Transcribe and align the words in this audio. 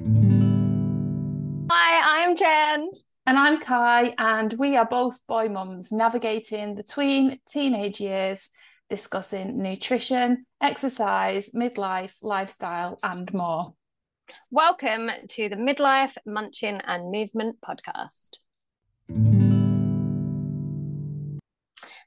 Hi, 0.00 1.66
I'm 1.70 2.36
Jen. 2.36 2.86
And 3.26 3.36
I'm 3.36 3.58
Ky, 3.58 4.14
and 4.16 4.52
we 4.52 4.76
are 4.76 4.84
both 4.84 5.18
boy 5.26 5.48
mums 5.48 5.90
navigating 5.90 6.76
the 6.76 6.84
tween 6.84 7.40
teenage 7.50 7.98
years, 7.98 8.48
discussing 8.88 9.60
nutrition, 9.60 10.46
exercise, 10.62 11.50
midlife, 11.50 12.12
lifestyle, 12.22 13.00
and 13.02 13.34
more. 13.34 13.74
Welcome 14.52 15.10
to 15.30 15.48
the 15.48 15.56
Midlife 15.56 16.14
Munching 16.24 16.80
and 16.86 17.10
Movement 17.10 17.56
podcast. 17.60 18.36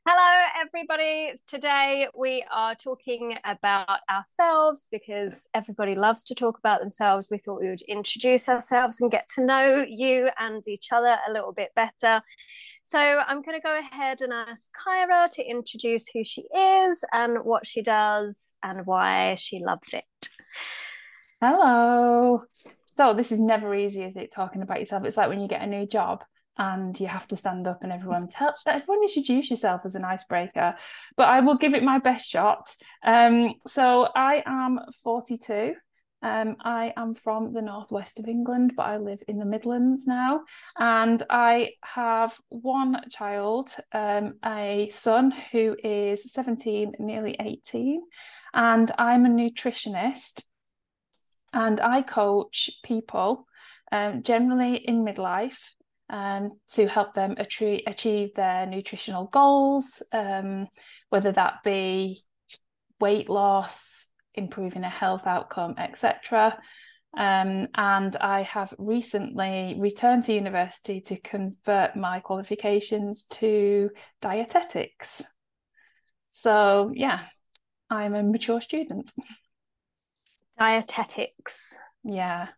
Hello, 0.03 0.47
everybody. 0.59 1.31
Today 1.47 2.07
we 2.17 2.43
are 2.51 2.73
talking 2.73 3.35
about 3.45 3.99
ourselves 4.09 4.89
because 4.91 5.47
everybody 5.53 5.93
loves 5.93 6.23
to 6.23 6.33
talk 6.33 6.57
about 6.57 6.79
themselves. 6.79 7.29
We 7.29 7.37
thought 7.37 7.61
we 7.61 7.69
would 7.69 7.83
introduce 7.83 8.49
ourselves 8.49 8.99
and 8.99 9.11
get 9.11 9.29
to 9.35 9.45
know 9.45 9.85
you 9.87 10.29
and 10.39 10.67
each 10.67 10.87
other 10.91 11.17
a 11.27 11.31
little 11.31 11.53
bit 11.53 11.69
better. 11.75 12.23
So 12.81 12.97
I'm 12.97 13.43
going 13.43 13.59
to 13.59 13.63
go 13.63 13.77
ahead 13.77 14.21
and 14.21 14.33
ask 14.33 14.71
Kyra 14.73 15.29
to 15.33 15.43
introduce 15.43 16.05
who 16.11 16.23
she 16.23 16.45
is 16.51 17.03
and 17.13 17.45
what 17.45 17.67
she 17.67 17.83
does 17.83 18.55
and 18.63 18.87
why 18.87 19.35
she 19.35 19.59
loves 19.63 19.93
it. 19.93 20.05
Hello. 21.39 22.41
So 22.87 23.13
this 23.13 23.31
is 23.31 23.39
never 23.39 23.75
easy, 23.75 24.01
is 24.01 24.15
it? 24.15 24.31
Talking 24.33 24.63
about 24.63 24.79
yourself. 24.79 25.05
It's 25.05 25.15
like 25.15 25.29
when 25.29 25.41
you 25.41 25.47
get 25.47 25.61
a 25.61 25.67
new 25.67 25.85
job 25.85 26.23
and 26.57 26.99
you 26.99 27.07
have 27.07 27.27
to 27.27 27.37
stand 27.37 27.67
up 27.67 27.83
and 27.83 27.91
everyone 27.91 28.27
tell 28.27 28.53
everyone 28.65 29.03
introduce 29.03 29.49
yourself 29.49 29.81
as 29.85 29.95
an 29.95 30.03
icebreaker 30.03 30.75
but 31.15 31.27
i 31.27 31.39
will 31.39 31.55
give 31.55 31.73
it 31.73 31.83
my 31.83 31.99
best 31.99 32.29
shot. 32.29 32.75
Um, 33.03 33.55
so 33.67 34.09
i 34.15 34.43
am 34.45 34.79
42 35.03 35.75
um, 36.23 36.55
i 36.61 36.93
am 36.97 37.13
from 37.13 37.53
the 37.53 37.61
northwest 37.61 38.19
of 38.19 38.27
england 38.27 38.73
but 38.75 38.83
i 38.83 38.97
live 38.97 39.23
in 39.27 39.39
the 39.39 39.45
midlands 39.45 40.05
now. 40.07 40.41
And 40.77 41.23
i 41.29 41.71
have 41.83 42.37
one 42.49 43.01
child 43.09 43.73
um, 43.93 44.35
a 44.45 44.89
son 44.91 45.31
who 45.51 45.75
is 45.83 46.31
17 46.31 46.95
nearly 46.99 47.35
18 47.39 48.01
and 48.53 48.91
i'm 48.97 49.25
a 49.25 49.29
nutritionist. 49.29 50.43
And 51.53 51.79
i 51.79 52.01
coach 52.01 52.69
people 52.83 53.47
um, 53.91 54.23
generally 54.23 54.75
in 54.75 55.03
midlife 55.03 55.59
um, 56.11 56.51
to 56.73 56.87
help 56.87 57.13
them 57.13 57.35
atri- 57.39 57.83
achieve 57.87 58.33
their 58.35 58.65
nutritional 58.65 59.25
goals, 59.27 60.03
um, 60.11 60.67
whether 61.09 61.31
that 61.31 61.63
be 61.63 62.23
weight 62.99 63.29
loss, 63.29 64.09
improving 64.35 64.83
a 64.83 64.89
health 64.89 65.25
outcome, 65.25 65.75
etc. 65.77 66.59
Um, 67.17 67.67
and 67.75 68.15
I 68.17 68.43
have 68.43 68.73
recently 68.77 69.75
returned 69.79 70.23
to 70.23 70.33
university 70.33 71.01
to 71.01 71.19
convert 71.19 71.95
my 71.95 72.19
qualifications 72.19 73.23
to 73.31 73.89
dietetics. 74.21 75.23
So, 76.29 76.91
yeah, 76.93 77.21
I'm 77.89 78.15
a 78.15 78.23
mature 78.23 78.61
student. 78.61 79.11
Dietetics. 80.57 81.77
Yeah. 82.03 82.49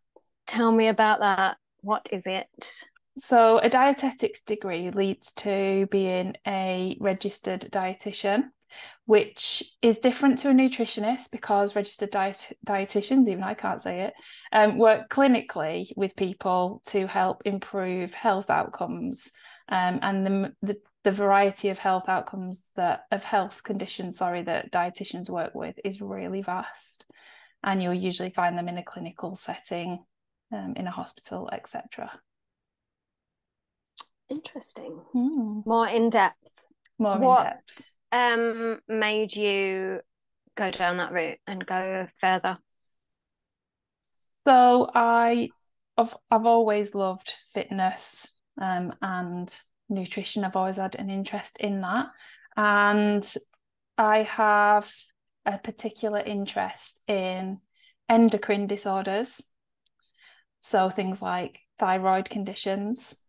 Tell 0.46 0.72
me 0.72 0.88
about 0.88 1.20
that. 1.20 1.58
What 1.82 2.08
is 2.12 2.28
it? 2.28 2.86
So, 3.18 3.60
a 3.60 3.70
dietetics 3.70 4.42
degree 4.42 4.90
leads 4.90 5.34
to 5.34 5.88
being 5.92 6.36
a 6.48 6.98
registered 7.00 7.62
dietitian, 7.72 8.46
which 9.06 9.64
is 9.84 10.00
different 10.00 10.40
to 10.40 10.50
a 10.50 10.54
nutritionist 10.54 11.32
because 11.32 11.76
registered 11.76 12.10
diet- 12.10 12.58
dietitians, 12.66 13.28
even 13.28 13.44
I 13.44 13.54
can't 13.54 13.82
say 13.82 14.02
it, 14.02 14.14
um, 14.52 14.80
work 14.80 15.10
clinically 15.10 15.92
with 15.96 16.16
people 16.16 16.82
to 16.86 17.06
help 17.06 17.44
improve 17.46 18.16
health 18.16 18.50
outcomes. 18.50 19.32
Um, 19.70 20.00
and 20.02 20.26
the, 20.26 20.56
the 20.62 20.78
the 21.04 21.12
variety 21.12 21.68
of 21.70 21.78
health 21.78 22.08
outcomes 22.08 22.70
that 22.76 23.02
of 23.12 23.24
health 23.24 23.62
conditions, 23.64 24.18
sorry, 24.18 24.42
that 24.44 24.72
dietitians 24.72 25.30
work 25.30 25.54
with 25.54 25.78
is 25.84 26.02
really 26.02 26.42
vast, 26.42 27.06
and 27.62 27.84
you'll 27.84 27.94
usually 27.94 28.30
find 28.30 28.58
them 28.58 28.70
in 28.70 28.78
a 28.78 28.84
clinical 28.84 29.36
setting, 29.36 30.04
um, 30.52 30.74
in 30.78 30.88
a 30.88 30.92
hospital, 30.92 31.50
etc. 31.52 32.20
Interesting. 34.30 35.02
Mm. 35.14 35.66
More 35.66 35.88
in 35.88 36.10
depth. 36.10 36.66
More 36.98 37.18
what 37.18 37.40
in 37.40 37.52
depth. 37.54 37.94
um 38.12 38.80
made 38.88 39.36
you 39.36 40.00
go 40.56 40.72
down 40.72 40.98
that 40.98 41.12
route 41.12 41.40
and 41.48 41.66
go 41.66 42.08
further? 42.20 42.58
So 44.46 44.90
I 44.94 45.50
I've 45.98 46.16
I've 46.32 46.46
always 46.46 46.96
loved 46.96 47.34
fitness 47.54 48.34
um, 48.62 48.94
and 49.02 49.56
nutrition. 49.90 50.44
I've 50.44 50.56
always 50.56 50.78
had 50.78 50.96
an 50.96 51.10
interest 51.10 51.58
in 51.60 51.82
that. 51.82 52.08
And 52.56 53.34
I 53.98 54.24
have 54.24 54.92
a 55.46 55.58
particular 55.58 56.20
interest 56.20 57.02
in 57.08 57.60
endocrine 58.10 58.68
disorders. 58.68 59.44
So 60.62 60.90
things 60.90 61.22
like 61.22 61.60
thyroid 61.80 62.30
conditions, 62.30 63.23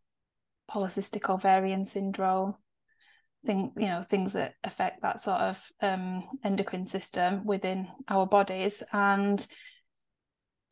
polycystic 0.71 1.29
ovarian 1.29 1.85
syndrome, 1.85 2.55
thing, 3.45 3.73
you 3.77 3.87
know, 3.87 4.03
things 4.03 4.33
that 4.33 4.55
affect 4.65 5.03
that 5.03 5.21
sort 5.21 5.41
of 5.41 5.63
um, 5.81 6.29
endocrine 6.45 6.85
system 6.85 7.45
within 7.45 7.89
our 8.09 8.27
bodies. 8.27 8.83
And 8.93 9.45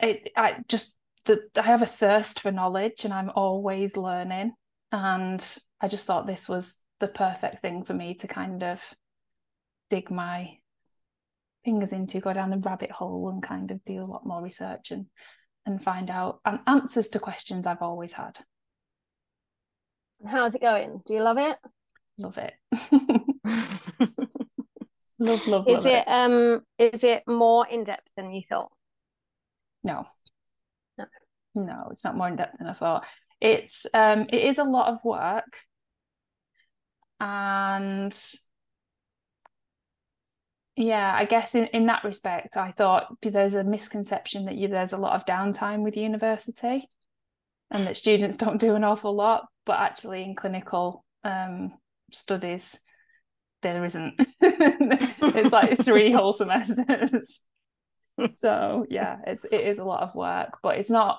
it, 0.01 0.31
I 0.37 0.57
just, 0.69 0.99
I 1.29 1.63
have 1.63 1.83
a 1.83 1.87
thirst 1.87 2.41
for 2.41 2.51
knowledge, 2.51 3.05
and 3.05 3.13
I'm 3.13 3.31
always 3.35 3.97
learning. 3.97 4.53
And 4.91 5.59
I 5.81 5.89
just 5.89 6.07
thought 6.07 6.27
this 6.27 6.49
was 6.49 6.79
the 7.01 7.09
perfect 7.09 7.63
thing 7.63 7.85
for 7.85 7.95
me 7.95 8.15
to 8.15 8.29
kind 8.29 8.63
of 8.63 8.83
dig 9.91 10.11
my 10.11 10.59
fingers 11.65 11.93
into, 11.93 12.21
go 12.21 12.33
down 12.33 12.51
the 12.51 12.59
rabbit 12.59 12.91
hole, 12.91 13.29
and 13.29 13.43
kind 13.43 13.71
of 13.71 13.85
do 13.85 14.03
a 14.03 14.07
lot 14.07 14.27
more 14.27 14.43
research 14.43 14.91
and 14.91 15.07
and 15.65 15.83
find 15.83 16.11
out 16.11 16.41
and 16.45 16.59
answers 16.67 17.09
to 17.11 17.21
questions 17.21 17.67
I've 17.67 17.83
always 17.83 18.13
had. 18.13 18.37
How's 20.27 20.55
it 20.55 20.63
going? 20.63 21.03
Do 21.07 21.15
you 21.15 21.23
love 21.23 21.39
it? 21.39 21.59
Love 22.19 22.39
it. 22.39 22.55
love, 25.19 25.47
love, 25.47 25.69
is 25.69 25.85
love 25.85 25.87
it, 25.87 26.05
it 26.07 26.09
um 26.09 26.61
is 26.79 27.05
it 27.05 27.23
more 27.27 27.67
in 27.67 27.85
depth 27.85 28.11
than 28.17 28.31
you 28.31 28.43
thought? 28.49 28.71
No. 29.83 30.07
No. 30.99 31.05
No, 31.55 31.89
it's 31.91 32.05
not 32.05 32.17
more 32.17 32.29
in 32.29 32.37
depth 32.37 32.59
than 32.59 32.69
I 32.69 32.73
thought. 32.73 33.05
It's 33.41 33.87
um 33.95 34.27
it 34.33 34.43
is 34.43 34.59
a 34.59 34.65
lot 34.65 34.93
of 34.93 34.99
work. 35.05 35.59
And 37.21 38.17
yeah, 40.77 41.15
I 41.15 41.25
guess 41.25 41.55
in, 41.55 41.67
in 41.67 41.87
that 41.87 42.05
respect, 42.05 42.57
I 42.57 42.73
thought 42.73 43.17
there's 43.23 43.55
a 43.55 43.65
misconception 43.65 44.47
that 44.47 44.57
you 44.57 44.69
there's 44.69 44.93
a 44.93 44.99
lot 44.99 45.15
of 45.15 45.27
downtime 45.27 45.83
with 45.83 45.97
university 45.97 46.89
and 47.73 47.87
that 47.87 47.97
students 47.97 48.37
don't 48.37 48.61
do 48.61 48.75
an 48.75 48.85
awful 48.85 49.15
lot, 49.15 49.47
but 49.65 49.81
actually 49.81 50.23
in 50.23 50.37
clinical 50.37 51.05
um, 51.25 51.73
studies, 52.13 52.79
there 53.63 53.85
isn't. 53.85 54.15
it's 54.41 55.53
like 55.53 55.83
three 55.83 56.13
whole 56.13 56.33
semesters. 56.33 57.41
so 58.35 58.85
yeah, 58.89 59.17
it's 59.27 59.45
it 59.45 59.63
is 59.63 59.79
a 59.79 59.85
lot 59.85 60.03
of 60.03 60.15
work, 60.15 60.59
but 60.63 60.77
it's 60.79 60.91
not. 60.91 61.19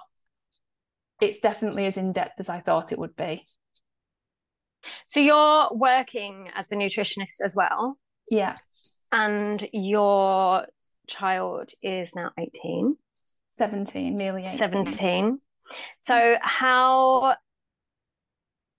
It's 1.19 1.39
definitely 1.39 1.85
as 1.87 1.97
in 1.97 2.13
depth 2.13 2.39
as 2.39 2.49
I 2.49 2.59
thought 2.59 2.91
it 2.91 2.99
would 2.99 3.15
be. 3.15 3.47
So 5.07 5.19
you're 5.19 5.69
working 5.71 6.49
as 6.53 6.71
a 6.71 6.75
nutritionist 6.75 7.41
as 7.43 7.55
well. 7.55 7.97
Yeah. 8.29 8.55
And 9.11 9.65
your 9.71 10.65
child 11.07 11.69
is 11.81 12.15
now 12.15 12.31
18. 12.37 12.97
17, 13.53 14.17
nearly 14.17 14.41
18. 14.41 14.57
17. 14.57 15.39
So, 15.99 16.37
how 16.41 17.35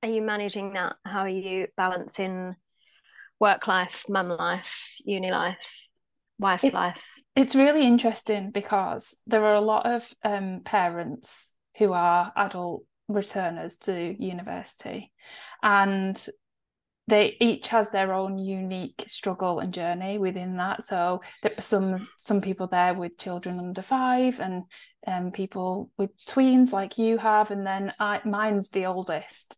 are 0.03 0.09
you 0.09 0.23
managing 0.23 0.75
that? 0.75 0.97
How 1.05 1.21
are 1.21 1.29
you 1.29 1.69
balancing 1.77 2.57
work 3.41 3.67
life, 3.67 4.05
mum 4.09 4.29
life, 4.29 4.71
uni 5.05 5.31
life, 5.31 5.57
wife 6.39 6.65
it, 6.65 6.75
life? 6.75 7.03
It's 7.35 7.55
really 7.55 7.87
interesting 7.87 8.51
because 8.51 9.23
there 9.27 9.45
are 9.45 9.55
a 9.55 9.61
lot 9.61 9.87
of 9.87 10.13
um, 10.25 10.61
parents 10.65 11.55
who 11.79 11.93
are 11.93 12.33
adult 12.37 12.85
returners 13.09 13.77
to 13.77 14.15
university 14.19 15.13
and 15.63 16.17
they 17.07 17.37
each 17.41 17.69
has 17.69 17.91
their 17.91 18.15
own 18.15 18.39
unique 18.39 19.05
struggle 19.09 19.61
and 19.61 19.75
journey 19.75 20.19
within 20.19 20.57
that 20.57 20.83
so 20.83 21.21
there 21.43 21.53
are 21.57 21.63
some 21.63 22.07
some 22.19 22.41
people 22.41 22.67
there 22.67 22.95
with 22.95 23.19
children 23.19 23.59
under 23.59 23.83
five 23.83 24.41
and 24.41 24.63
um, 25.07 25.31
people 25.31 25.91
with 25.99 26.11
tweens 26.27 26.73
like 26.73 26.97
you 26.99 27.19
have 27.19 27.51
and 27.51 27.67
then 27.67 27.93
I, 28.01 28.21
mine's 28.25 28.71
the 28.71 28.87
oldest 28.87 29.57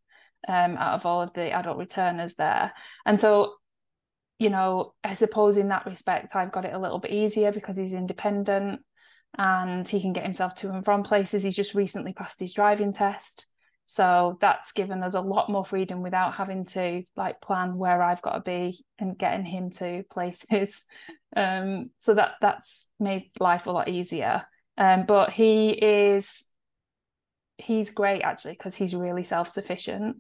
um, 0.49 0.77
out 0.77 0.95
of 0.95 1.07
all 1.07 1.23
of 1.23 1.33
the 1.35 1.51
adult 1.53 1.79
returners 1.79 2.35
there 2.35 2.73
and 3.05 3.19
so 3.19 3.55
you 4.39 4.51
know 4.51 4.95
i 5.03 5.15
suppose 5.15 5.57
in 5.57 5.69
that 5.69 5.87
respect 5.87 6.37
i've 6.37 6.53
got 6.53 6.65
it 6.65 6.75
a 6.75 6.79
little 6.79 6.99
bit 6.99 7.13
easier 7.13 7.53
because 7.53 7.77
he's 7.77 7.95
independent 7.95 8.81
and 9.39 9.89
he 9.89 10.01
can 10.01 10.13
get 10.13 10.25
himself 10.25 10.55
to 10.57 10.71
and 10.71 10.85
from 10.85 11.03
places. 11.03 11.43
He's 11.43 11.57
just 11.57 11.75
recently 11.75 12.13
passed 12.13 12.41
his 12.41 12.53
driving 12.53 12.93
test. 12.93 13.47
So 13.87 14.37
that's 14.41 14.73
given 14.73 15.03
us 15.05 15.15
a 15.15 15.21
lot 15.21 15.49
more 15.49 15.65
freedom 15.65 16.03
without 16.03 16.35
having 16.35 16.65
to 16.67 17.05
like 17.17 17.41
plan 17.41 17.77
where 17.79 18.03
I've 18.03 18.21
got 18.21 18.33
to 18.35 18.41
be 18.41 18.85
and 18.99 19.17
getting 19.17 19.47
him 19.47 19.71
to 19.73 20.05
places. 20.11 20.85
Um, 21.35 21.91
so 21.99 22.15
that 22.15 22.37
that's 22.41 22.87
made 22.99 23.31
life 23.39 23.67
a 23.67 23.71
lot 23.71 23.91
easier. 23.91 24.47
Um, 24.79 25.05
but 25.05 25.31
he 25.31 25.69
is 25.69 26.51
he's 27.59 27.91
great 27.91 28.23
actually 28.23 28.53
because 28.55 28.75
he's 28.75 28.95
really 28.95 29.23
self-sufficient. 29.23 30.17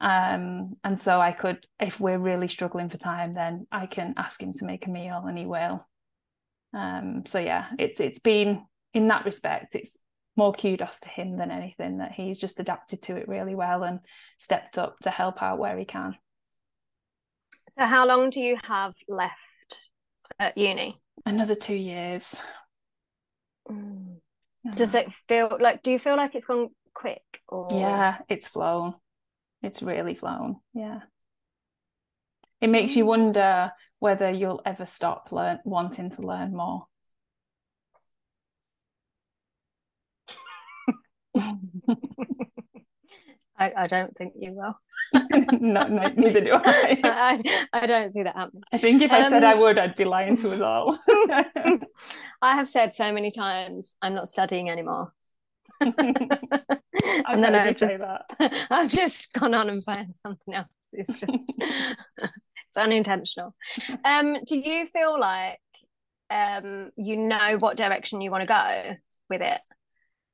Um, 0.00 0.72
and 0.82 0.98
so 1.00 1.20
I 1.20 1.30
could, 1.30 1.64
if 1.78 2.00
we're 2.00 2.18
really 2.18 2.48
struggling 2.48 2.88
for 2.88 2.98
time, 2.98 3.34
then 3.34 3.68
I 3.70 3.86
can 3.86 4.14
ask 4.16 4.42
him 4.42 4.52
to 4.54 4.64
make 4.64 4.86
a 4.86 4.90
meal 4.90 5.22
and 5.26 5.38
he 5.38 5.46
will. 5.46 5.86
Um, 6.72 7.22
so 7.24 7.38
yeah, 7.38 7.66
it's 7.78 8.00
it's 8.00 8.18
been 8.18 8.64
in 8.92 9.08
that 9.08 9.24
respect, 9.24 9.76
it's 9.76 9.96
more 10.36 10.52
kudos 10.52 11.00
to 11.00 11.08
him 11.08 11.36
than 11.36 11.50
anything 11.50 11.98
that 11.98 12.12
he's 12.12 12.38
just 12.38 12.60
adapted 12.60 13.02
to 13.02 13.16
it 13.16 13.28
really 13.28 13.54
well 13.54 13.84
and 13.84 14.00
stepped 14.38 14.78
up 14.78 14.98
to 15.00 15.10
help 15.10 15.42
out 15.42 15.58
where 15.58 15.78
he 15.78 15.84
can. 15.84 16.16
So 17.70 17.86
how 17.86 18.06
long 18.06 18.30
do 18.30 18.40
you 18.40 18.56
have 18.66 18.94
left 19.08 19.32
at 20.38 20.56
uni? 20.56 20.94
Another 21.24 21.54
two 21.54 21.76
years. 21.76 22.36
Mm. 23.68 24.16
Does 24.74 24.94
it 24.94 25.12
feel 25.28 25.58
like 25.60 25.82
do 25.82 25.90
you 25.90 25.98
feel 25.98 26.16
like 26.16 26.34
it's 26.34 26.46
gone 26.46 26.68
quick 26.94 27.22
or 27.48 27.68
Yeah, 27.70 28.18
it's 28.28 28.48
flown. 28.48 28.94
It's 29.62 29.82
really 29.82 30.14
flown. 30.14 30.56
Yeah. 30.72 31.00
It 32.60 32.68
makes 32.68 32.96
you 32.96 33.04
mm. 33.04 33.08
wonder 33.08 33.72
whether 33.98 34.30
you'll 34.30 34.62
ever 34.64 34.86
stop 34.86 35.32
learn 35.32 35.60
wanting 35.64 36.10
to 36.10 36.22
learn 36.22 36.54
more. 36.54 36.86
I, 43.56 43.72
I 43.76 43.86
don't 43.86 44.16
think 44.16 44.34
you 44.36 44.52
will. 44.52 44.76
no, 45.60 45.86
no, 45.86 46.08
neither 46.16 46.40
do 46.40 46.54
I. 46.64 46.98
I. 47.04 47.66
I 47.72 47.86
don't 47.86 48.12
see 48.12 48.24
that 48.24 48.34
happening. 48.34 48.64
I 48.72 48.78
think 48.78 49.00
if 49.00 49.12
I 49.12 49.28
said 49.28 49.44
I 49.44 49.52
um, 49.52 49.60
would, 49.60 49.78
I'd 49.78 49.94
be 49.94 50.04
lying 50.04 50.36
to 50.38 50.50
us 50.50 50.60
all. 50.60 50.98
I 52.42 52.56
have 52.56 52.68
said 52.68 52.94
so 52.94 53.12
many 53.12 53.30
times, 53.30 53.94
I'm 54.02 54.14
not 54.14 54.26
studying 54.28 54.70
anymore. 54.70 55.12
and 55.80 55.94
then 57.44 57.54
I've 57.54 57.76
just, 57.76 58.04
I've 58.70 58.90
just 58.90 59.32
gone 59.34 59.54
on 59.54 59.68
and 59.68 59.84
found 59.84 60.16
something 60.16 60.54
else. 60.54 60.68
It's 60.92 61.14
just, 61.14 61.52
it's 61.58 62.76
unintentional. 62.76 63.54
Um, 64.04 64.38
do 64.46 64.58
you 64.58 64.86
feel 64.86 65.18
like 65.18 65.60
um, 66.30 66.90
you 66.96 67.16
know 67.16 67.56
what 67.58 67.76
direction 67.76 68.20
you 68.20 68.30
want 68.30 68.42
to 68.42 68.46
go 68.46 68.96
with 69.30 69.42
it? 69.42 69.60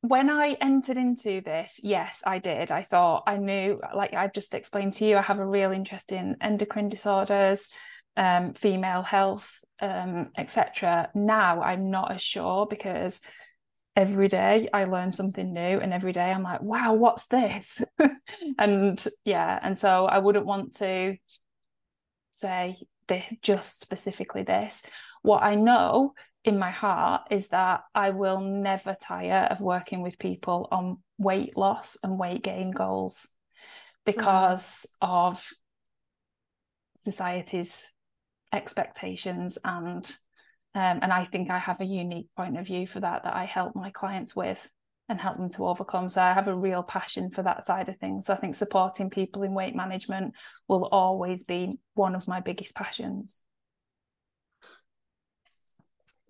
When 0.03 0.31
I 0.31 0.57
entered 0.61 0.97
into 0.97 1.41
this, 1.43 1.81
yes, 1.83 2.23
I 2.27 2.39
did. 2.39 2.71
I 2.71 2.83
thought 2.83 3.25
I 3.27 3.37
knew, 3.37 3.81
like 3.95 4.15
I've 4.15 4.33
just 4.33 4.55
explained 4.55 4.95
to 4.95 5.05
you, 5.05 5.17
I 5.17 5.23
have 5.23 5.39
a 5.39 5.47
real 5.47 5.73
interest 5.73 6.13
in 6.13 6.37
endocrine 6.41 6.89
disorders, 6.89 7.69
um, 8.17 8.55
female 8.55 9.03
health, 9.03 9.59
um, 9.81 10.31
etc. 10.39 11.11
Now 11.15 11.63
I'm 11.63 11.91
not 11.91 12.13
as 12.13 12.23
sure 12.23 12.67
because 12.67 13.21
every 13.95 14.29
day 14.29 14.69
I 14.73 14.85
learn 14.85 15.11
something 15.11 15.53
new, 15.53 15.61
and 15.61 15.93
every 15.93 16.13
day 16.13 16.31
I'm 16.31 16.43
like, 16.43 16.63
wow, 16.63 16.95
what's 16.95 17.27
this? 17.27 17.83
and 18.59 19.05
yeah, 19.25 19.59
and 19.63 19.79
so 19.79 20.07
I 20.07 20.19
wouldn't 20.19 20.47
want 20.47 20.77
to 20.77 21.17
say 22.31 22.79
this, 23.07 23.25
just 23.43 23.81
specifically 23.81 24.45
this. 24.45 24.83
What 25.23 25.43
I 25.43 25.57
know 25.57 26.15
in 26.45 26.59
my 26.59 26.71
heart 26.71 27.23
is 27.31 27.49
that 27.49 27.83
I 27.95 28.11
will 28.11 28.41
never 28.41 28.97
tire 29.01 29.49
of 29.51 29.61
working 29.61 30.03
with 30.03 30.19
people 30.19 30.69
on 30.71 30.99
weight 31.19 31.57
loss 31.57 31.99
and 32.03 32.19
weight 32.19 32.43
gain 32.43 32.71
goals 32.71 33.27
because 34.07 34.87
mm. 35.03 35.09
of 35.09 35.47
society's 36.99 37.87
expectations 38.53 39.59
and 39.65 40.11
um, 40.73 41.01
and 41.03 41.13
I 41.13 41.25
think 41.25 41.51
I 41.51 41.59
have 41.59 41.81
a 41.81 41.85
unique 41.85 42.29
point 42.37 42.57
of 42.57 42.67
view 42.67 42.87
for 42.87 43.01
that 43.01 43.25
that 43.25 43.35
I 43.35 43.45
help 43.45 43.75
my 43.75 43.91
clients 43.91 44.37
with 44.37 44.71
and 45.09 45.21
help 45.21 45.37
them 45.37 45.49
to 45.51 45.67
overcome. 45.67 46.09
So 46.09 46.23
I 46.23 46.33
have 46.33 46.47
a 46.47 46.55
real 46.55 46.85
passion 46.85 47.31
for 47.31 47.43
that 47.43 47.67
side 47.67 47.89
of 47.89 47.97
things. 47.97 48.27
So 48.27 48.35
I 48.35 48.37
think 48.37 48.55
supporting 48.55 49.11
people 49.11 49.43
in 49.43 49.53
weight 49.53 49.75
management 49.75 50.35
will 50.69 50.85
always 50.85 51.43
be 51.43 51.81
one 51.95 52.15
of 52.15 52.29
my 52.29 52.39
biggest 52.39 52.77
passions. 52.77 53.43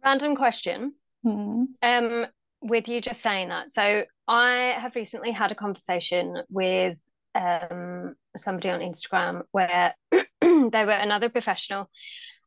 Random 0.04 0.36
question. 0.36 0.92
Mm. 1.24 1.66
Um, 1.82 2.26
with 2.62 2.88
you 2.88 3.00
just 3.00 3.22
saying 3.22 3.48
that, 3.48 3.72
so 3.72 4.04
I 4.28 4.76
have 4.78 4.94
recently 4.94 5.32
had 5.32 5.52
a 5.52 5.54
conversation 5.54 6.38
with 6.50 6.98
um 7.34 8.14
somebody 8.36 8.70
on 8.70 8.80
Instagram 8.80 9.42
where 9.52 9.94
they 10.10 10.84
were 10.84 10.90
another 10.90 11.28
professional, 11.28 11.90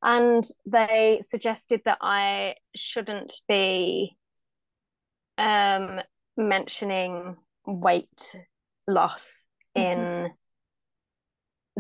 and 0.02 0.44
they 0.66 1.20
suggested 1.22 1.82
that 1.86 1.98
I 2.02 2.56
shouldn't 2.76 3.34
be 3.48 4.18
um 5.38 6.02
mentioning 6.38 7.38
weight 7.66 8.36
loss 8.88 9.46
mm-hmm. 9.78 10.26
in 10.26 10.32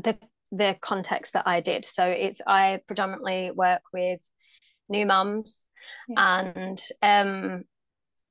the 0.03 0.17
the 0.51 0.75
context 0.81 1.33
that 1.33 1.47
I 1.47 1.61
did. 1.61 1.85
So 1.85 2.05
it's 2.05 2.41
I 2.45 2.81
predominantly 2.85 3.51
work 3.51 3.81
with 3.91 4.21
new 4.89 5.05
mums. 5.05 5.65
Yeah. 6.07 6.39
And 6.39 6.81
um, 7.01 7.63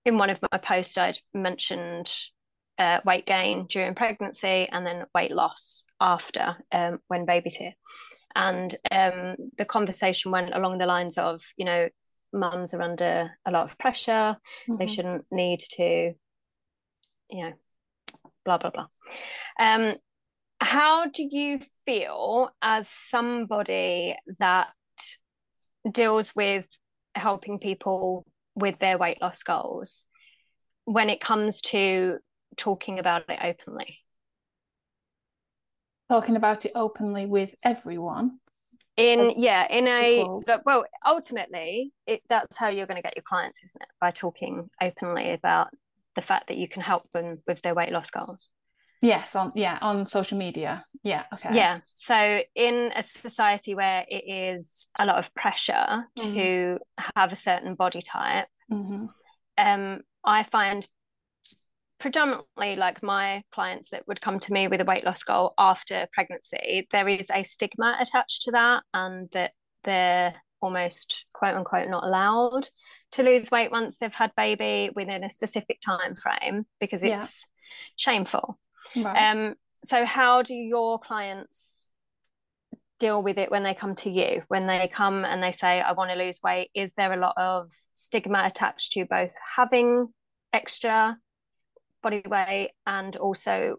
in 0.04 0.18
one 0.18 0.30
of 0.30 0.40
my 0.50 0.58
posts, 0.58 0.96
I'd 0.98 1.18
mentioned 1.32 2.12
uh, 2.78 3.00
weight 3.04 3.26
gain 3.26 3.66
during 3.68 3.94
pregnancy 3.94 4.68
and 4.70 4.86
then 4.86 5.04
weight 5.14 5.30
loss 5.32 5.84
after 6.00 6.56
um, 6.72 6.98
when 7.08 7.26
baby's 7.26 7.54
here. 7.54 7.74
And 8.34 8.74
um, 8.90 9.36
the 9.58 9.64
conversation 9.64 10.30
went 10.30 10.54
along 10.54 10.78
the 10.78 10.86
lines 10.86 11.18
of, 11.18 11.42
you 11.56 11.64
know, 11.64 11.88
mums 12.32 12.72
are 12.72 12.82
under 12.82 13.30
a 13.46 13.50
lot 13.50 13.64
of 13.64 13.78
pressure. 13.78 14.36
Mm-hmm. 14.66 14.76
They 14.78 14.86
shouldn't 14.86 15.26
need 15.30 15.60
to, 15.72 16.14
you 17.30 17.44
know, 17.44 17.52
blah, 18.44 18.58
blah, 18.58 18.70
blah. 18.70 18.86
Um, 19.60 19.94
how 20.60 21.06
do 21.06 21.26
you 21.28 21.60
feel 21.84 22.50
as 22.62 22.88
somebody 22.88 24.16
that 24.38 24.68
deals 25.90 26.34
with 26.34 26.66
helping 27.14 27.58
people 27.58 28.24
with 28.54 28.78
their 28.78 28.98
weight 28.98 29.20
loss 29.20 29.42
goals 29.42 30.06
when 30.84 31.08
it 31.08 31.20
comes 31.20 31.60
to 31.60 32.18
talking 32.56 32.98
about 32.98 33.28
it 33.28 33.38
openly. 33.42 33.98
Talking 36.10 36.36
about 36.36 36.64
it 36.64 36.72
openly 36.74 37.26
with 37.26 37.50
everyone? 37.64 38.38
In 38.98 39.32
yeah 39.38 39.66
in 39.70 39.88
a 39.88 40.26
well 40.66 40.84
ultimately 41.06 41.92
it 42.06 42.20
that's 42.28 42.58
how 42.58 42.68
you're 42.68 42.86
going 42.86 42.98
to 42.98 43.02
get 43.02 43.16
your 43.16 43.24
clients 43.26 43.64
isn't 43.64 43.80
it? 43.80 43.88
By 43.98 44.10
talking 44.10 44.68
openly 44.82 45.32
about 45.32 45.68
the 46.14 46.20
fact 46.20 46.48
that 46.48 46.58
you 46.58 46.68
can 46.68 46.82
help 46.82 47.10
them 47.10 47.38
with 47.46 47.62
their 47.62 47.74
weight 47.74 47.90
loss 47.90 48.10
goals 48.10 48.50
Yes, 49.02 49.34
on 49.34 49.50
yeah, 49.56 49.78
on 49.82 50.06
social 50.06 50.38
media. 50.38 50.84
Yeah. 51.02 51.24
Okay. 51.34 51.56
Yeah. 51.56 51.80
So 51.84 52.40
in 52.54 52.92
a 52.94 53.02
society 53.02 53.74
where 53.74 54.06
it 54.08 54.24
is 54.26 54.86
a 54.96 55.04
lot 55.04 55.18
of 55.18 55.34
pressure 55.34 56.04
mm-hmm. 56.18 56.34
to 56.34 56.78
have 57.16 57.32
a 57.32 57.36
certain 57.36 57.74
body 57.74 58.00
type, 58.00 58.46
mm-hmm. 58.70 59.06
um, 59.58 60.00
I 60.24 60.44
find 60.44 60.86
predominantly 61.98 62.76
like 62.76 63.02
my 63.02 63.42
clients 63.52 63.90
that 63.90 64.06
would 64.06 64.20
come 64.20 64.38
to 64.40 64.52
me 64.52 64.68
with 64.68 64.80
a 64.80 64.84
weight 64.84 65.04
loss 65.04 65.24
goal 65.24 65.52
after 65.58 66.06
pregnancy, 66.12 66.86
there 66.92 67.08
is 67.08 67.28
a 67.32 67.42
stigma 67.42 67.96
attached 68.00 68.42
to 68.42 68.52
that 68.52 68.84
and 68.94 69.28
that 69.32 69.52
they're 69.84 70.34
almost 70.60 71.24
quote 71.32 71.56
unquote 71.56 71.88
not 71.88 72.04
allowed 72.04 72.68
to 73.10 73.24
lose 73.24 73.50
weight 73.50 73.72
once 73.72 73.96
they've 73.96 74.12
had 74.12 74.30
baby 74.36 74.90
within 74.94 75.24
a 75.24 75.30
specific 75.30 75.80
time 75.80 76.14
frame 76.14 76.64
because 76.78 77.02
it's 77.02 77.46
yeah. 77.46 77.72
shameful 77.96 78.58
Right. 78.96 79.30
Um, 79.30 79.54
so 79.84 80.04
how 80.04 80.42
do 80.42 80.54
your 80.54 80.98
clients 80.98 81.92
deal 82.98 83.22
with 83.22 83.36
it 83.36 83.50
when 83.50 83.64
they 83.64 83.74
come 83.74 83.94
to 83.96 84.10
you? 84.10 84.42
When 84.48 84.66
they 84.66 84.88
come 84.88 85.24
and 85.24 85.42
they 85.42 85.52
say, 85.52 85.80
I 85.80 85.92
want 85.92 86.10
to 86.10 86.16
lose 86.16 86.38
weight, 86.42 86.70
is 86.74 86.92
there 86.94 87.12
a 87.12 87.16
lot 87.16 87.34
of 87.36 87.72
stigma 87.94 88.44
attached 88.44 88.92
to 88.92 89.04
both 89.04 89.34
having 89.56 90.08
extra 90.52 91.18
body 92.02 92.22
weight 92.26 92.72
and 92.86 93.16
also 93.16 93.76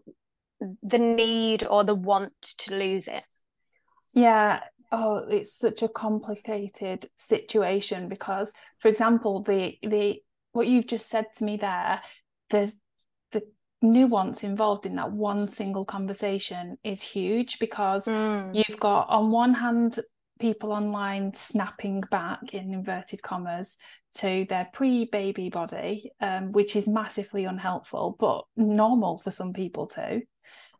the 0.82 0.98
need 0.98 1.66
or 1.66 1.84
the 1.84 1.94
want 1.94 2.34
to 2.58 2.74
lose 2.74 3.08
it? 3.08 3.24
Yeah. 4.14 4.60
Oh, 4.92 5.24
it's 5.28 5.56
such 5.56 5.82
a 5.82 5.88
complicated 5.88 7.08
situation 7.16 8.08
because, 8.08 8.52
for 8.78 8.88
example, 8.88 9.42
the 9.42 9.76
the 9.82 10.22
what 10.52 10.68
you've 10.68 10.86
just 10.86 11.08
said 11.08 11.26
to 11.36 11.44
me 11.44 11.56
there, 11.56 12.00
the 12.50 12.72
nuance 13.84 14.42
involved 14.42 14.86
in 14.86 14.96
that 14.96 15.12
one 15.12 15.46
single 15.46 15.84
conversation 15.84 16.76
is 16.82 17.02
huge 17.02 17.58
because 17.58 18.06
mm. 18.06 18.50
you've 18.54 18.80
got 18.80 19.08
on 19.08 19.30
one 19.30 19.54
hand 19.54 20.00
people 20.40 20.72
online 20.72 21.32
snapping 21.34 22.02
back 22.10 22.54
in 22.54 22.74
inverted 22.74 23.22
commas 23.22 23.76
to 24.16 24.46
their 24.48 24.68
pre-baby 24.72 25.48
body, 25.48 26.10
um, 26.20 26.52
which 26.52 26.76
is 26.76 26.88
massively 26.88 27.44
unhelpful, 27.44 28.16
but 28.18 28.44
normal 28.56 29.18
for 29.18 29.30
some 29.30 29.52
people 29.52 29.86
too. 29.86 30.22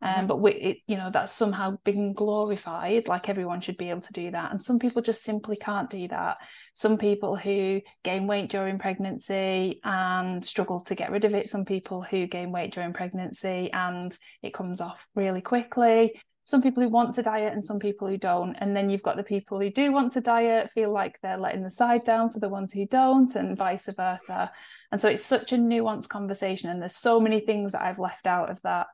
Um, 0.03 0.15
mm-hmm. 0.15 0.27
but 0.27 0.41
we, 0.41 0.53
it, 0.53 0.79
you 0.87 0.97
know, 0.97 1.11
that's 1.13 1.33
somehow 1.33 1.79
been 1.85 2.13
glorified, 2.13 3.09
like 3.09 3.29
everyone 3.29 3.61
should 3.61 3.77
be 3.77 3.91
able 3.91 4.01
to 4.03 4.13
do 4.13 4.31
that. 4.31 4.51
And 4.51 4.63
some 4.63 4.79
people 4.79 5.03
just 5.03 5.25
simply 5.25 5.57
can't 5.57 5.91
do 5.91 6.09
that. 6.09 6.39
Some 6.75 6.99
people 6.99 7.37
who 7.37 7.81
gain 8.03 8.27
weight 8.27 8.51
during 8.51 8.79
pregnancy 8.79 9.81
and 9.85 10.45
struggle 10.45 10.81
to 10.81 10.95
get 10.95 11.11
rid 11.11 11.25
of 11.25 11.35
it. 11.35 11.49
Some 11.49 11.65
people 11.65 12.03
who 12.03 12.27
gain 12.27 12.53
weight 12.53 12.73
during 12.73 12.93
pregnancy 12.93 13.71
and 13.73 14.17
it 14.43 14.55
comes 14.55 14.81
off 14.81 15.07
really 15.15 15.41
quickly 15.41 16.15
some 16.47 16.61
people 16.61 16.83
who 16.83 16.91
want 16.91 17.15
to 17.15 17.23
diet 17.23 17.55
and 17.55 17.65
some 17.65 17.79
people 17.79 18.07
who 18.07 18.19
don't 18.19 18.55
and 18.57 18.77
then 18.77 18.91
you've 18.91 19.03
got 19.03 19.17
the 19.17 19.23
people 19.23 19.59
who 19.59 19.71
do 19.71 19.91
want 19.91 20.13
to 20.13 20.21
diet 20.21 20.71
feel 20.71 20.93
like 20.93 21.19
they're 21.23 21.39
letting 21.39 21.63
the 21.63 21.71
side 21.71 22.05
down 22.05 22.31
for 22.31 22.39
the 22.39 22.49
ones 22.49 22.73
who 22.73 22.87
don't 22.87 23.35
and 23.35 23.57
vice 23.57 23.89
versa 23.97 24.51
and 24.93 25.01
so 25.01 25.09
it's 25.09 25.25
such 25.25 25.53
a 25.53 25.57
nuanced 25.57 26.09
conversation 26.09 26.69
and 26.69 26.81
there's 26.81 26.97
so 26.97 27.19
many 27.19 27.41
things 27.41 27.73
that 27.73 27.83
i've 27.83 27.99
left 27.99 28.27
out 28.27 28.51
of 28.51 28.61
that 28.63 28.87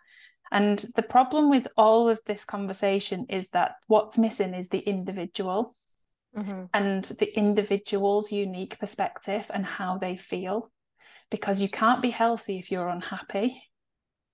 and 0.50 0.85
the 0.97 1.02
problem 1.02 1.50
with 1.50 1.69
all 1.76 2.09
of 2.09 2.21
this 2.26 2.45
conversation 2.45 3.26
is 3.28 3.50
that 3.50 3.76
what's 3.87 4.19
missing 4.19 4.54
is 4.54 4.69
the 4.69 4.78
individual 4.78 5.75
mm-hmm. 6.37 6.64
and 6.75 7.04
the 7.04 7.37
individual's 7.37 8.33
unique 8.33 8.78
perspective 8.78 9.47
and 9.50 9.64
how 9.64 9.99
they 9.99 10.16
feel 10.16 10.71
because 11.30 11.62
you 11.62 11.69
can't 11.69 12.02
be 12.02 12.11
healthy 12.11 12.59
if 12.59 12.71
you're 12.71 12.88
unhappy 12.88 13.62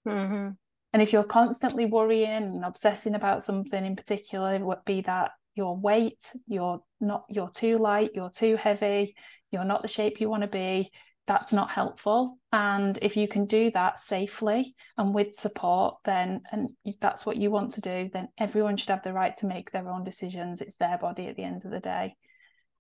mm-hmm. 0.07 0.51
And 0.97 1.03
if 1.03 1.13
you're 1.13 1.25
constantly 1.25 1.85
worrying 1.85 2.31
and 2.31 2.65
obsessing 2.65 3.15
about 3.15 3.43
something 3.43 3.85
in 3.85 3.97
particular, 3.97 4.59
be 4.87 5.03
that 5.03 5.33
your 5.55 5.77
weight, 5.77 6.33
you're 6.47 6.83
not 7.03 7.27
you're 7.29 7.51
too 7.51 7.77
light, 7.77 8.13
you're 8.15 8.31
too 8.31 8.57
heavy, 8.57 9.15
you're 9.51 9.67
not 9.67 9.83
the 9.83 9.89
shape 9.89 10.23
you 10.23 10.31
want 10.31 10.45
to 10.45 10.49
be, 10.49 10.91
that's 11.27 11.53
not 11.53 11.71
helpful. 11.71 12.39
And 12.53 12.99
if 13.03 13.17
you 13.17 13.27
can 13.27 13.47
do 13.47 13.71
that 13.73 13.99
safely 13.99 14.75
and 14.97 15.15
with 15.15 15.35
support, 15.35 15.97
then 16.05 16.43
and 16.53 16.71
that's 17.01 17.27
what 17.27 17.37
you 17.37 17.51
want 17.51 17.73
to 17.73 17.81
do, 17.81 18.09
then 18.13 18.29
everyone 18.39 18.77
should 18.77 18.91
have 18.91 19.03
the 19.03 19.13
right 19.13 19.37
to 19.39 19.47
make 19.47 19.71
their 19.71 19.89
own 19.89 20.05
decisions. 20.05 20.61
It's 20.61 20.77
their 20.77 20.99
body 20.99 21.27
at 21.27 21.37
the 21.37 21.43
end 21.43 21.65
of 21.65 21.71
the 21.71 21.81
day. 21.81 22.15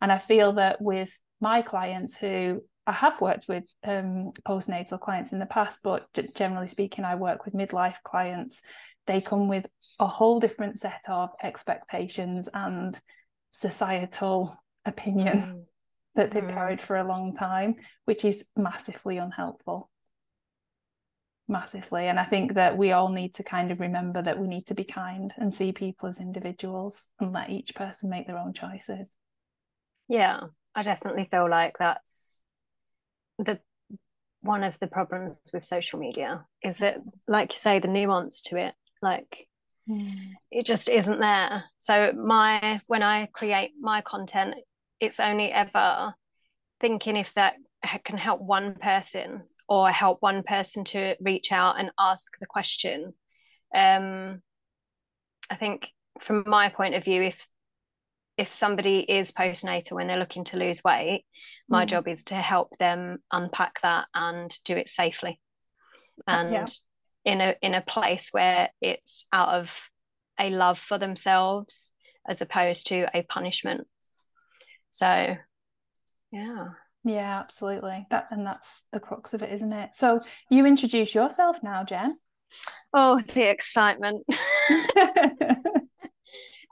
And 0.01 0.13
I 0.13 0.19
feel 0.19 0.53
that 0.55 0.81
with 0.81 1.11
my 1.41 1.63
clients 1.63 2.17
who 2.17 2.63
I 2.87 2.93
have 2.93 3.21
worked 3.21 3.49
with 3.49 3.65
um, 3.85 4.31
postnatal 4.47 5.01
clients 5.01 5.33
in 5.33 5.41
the 5.41 5.47
past, 5.47 5.81
but 5.83 6.07
generally 6.35 6.69
speaking, 6.69 7.05
I 7.05 7.17
work 7.17 7.45
with 7.45 7.55
midlife 7.55 7.97
clients. 8.05 8.63
They 9.07 9.21
come 9.21 9.49
with 9.49 9.67
a 9.99 10.07
whole 10.07 10.39
different 10.39 10.79
set 10.79 11.03
of 11.09 11.31
expectations 11.43 12.49
and 12.53 12.97
societal 13.51 14.57
opinion 14.85 15.39
mm. 15.39 15.65
That 16.17 16.33
they've 16.33 16.43
mm. 16.43 16.53
carried 16.53 16.81
for 16.81 16.97
a 16.97 17.07
long 17.07 17.35
time, 17.35 17.77
which 18.05 18.25
is 18.25 18.45
massively 18.57 19.19
unhelpful. 19.19 19.91
Massively. 21.49 22.09
And 22.09 22.19
I 22.19 22.25
think 22.25 22.55
that 22.55 22.77
we 22.77 22.91
all 22.91 23.11
need 23.11 23.35
to 23.35 23.45
kind 23.45 23.71
of 23.71 23.79
remember 23.79 24.21
that 24.21 24.39
we 24.39 24.49
need 24.49 24.67
to 24.67 24.75
be 24.75 24.85
kind 24.85 25.33
and 25.37 25.55
see 25.55 25.73
people 25.73 26.09
as 26.09 26.19
individuals 26.19 27.07
and 27.21 27.33
let 27.33 27.51
each 27.51 27.75
person 27.75 28.11
make 28.11 28.27
their 28.27 28.39
own 28.39 28.53
choices. 28.53 29.15
Yeah, 30.09 30.41
I 30.75 30.83
definitely 30.83 31.29
feel 31.31 31.49
like 31.49 31.77
that's 31.79 32.45
the 33.39 33.61
one 34.41 34.63
of 34.63 34.79
the 34.79 34.87
problems 34.87 35.43
with 35.53 35.65
social 35.65 35.99
media 35.99 36.45
is 36.63 36.79
that 36.79 36.99
like 37.27 37.53
you 37.53 37.59
say 37.59 37.81
the 37.81 37.89
nuance 37.89 38.41
to 38.41 38.57
it 38.57 38.75
like 39.03 39.49
mm. 39.89 40.31
it 40.51 40.65
just 40.65 40.89
isn't 40.89 41.19
there 41.19 41.65
so 41.79 42.13
my 42.13 42.81
when 42.87 43.03
i 43.03 43.27
create 43.33 43.73
my 43.81 44.01
content 44.03 44.55
it's 45.01 45.21
only 45.21 45.53
ever 45.53 46.15
thinking 46.81 47.17
if 47.17 47.33
that 47.35 47.55
can 48.05 48.19
help 48.19 48.41
one 48.41 48.75
person 48.75 49.43
or 49.69 49.91
help 49.91 50.19
one 50.21 50.43
person 50.43 50.85
to 50.85 51.17
reach 51.21 51.53
out 51.53 51.79
and 51.79 51.91
ask 51.99 52.33
the 52.41 52.47
question 52.47 53.13
um 53.75 54.41
i 55.51 55.57
think 55.57 55.89
from 56.21 56.45
my 56.47 56.69
point 56.69 56.95
of 56.95 57.05
view 57.05 57.23
if 57.23 57.47
if 58.39 58.53
somebody 58.53 58.99
is 59.01 59.33
postnatal 59.33 59.93
when 59.93 60.07
they're 60.07 60.19
looking 60.19 60.45
to 60.45 60.57
lose 60.57 60.83
weight 60.85 61.25
my 61.69 61.85
mm. 61.85 61.89
job 61.89 62.09
is 62.09 62.25
to 62.25 62.35
help 62.35 62.77
them 62.79 63.19
unpack 63.33 63.81
that 63.83 64.07
and 64.15 64.57
do 64.65 64.75
it 64.77 64.89
safely 64.89 65.41
and 66.27 66.53
yeah. 66.53 66.67
in 67.33 67.41
a 67.41 67.55
in 67.63 67.75
a 67.75 67.83
place 67.83 68.29
where 68.33 68.69
it's 68.81 69.27
out 69.33 69.49
of 69.49 69.91
a 70.39 70.51
love 70.51 70.79
for 70.79 70.99
themselves 70.99 71.93
as 72.29 72.41
opposed 72.41 72.89
to 72.89 73.07
a 73.15 73.23
punishment 73.23 73.87
so 74.97 75.37
yeah 76.33 76.69
yeah 77.05 77.39
absolutely 77.39 78.07
that 78.11 78.27
and 78.31 78.47
that's 78.47 78.87
the 78.93 79.01
crux 79.01 79.35
of 79.35 79.43
it 79.43 79.53
isn't 79.53 79.73
it 79.73 79.91
so 79.95 80.21
you 80.51 80.67
introduce 80.67 81.15
yourself 81.15 81.57
now 81.63 81.85
jen 81.85 82.17
oh 82.93 83.21
the 83.21 83.49
excitement 83.49 84.25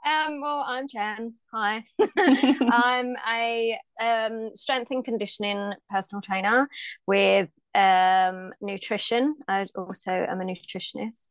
Um, 0.05 0.39
well, 0.39 0.63
I'm 0.67 0.87
Jen. 0.87 1.33
Hi. 1.51 1.83
I'm 2.19 3.15
a 3.27 3.79
um, 3.99 4.51
strength 4.53 4.91
and 4.91 5.03
conditioning 5.03 5.73
personal 5.89 6.21
trainer 6.21 6.69
with 7.07 7.49
um, 7.73 8.53
nutrition. 8.61 9.33
I 9.47 9.65
also 9.75 10.11
am 10.11 10.41
a 10.41 10.45
nutritionist, 10.45 11.29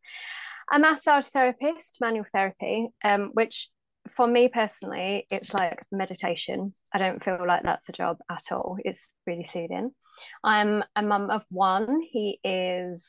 a 0.73 0.81
massage 0.81 1.29
therapist, 1.29 2.01
manual 2.01 2.25
therapy, 2.33 2.89
um, 3.05 3.31
which 3.35 3.69
for 4.09 4.27
me 4.27 4.49
personally, 4.49 5.27
it's 5.31 5.55
like 5.55 5.81
meditation. 5.91 6.73
I 6.93 6.99
don't 6.99 7.23
feel 7.23 7.45
like 7.47 7.63
that's 7.63 7.89
a 7.89 7.93
job 7.93 8.19
at 8.31 8.53
all. 8.53 8.77
It's 8.85 9.15
really 9.27 9.45
soothing. 9.45 9.93
I'm 10.43 10.85
a 10.95 11.03
mum 11.03 11.31
of 11.31 11.45
one. 11.51 12.01
He 12.03 12.39
is 12.45 13.09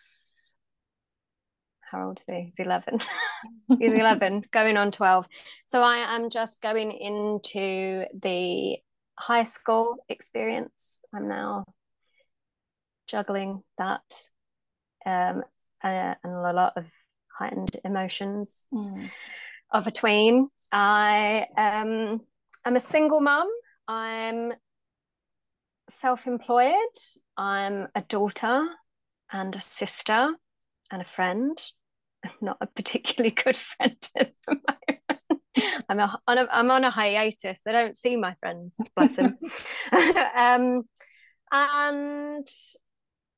how 1.92 2.08
old 2.08 2.20
is 2.20 2.26
he? 2.28 2.42
He's 2.46 2.60
11. 2.60 3.00
He's 3.80 3.94
11, 3.94 4.44
going 4.52 4.78
on 4.78 4.92
12. 4.92 5.28
So 5.66 5.84
I 5.84 6.16
am 6.16 6.30
just 6.30 6.62
going 6.62 6.92
into 6.92 8.06
the 8.22 8.78
high 9.18 9.44
school 9.44 9.98
experience. 10.10 11.00
I'm 11.14 11.28
now 11.28 11.66
juggling 13.08 13.62
that 13.78 14.02
um, 15.06 15.44
uh, 15.84 16.16
and 16.24 16.34
a 16.34 16.54
lot 16.54 16.74
of 16.76 16.88
heightened 17.38 17.78
emotions 17.84 18.68
mm. 18.74 19.10
Of 19.72 19.88
a 19.88 19.92
tween. 19.92 20.50
I 20.72 21.48
um, 21.58 22.22
am 22.66 22.76
a 22.76 22.80
single 22.80 23.22
mum. 23.22 23.48
I'm 23.88 24.54
self-employed. 25.90 26.74
I'm 27.38 27.88
a 27.96 28.02
daughter 28.02 28.68
and 29.32 29.56
a 29.56 29.62
sister 29.62 30.34
and 30.92 31.02
a 31.02 31.06
friend. 31.06 31.62
I'm 32.24 32.32
not 32.42 32.58
a 32.62 32.68
particularly 32.68 33.32
good 33.44 33.58
friend 33.58 34.10
at 34.18 34.34
the 34.48 34.56
moment. 34.56 35.46
I'm, 35.90 36.00
a, 36.00 36.20
on 36.28 36.38
a, 36.38 36.48
I'm 36.52 36.72
on 36.72 36.84
a 36.84 36.90
hiatus. 36.90 37.62
I 37.68 37.72
don't 37.72 37.98
see 37.98 38.16
my 38.16 38.34
friends, 38.36 38.78
bless 38.96 39.18
them. 39.18 39.38
um, 40.36 40.84
and 41.52 42.48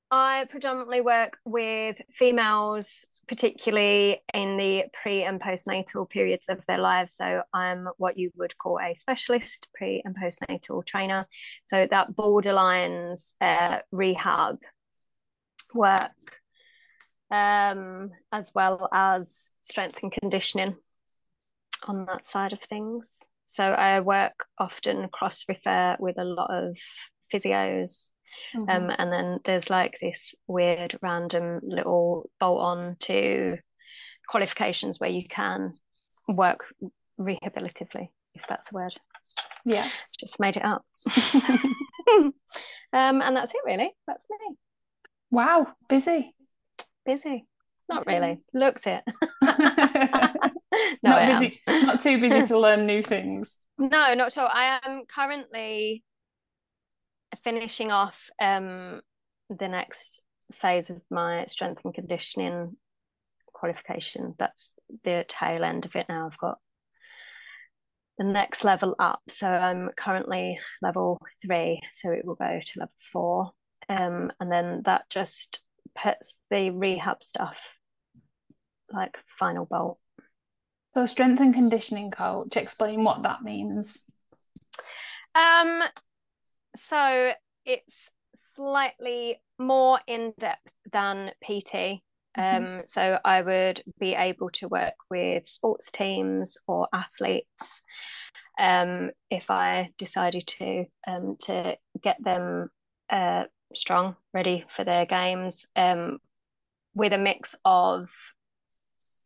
I 0.09 0.45
predominantly 0.49 1.01
work 1.01 1.37
with 1.43 1.97
females, 2.11 3.07
particularly 3.27 4.21
in 4.33 4.55
the 4.55 4.85
pre 4.93 5.23
and 5.23 5.41
postnatal 5.41 6.09
periods 6.09 6.47
of 6.47 6.65
their 6.65 6.77
lives. 6.77 7.13
So 7.13 7.41
I'm 7.53 7.89
what 7.97 8.17
you 8.17 8.31
would 8.37 8.57
call 8.57 8.79
a 8.79 8.93
specialist 8.93 9.67
pre 9.73 10.01
and 10.05 10.15
postnatal 10.15 10.85
trainer. 10.85 11.27
So 11.65 11.87
that 11.89 12.15
borderlines 12.15 13.33
uh, 13.41 13.79
rehab 13.91 14.59
work 15.73 16.11
um, 17.29 18.11
as 18.31 18.51
well 18.55 18.87
as 18.93 19.51
strength 19.61 19.99
and 20.01 20.11
conditioning 20.11 20.77
on 21.85 22.05
that 22.05 22.25
side 22.25 22.53
of 22.53 22.61
things. 22.61 23.23
So 23.45 23.63
I 23.63 23.99
work 23.99 24.45
often 24.57 25.09
cross 25.09 25.45
refer 25.49 25.97
with 25.99 26.17
a 26.17 26.23
lot 26.23 26.49
of 26.49 26.77
physios. 27.33 28.11
Mm-hmm. 28.55 28.69
Um, 28.69 28.96
and 28.98 29.12
then 29.12 29.39
there's 29.46 29.69
like 29.69 29.98
this 30.01 30.36
weird 30.48 30.98
random 31.01 31.60
little 31.63 32.29
bolt 32.39 32.62
on 32.62 32.96
to 33.01 33.57
qualifications 34.27 35.00
where 35.00 35.10
you 35.10 35.27
can 35.27 35.72
work 36.27 36.65
rehabilitatively, 37.19 38.10
if 38.34 38.43
that's 38.48 38.72
a 38.72 38.75
word. 38.75 38.93
Yeah. 39.65 39.88
Just 40.19 40.39
made 40.39 40.57
it 40.57 40.65
up. 40.65 40.86
um, 42.13 42.34
and 42.93 43.36
that's 43.36 43.53
it 43.53 43.62
really. 43.65 43.91
That's 44.07 44.25
me. 44.29 44.55
Wow, 45.29 45.67
busy 45.89 46.34
busy. 47.07 47.48
Not 47.89 48.05
really. 48.05 48.39
Looks 48.53 48.86
it. 48.86 49.01
no, 49.41 49.50
not 51.01 51.39
busy. 51.39 51.62
Not 51.65 52.01
too 52.01 52.19
busy 52.19 52.46
to 52.46 52.60
learn 52.60 52.86
new 52.86 53.01
things. 53.01 53.57
No, 53.79 54.13
not 54.13 54.27
at 54.27 54.38
all. 54.38 54.50
I 54.51 54.79
am 54.84 55.03
currently 55.07 56.03
finishing 57.44 57.91
off 57.91 58.29
um, 58.41 59.01
the 59.50 59.67
next 59.67 60.22
phase 60.53 60.89
of 60.89 61.03
my 61.10 61.46
strength 61.46 61.82
and 61.84 61.94
conditioning 61.94 62.77
qualification. 63.53 64.36
That's 64.38 64.74
the 65.03 65.25
tail 65.27 65.63
end 65.63 65.86
of 65.86 65.96
it 65.96 66.08
now. 66.10 66.25
I've 66.25 66.38
got 66.38 66.60
the 68.17 68.24
next 68.24 68.63
level 68.63 68.96
up. 69.00 69.22
So 69.29 69.48
I'm 69.48 69.89
currently 69.98 70.60
level 70.82 71.20
three, 71.46 71.82
so 71.91 72.12
it 72.12 72.25
will 72.25 72.36
go 72.36 72.60
to 72.63 72.79
level 72.79 72.94
four. 72.98 73.51
Um, 73.89 74.32
and 74.39 74.51
then 74.51 74.82
that 74.86 75.10
just 75.10 75.62
puts 75.96 76.39
the 76.50 76.72
rehab 76.72 77.24
stuff 77.24 77.77
like 78.91 79.17
final 79.25 79.65
bolt. 79.65 80.00
So 80.89 81.06
strength 81.06 81.41
and 81.41 81.53
conditioning 81.53 82.12
coach, 82.12 82.56
explain 82.56 83.03
what 83.03 83.24
that 83.24 83.44
means. 83.44 84.06
Um 85.36 85.82
so 86.77 87.31
it's 87.65 88.10
slightly 88.36 89.41
more 89.60 90.00
in 90.07 90.34
depth 90.39 90.74
than 90.91 91.31
PT. 91.43 92.01
Mm-hmm. 92.38 92.39
Um, 92.39 92.81
so 92.86 93.19
I 93.25 93.41
would 93.41 93.84
be 94.00 94.13
able 94.13 94.50
to 94.51 94.67
work 94.67 94.93
with 95.10 95.48
sports 95.48 95.91
teams 95.91 96.57
or 96.67 96.88
athletes 96.93 97.81
um, 98.60 99.12
if 99.29 99.50
I 99.50 99.91
decided 99.98 100.48
to 100.48 100.86
um, 101.07 101.36
to 101.41 101.77
get 102.01 102.24
them 102.24 102.69
uh, 103.10 103.46
strong, 103.74 104.15
ready 104.34 104.65
for 104.75 104.84
their 104.84 105.05
games, 105.05 105.65
um, 105.75 106.19
with 106.93 107.13
a 107.13 107.17
mix 107.17 107.55
of 107.65 108.10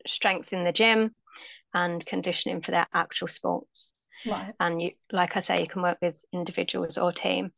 strength 0.08 0.52
in 0.52 0.64
the 0.64 0.74
gym 0.74 1.16
and 1.74 2.06
conditioning 2.06 2.62
for 2.62 2.72
their 2.72 2.88
actual 2.94 3.28
sports. 3.28 3.94
Right. 4.26 4.54
And 4.60 4.82
you, 4.82 4.92
like 5.12 5.38
I 5.38 5.40
say, 5.40 5.62
you 5.62 5.68
can 5.68 5.82
work 5.82 5.98
with 6.02 6.22
individuals 6.34 6.98
or 6.98 7.12
team. 7.12 7.52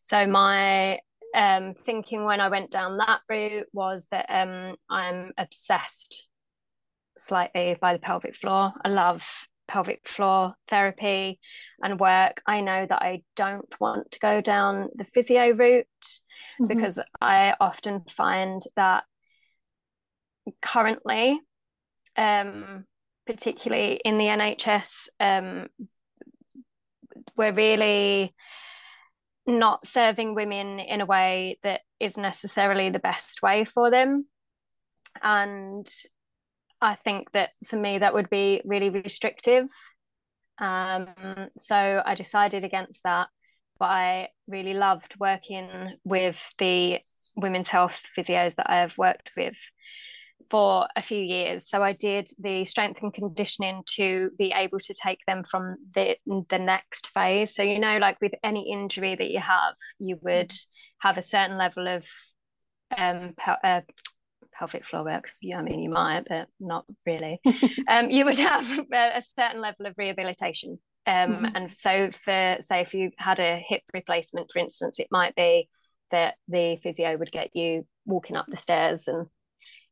So 0.00 0.26
my 0.26 0.98
um, 1.34 1.74
thinking 1.74 2.24
when 2.24 2.40
I 2.40 2.48
went 2.48 2.70
down 2.70 2.98
that 2.98 3.20
route 3.28 3.66
was 3.72 4.06
that 4.10 4.26
um, 4.28 4.76
I'm 4.90 5.32
obsessed 5.36 6.28
slightly 7.16 7.76
by 7.80 7.92
the 7.92 7.98
pelvic 7.98 8.34
floor. 8.34 8.72
I 8.84 8.88
love 8.88 9.26
pelvic 9.68 10.08
floor 10.08 10.54
therapy 10.68 11.38
and 11.82 12.00
work. 12.00 12.40
I 12.46 12.60
know 12.60 12.86
that 12.88 13.02
I 13.02 13.22
don't 13.36 13.74
want 13.78 14.12
to 14.12 14.18
go 14.18 14.40
down 14.40 14.88
the 14.94 15.04
physio 15.04 15.50
route 15.52 15.86
mm-hmm. 16.60 16.66
because 16.66 16.98
I 17.20 17.54
often 17.60 18.02
find 18.08 18.62
that 18.76 19.04
currently, 20.62 21.40
um, 22.16 22.84
particularly 23.26 24.00
in 24.04 24.16
the 24.16 24.24
NHS, 24.24 25.08
um, 25.20 25.68
we're 27.36 27.52
really 27.52 28.34
not 29.46 29.86
serving 29.86 30.34
women 30.34 30.78
in 30.78 31.00
a 31.00 31.06
way 31.06 31.58
that 31.62 31.80
is 31.98 32.16
necessarily 32.16 32.90
the 32.90 32.98
best 32.98 33.42
way 33.42 33.64
for 33.64 33.90
them. 33.90 34.26
And 35.22 35.88
I 36.80 36.94
think 36.94 37.32
that 37.32 37.50
for 37.66 37.76
me, 37.76 37.98
that 37.98 38.14
would 38.14 38.30
be 38.30 38.60
really 38.64 38.90
restrictive. 38.90 39.68
Um, 40.58 41.08
so 41.56 42.02
I 42.04 42.14
decided 42.14 42.64
against 42.64 43.02
that. 43.04 43.28
But 43.78 43.86
I 43.86 44.28
really 44.48 44.74
loved 44.74 45.14
working 45.20 45.96
with 46.04 46.42
the 46.58 46.98
women's 47.36 47.68
health 47.68 48.02
physios 48.16 48.56
that 48.56 48.68
I 48.68 48.80
have 48.80 48.98
worked 48.98 49.30
with 49.36 49.56
for 50.50 50.86
a 50.96 51.02
few 51.02 51.18
years. 51.18 51.68
So 51.68 51.82
I 51.82 51.92
did 51.92 52.30
the 52.38 52.64
strength 52.64 53.02
and 53.02 53.12
conditioning 53.12 53.82
to 53.96 54.30
be 54.38 54.52
able 54.54 54.78
to 54.80 54.94
take 54.94 55.18
them 55.26 55.44
from 55.44 55.76
the 55.94 56.16
the 56.48 56.58
next 56.58 57.08
phase. 57.08 57.54
So 57.54 57.62
you 57.62 57.78
know, 57.78 57.98
like 57.98 58.20
with 58.20 58.32
any 58.42 58.70
injury 58.70 59.14
that 59.14 59.30
you 59.30 59.40
have, 59.40 59.74
you 59.98 60.18
would 60.22 60.52
have 61.00 61.18
a 61.18 61.22
certain 61.22 61.58
level 61.58 61.88
of 61.88 62.06
um 62.96 63.34
uh, 63.62 63.82
pelvic 64.52 64.84
floor 64.84 65.04
work. 65.04 65.28
Yeah, 65.42 65.58
I 65.58 65.62
mean 65.62 65.80
you 65.80 65.90
might, 65.90 66.24
but 66.28 66.48
not 66.60 66.84
really. 67.04 67.40
um, 67.88 68.10
you 68.10 68.24
would 68.24 68.38
have 68.38 68.66
a, 68.92 69.22
certain 69.22 69.60
level 69.60 69.86
of 69.86 69.94
rehabilitation. 69.96 70.78
Um, 71.06 71.36
mm-hmm. 71.36 71.56
and 71.56 71.74
so 71.74 72.10
for 72.10 72.58
say 72.60 72.80
if 72.80 72.94
you 72.94 73.10
had 73.18 73.38
a 73.40 73.62
hip 73.66 73.82
replacement, 73.92 74.50
for 74.52 74.58
instance, 74.60 74.98
it 74.98 75.08
might 75.10 75.34
be 75.34 75.68
that 76.10 76.36
the 76.48 76.78
physio 76.82 77.16
would 77.16 77.32
get 77.32 77.54
you 77.54 77.86
walking 78.06 78.36
up 78.36 78.46
the 78.48 78.56
stairs 78.56 79.08
and 79.08 79.26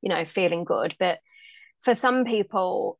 you 0.02 0.08
know 0.08 0.24
feeling 0.24 0.64
good. 0.64 0.94
But 0.98 1.18
for 1.80 1.94
some 1.94 2.24
people 2.24 2.98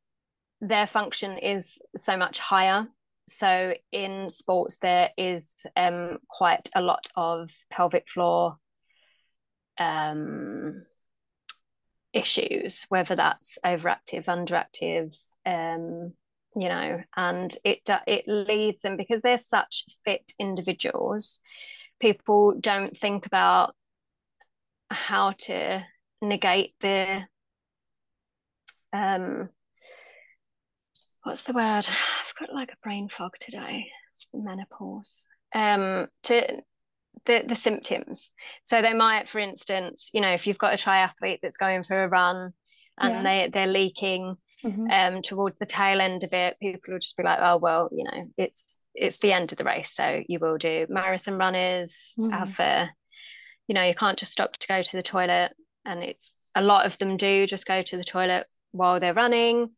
their 0.60 0.86
function 0.86 1.38
is 1.38 1.80
so 1.96 2.16
much 2.16 2.38
higher. 2.38 2.88
So 3.28 3.74
in 3.92 4.30
sports 4.30 4.78
there 4.78 5.10
is 5.16 5.54
um, 5.76 6.18
quite 6.28 6.68
a 6.74 6.80
lot 6.80 7.06
of 7.16 7.50
pelvic 7.70 8.08
floor 8.08 8.56
um, 9.78 10.82
issues 12.12 12.86
whether 12.88 13.14
that's 13.14 13.58
overactive 13.64 14.24
underactive 14.24 15.14
um, 15.44 16.12
you 16.54 16.68
know 16.68 17.02
and 17.14 17.54
it 17.62 17.80
it 18.06 18.24
leads 18.26 18.80
them 18.80 18.96
because 18.96 19.20
they're 19.20 19.36
such 19.36 19.84
fit 20.04 20.32
individuals 20.38 21.40
people 22.00 22.54
don't 22.58 22.96
think 22.96 23.26
about 23.26 23.74
how 24.90 25.32
to 25.38 25.84
negate 26.28 26.74
the 26.80 27.22
um 28.92 29.48
what's 31.22 31.42
the 31.42 31.52
word 31.52 31.86
i've 31.88 32.34
got 32.38 32.54
like 32.54 32.70
a 32.70 32.76
brain 32.82 33.08
fog 33.08 33.32
today 33.40 33.86
it's 34.14 34.26
the 34.32 34.40
menopause 34.40 35.24
um 35.54 36.06
to 36.22 36.62
the 37.26 37.44
the 37.46 37.56
symptoms 37.56 38.30
so 38.64 38.80
they 38.80 38.94
might 38.94 39.28
for 39.28 39.38
instance 39.38 40.10
you 40.12 40.20
know 40.20 40.30
if 40.30 40.46
you've 40.46 40.58
got 40.58 40.74
a 40.74 40.82
triathlete 40.82 41.40
that's 41.42 41.56
going 41.56 41.82
for 41.82 42.04
a 42.04 42.08
run 42.08 42.52
and 42.98 43.14
yeah. 43.14 43.22
they 43.22 43.50
they're 43.52 43.66
leaking 43.66 44.36
mm-hmm. 44.64 44.90
um 44.90 45.22
towards 45.22 45.56
the 45.58 45.66
tail 45.66 46.00
end 46.00 46.24
of 46.24 46.32
it 46.32 46.56
people 46.60 46.80
will 46.92 46.98
just 46.98 47.16
be 47.16 47.22
like 47.22 47.38
oh 47.40 47.56
well 47.56 47.88
you 47.92 48.04
know 48.04 48.22
it's 48.36 48.84
it's 48.94 49.18
the 49.18 49.32
end 49.32 49.50
of 49.50 49.58
the 49.58 49.64
race 49.64 49.92
so 49.94 50.22
you 50.28 50.38
will 50.38 50.58
do 50.58 50.86
marathon 50.88 51.38
runners 51.38 52.12
mm-hmm. 52.18 52.30
have 52.30 52.58
a 52.60 52.90
you 53.66 53.74
know 53.74 53.82
you 53.82 53.94
can't 53.94 54.18
just 54.18 54.32
stop 54.32 54.52
to 54.56 54.68
go 54.68 54.82
to 54.82 54.96
the 54.96 55.02
toilet 55.02 55.52
and 55.86 56.02
it's 56.02 56.34
a 56.54 56.62
lot 56.62 56.86
of 56.86 56.98
them 56.98 57.16
do 57.16 57.46
just 57.46 57.66
go 57.66 57.82
to 57.82 57.96
the 57.96 58.04
toilet 58.04 58.46
while 58.72 59.00
they're 59.00 59.14
running. 59.14 59.68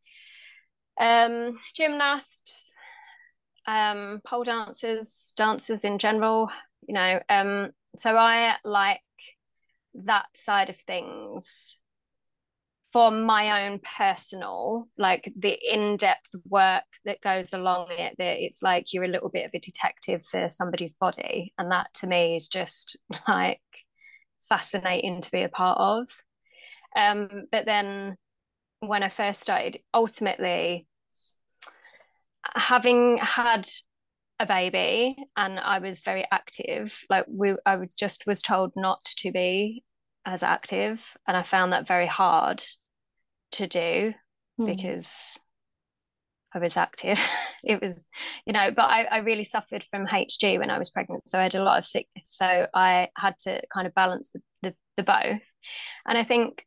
Um, 0.98 1.58
gymnasts, 1.74 2.72
um, 3.66 4.20
pole 4.26 4.44
dancers, 4.44 5.32
dancers 5.36 5.84
in 5.84 5.98
general, 5.98 6.50
you 6.86 6.94
know. 6.94 7.20
Um, 7.28 7.70
so 7.98 8.16
I 8.16 8.56
like 8.64 9.00
that 9.94 10.26
side 10.34 10.70
of 10.70 10.80
things 10.80 11.78
for 12.92 13.10
my 13.10 13.66
own 13.66 13.80
personal, 13.80 14.88
like 14.96 15.30
the 15.36 15.56
in-depth 15.62 16.30
work 16.48 16.84
that 17.04 17.20
goes 17.20 17.52
along 17.52 17.88
it. 17.90 18.14
That 18.18 18.42
it's 18.42 18.62
like 18.62 18.92
you're 18.92 19.04
a 19.04 19.08
little 19.08 19.28
bit 19.28 19.44
of 19.44 19.50
a 19.54 19.60
detective 19.60 20.24
for 20.24 20.48
somebody's 20.48 20.94
body, 20.94 21.52
and 21.58 21.70
that 21.70 21.92
to 21.94 22.06
me 22.06 22.36
is 22.36 22.48
just 22.48 22.96
like 23.28 23.60
fascinating 24.48 25.20
to 25.20 25.30
be 25.30 25.42
a 25.42 25.48
part 25.48 25.78
of. 25.78 26.08
Um, 26.96 27.44
but 27.52 27.66
then 27.66 28.16
when 28.80 29.02
I 29.02 29.08
first 29.08 29.40
started, 29.40 29.78
ultimately, 29.92 30.86
having 32.54 33.18
had 33.18 33.68
a 34.40 34.46
baby 34.46 35.16
and 35.36 35.58
I 35.58 35.78
was 35.78 36.00
very 36.00 36.26
active, 36.30 37.04
like 37.10 37.26
we, 37.28 37.54
I 37.66 37.78
just 37.98 38.26
was 38.26 38.40
told 38.40 38.72
not 38.76 39.04
to 39.18 39.32
be 39.32 39.84
as 40.24 40.42
active, 40.42 41.00
and 41.26 41.36
I 41.36 41.42
found 41.42 41.72
that 41.72 41.88
very 41.88 42.06
hard 42.06 42.62
to 43.52 43.66
do 43.66 44.14
mm. 44.60 44.66
because 44.66 45.38
I 46.54 46.58
was 46.58 46.76
active. 46.76 47.20
it 47.64 47.80
was, 47.80 48.06
you 48.46 48.52
know, 48.52 48.70
but 48.70 48.90
I, 48.90 49.04
I 49.04 49.18
really 49.18 49.44
suffered 49.44 49.84
from 49.84 50.06
HG 50.06 50.58
when 50.58 50.70
I 50.70 50.78
was 50.78 50.90
pregnant. 50.90 51.28
So 51.28 51.38
I 51.38 51.44
had 51.44 51.54
a 51.54 51.62
lot 51.62 51.78
of 51.78 51.86
sickness. 51.86 52.24
So 52.26 52.66
I 52.74 53.08
had 53.16 53.38
to 53.40 53.60
kind 53.72 53.86
of 53.86 53.94
balance 53.94 54.30
the, 54.30 54.40
the, 54.62 54.74
the 54.96 55.02
both. 55.02 55.42
And 56.06 56.16
I 56.16 56.24
think 56.24 56.64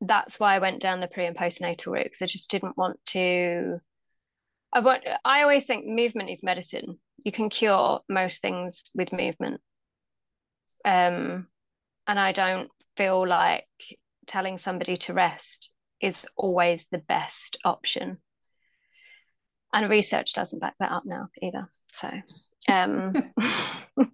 that's 0.00 0.38
why 0.38 0.54
I 0.54 0.60
went 0.60 0.80
down 0.80 1.00
the 1.00 1.08
pre 1.08 1.26
and 1.26 1.36
postnatal 1.36 1.92
route 1.92 2.04
because 2.04 2.22
I 2.22 2.26
just 2.26 2.50
didn't 2.50 2.76
want 2.76 2.98
to. 3.06 3.80
I 4.72 4.80
want. 4.80 5.04
I 5.24 5.42
always 5.42 5.66
think 5.66 5.86
movement 5.86 6.30
is 6.30 6.42
medicine. 6.42 6.98
You 7.24 7.32
can 7.32 7.48
cure 7.48 8.00
most 8.08 8.42
things 8.42 8.84
with 8.94 9.12
movement. 9.12 9.60
Um, 10.84 11.46
and 12.06 12.20
I 12.20 12.32
don't 12.32 12.68
feel 12.96 13.26
like 13.26 13.66
telling 14.26 14.58
somebody 14.58 14.96
to 14.96 15.14
rest 15.14 15.70
is 16.00 16.26
always 16.36 16.86
the 16.90 16.98
best 16.98 17.56
option 17.64 18.18
and 19.74 19.90
research 19.90 20.32
doesn't 20.32 20.60
back 20.60 20.74
that 20.80 20.92
up 20.92 21.02
now 21.04 21.28
either. 21.42 21.68
So 21.92 22.10
um 22.68 23.32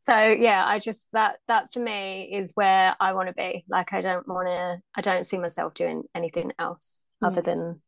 so 0.00 0.16
yeah 0.16 0.64
i 0.66 0.80
just 0.80 1.06
that 1.12 1.38
that 1.46 1.72
for 1.72 1.78
me 1.78 2.32
is 2.32 2.50
where 2.54 2.96
i 2.98 3.12
want 3.12 3.28
to 3.28 3.34
be. 3.34 3.64
Like 3.68 3.92
i 3.92 4.00
don't 4.00 4.26
want 4.26 4.48
to 4.48 4.80
i 4.96 5.00
don't 5.00 5.26
see 5.26 5.38
myself 5.38 5.74
doing 5.74 6.02
anything 6.14 6.52
else 6.58 7.04
mm. 7.22 7.28
other 7.28 7.42
than 7.42 7.80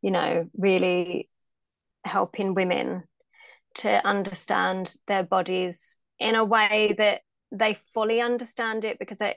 you 0.00 0.12
know 0.12 0.48
really 0.56 1.28
helping 2.04 2.54
women 2.54 3.04
to 3.74 4.06
understand 4.06 4.94
their 5.08 5.22
bodies 5.22 5.98
in 6.18 6.34
a 6.34 6.44
way 6.44 6.94
that 6.98 7.22
they 7.50 7.76
fully 7.92 8.20
understand 8.20 8.84
it 8.84 8.98
because 8.98 9.20
it, 9.20 9.36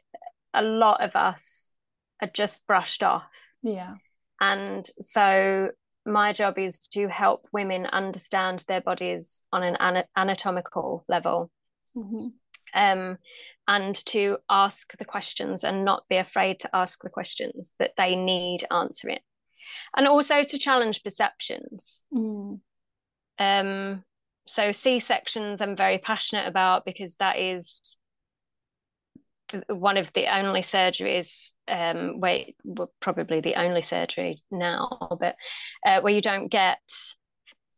a 0.53 0.61
lot 0.61 1.01
of 1.01 1.15
us 1.15 1.75
are 2.21 2.29
just 2.33 2.65
brushed 2.67 3.03
off. 3.03 3.29
Yeah. 3.61 3.95
And 4.39 4.89
so 4.99 5.71
my 6.05 6.33
job 6.33 6.57
is 6.57 6.79
to 6.79 7.07
help 7.07 7.47
women 7.51 7.85
understand 7.87 8.63
their 8.67 8.81
bodies 8.81 9.41
on 9.51 9.63
an 9.63 10.03
anatomical 10.15 11.03
level 11.07 11.51
mm-hmm. 11.95 12.27
um, 12.73 13.17
and 13.67 13.95
to 14.05 14.37
ask 14.49 14.95
the 14.97 15.05
questions 15.05 15.63
and 15.63 15.83
not 15.83 16.03
be 16.07 16.17
afraid 16.17 16.59
to 16.59 16.75
ask 16.75 17.01
the 17.01 17.09
questions 17.09 17.73
that 17.79 17.91
they 17.97 18.15
need 18.15 18.65
answering 18.71 19.19
and 19.97 20.07
also 20.07 20.43
to 20.43 20.59
challenge 20.59 21.03
perceptions 21.03 22.03
mm. 22.13 22.59
um, 23.39 24.03
so 24.47 24.71
c-sections 24.71 25.59
i'm 25.59 25.75
very 25.75 25.97
passionate 25.97 26.47
about 26.47 26.85
because 26.85 27.15
that 27.15 27.39
is 27.39 27.97
one 29.67 29.97
of 29.97 30.11
the 30.13 30.27
only 30.35 30.61
surgeries 30.61 31.51
um 31.67 32.19
where 32.19 32.45
well, 32.63 32.91
probably 32.99 33.41
the 33.41 33.55
only 33.55 33.81
surgery 33.81 34.43
now 34.51 35.07
but 35.19 35.35
uh, 35.85 36.01
where 36.01 36.13
you 36.13 36.21
don't 36.21 36.49
get 36.49 36.79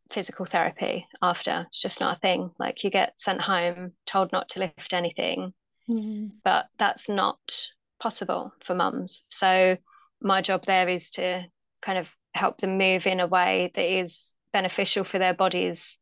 physical 0.09 0.45
therapy 0.45 1.05
after. 1.21 1.65
It's 1.67 1.81
just 1.81 1.99
not 1.99 2.15
a 2.15 2.19
thing. 2.21 2.51
Like 2.57 2.83
you 2.83 2.89
get 2.89 3.19
sent 3.19 3.41
home 3.41 3.91
told 4.05 4.31
not 4.31 4.47
to 4.49 4.59
lift 4.59 4.93
anything 4.93 5.53
mm-hmm. 5.89 6.27
but 6.43 6.67
that's 6.79 7.09
not 7.09 7.39
possible 7.99 8.53
for 8.63 8.73
mums. 8.73 9.23
So 9.27 9.77
my 10.21 10.41
job 10.41 10.65
there 10.65 10.87
is 10.87 11.11
to 11.11 11.45
kind 11.81 11.97
of 11.97 12.09
help 12.33 12.59
them 12.59 12.77
move 12.77 13.05
in 13.05 13.19
a 13.19 13.27
way 13.27 13.71
that 13.75 13.99
is 13.99 14.33
beneficial 14.53 15.03
for 15.03 15.19
their 15.19 15.33
bodies 15.33 15.97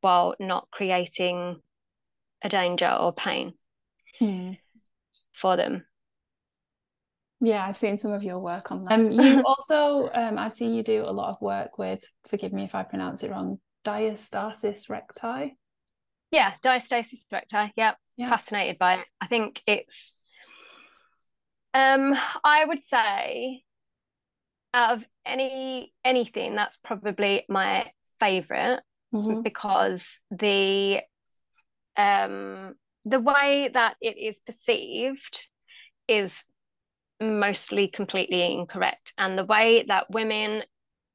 while 0.00 0.34
not 0.40 0.68
creating 0.70 1.60
a 2.42 2.48
danger 2.48 2.90
or 2.98 3.12
pain. 3.12 3.52
Mm 4.20 4.56
for 5.32 5.56
them. 5.56 5.84
Yeah, 7.40 7.66
I've 7.66 7.76
seen 7.76 7.96
some 7.96 8.12
of 8.12 8.22
your 8.22 8.38
work 8.38 8.70
on 8.70 8.84
that. 8.84 8.92
Um, 8.92 9.10
you 9.10 9.42
also, 9.46 10.10
um, 10.14 10.38
I've 10.38 10.52
seen 10.52 10.74
you 10.74 10.82
do 10.82 11.02
a 11.04 11.10
lot 11.10 11.30
of 11.30 11.40
work 11.40 11.76
with, 11.76 12.04
forgive 12.28 12.52
me 12.52 12.62
if 12.64 12.74
I 12.74 12.84
pronounce 12.84 13.24
it 13.24 13.30
wrong, 13.30 13.58
diastasis 13.84 14.88
recti. 14.88 15.56
Yeah, 16.30 16.54
diastasis 16.64 17.24
recti. 17.32 17.72
Yep. 17.76 17.96
Yeah. 18.16 18.28
Fascinated 18.28 18.78
by 18.78 18.94
it. 18.94 19.06
I 19.20 19.26
think 19.26 19.60
it's, 19.66 20.20
um, 21.74 22.16
I 22.44 22.64
would 22.64 22.82
say, 22.84 23.64
out 24.74 24.98
of 24.98 25.04
any 25.26 25.92
anything, 26.04 26.54
that's 26.54 26.78
probably 26.78 27.44
my 27.48 27.90
favorite 28.20 28.80
mm-hmm. 29.12 29.42
because 29.42 30.20
the 30.30 31.00
um 31.96 32.74
the 33.04 33.20
way 33.20 33.70
that 33.72 33.96
it 34.00 34.16
is 34.16 34.38
perceived 34.38 35.48
is 36.08 36.44
mostly 37.20 37.88
completely 37.88 38.52
incorrect. 38.52 39.12
And 39.18 39.38
the 39.38 39.44
way 39.44 39.84
that 39.88 40.10
women 40.10 40.62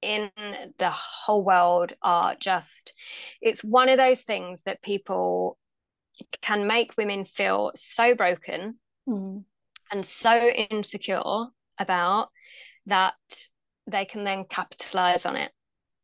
in 0.01 0.29
the 0.77 0.89
whole 0.89 1.43
world 1.43 1.93
are 2.01 2.35
just, 2.39 2.93
it's 3.41 3.63
one 3.63 3.89
of 3.89 3.97
those 3.97 4.21
things 4.21 4.61
that 4.65 4.81
people 4.81 5.57
can 6.41 6.67
make 6.67 6.97
women 6.97 7.25
feel 7.25 7.71
so 7.75 8.15
broken 8.15 8.79
mm. 9.07 9.43
and 9.91 10.05
so 10.05 10.47
insecure 10.47 11.45
about 11.79 12.29
that 12.87 13.13
they 13.85 14.05
can 14.05 14.23
then 14.23 14.45
capitalize 14.49 15.25
on 15.25 15.35
it. 15.35 15.51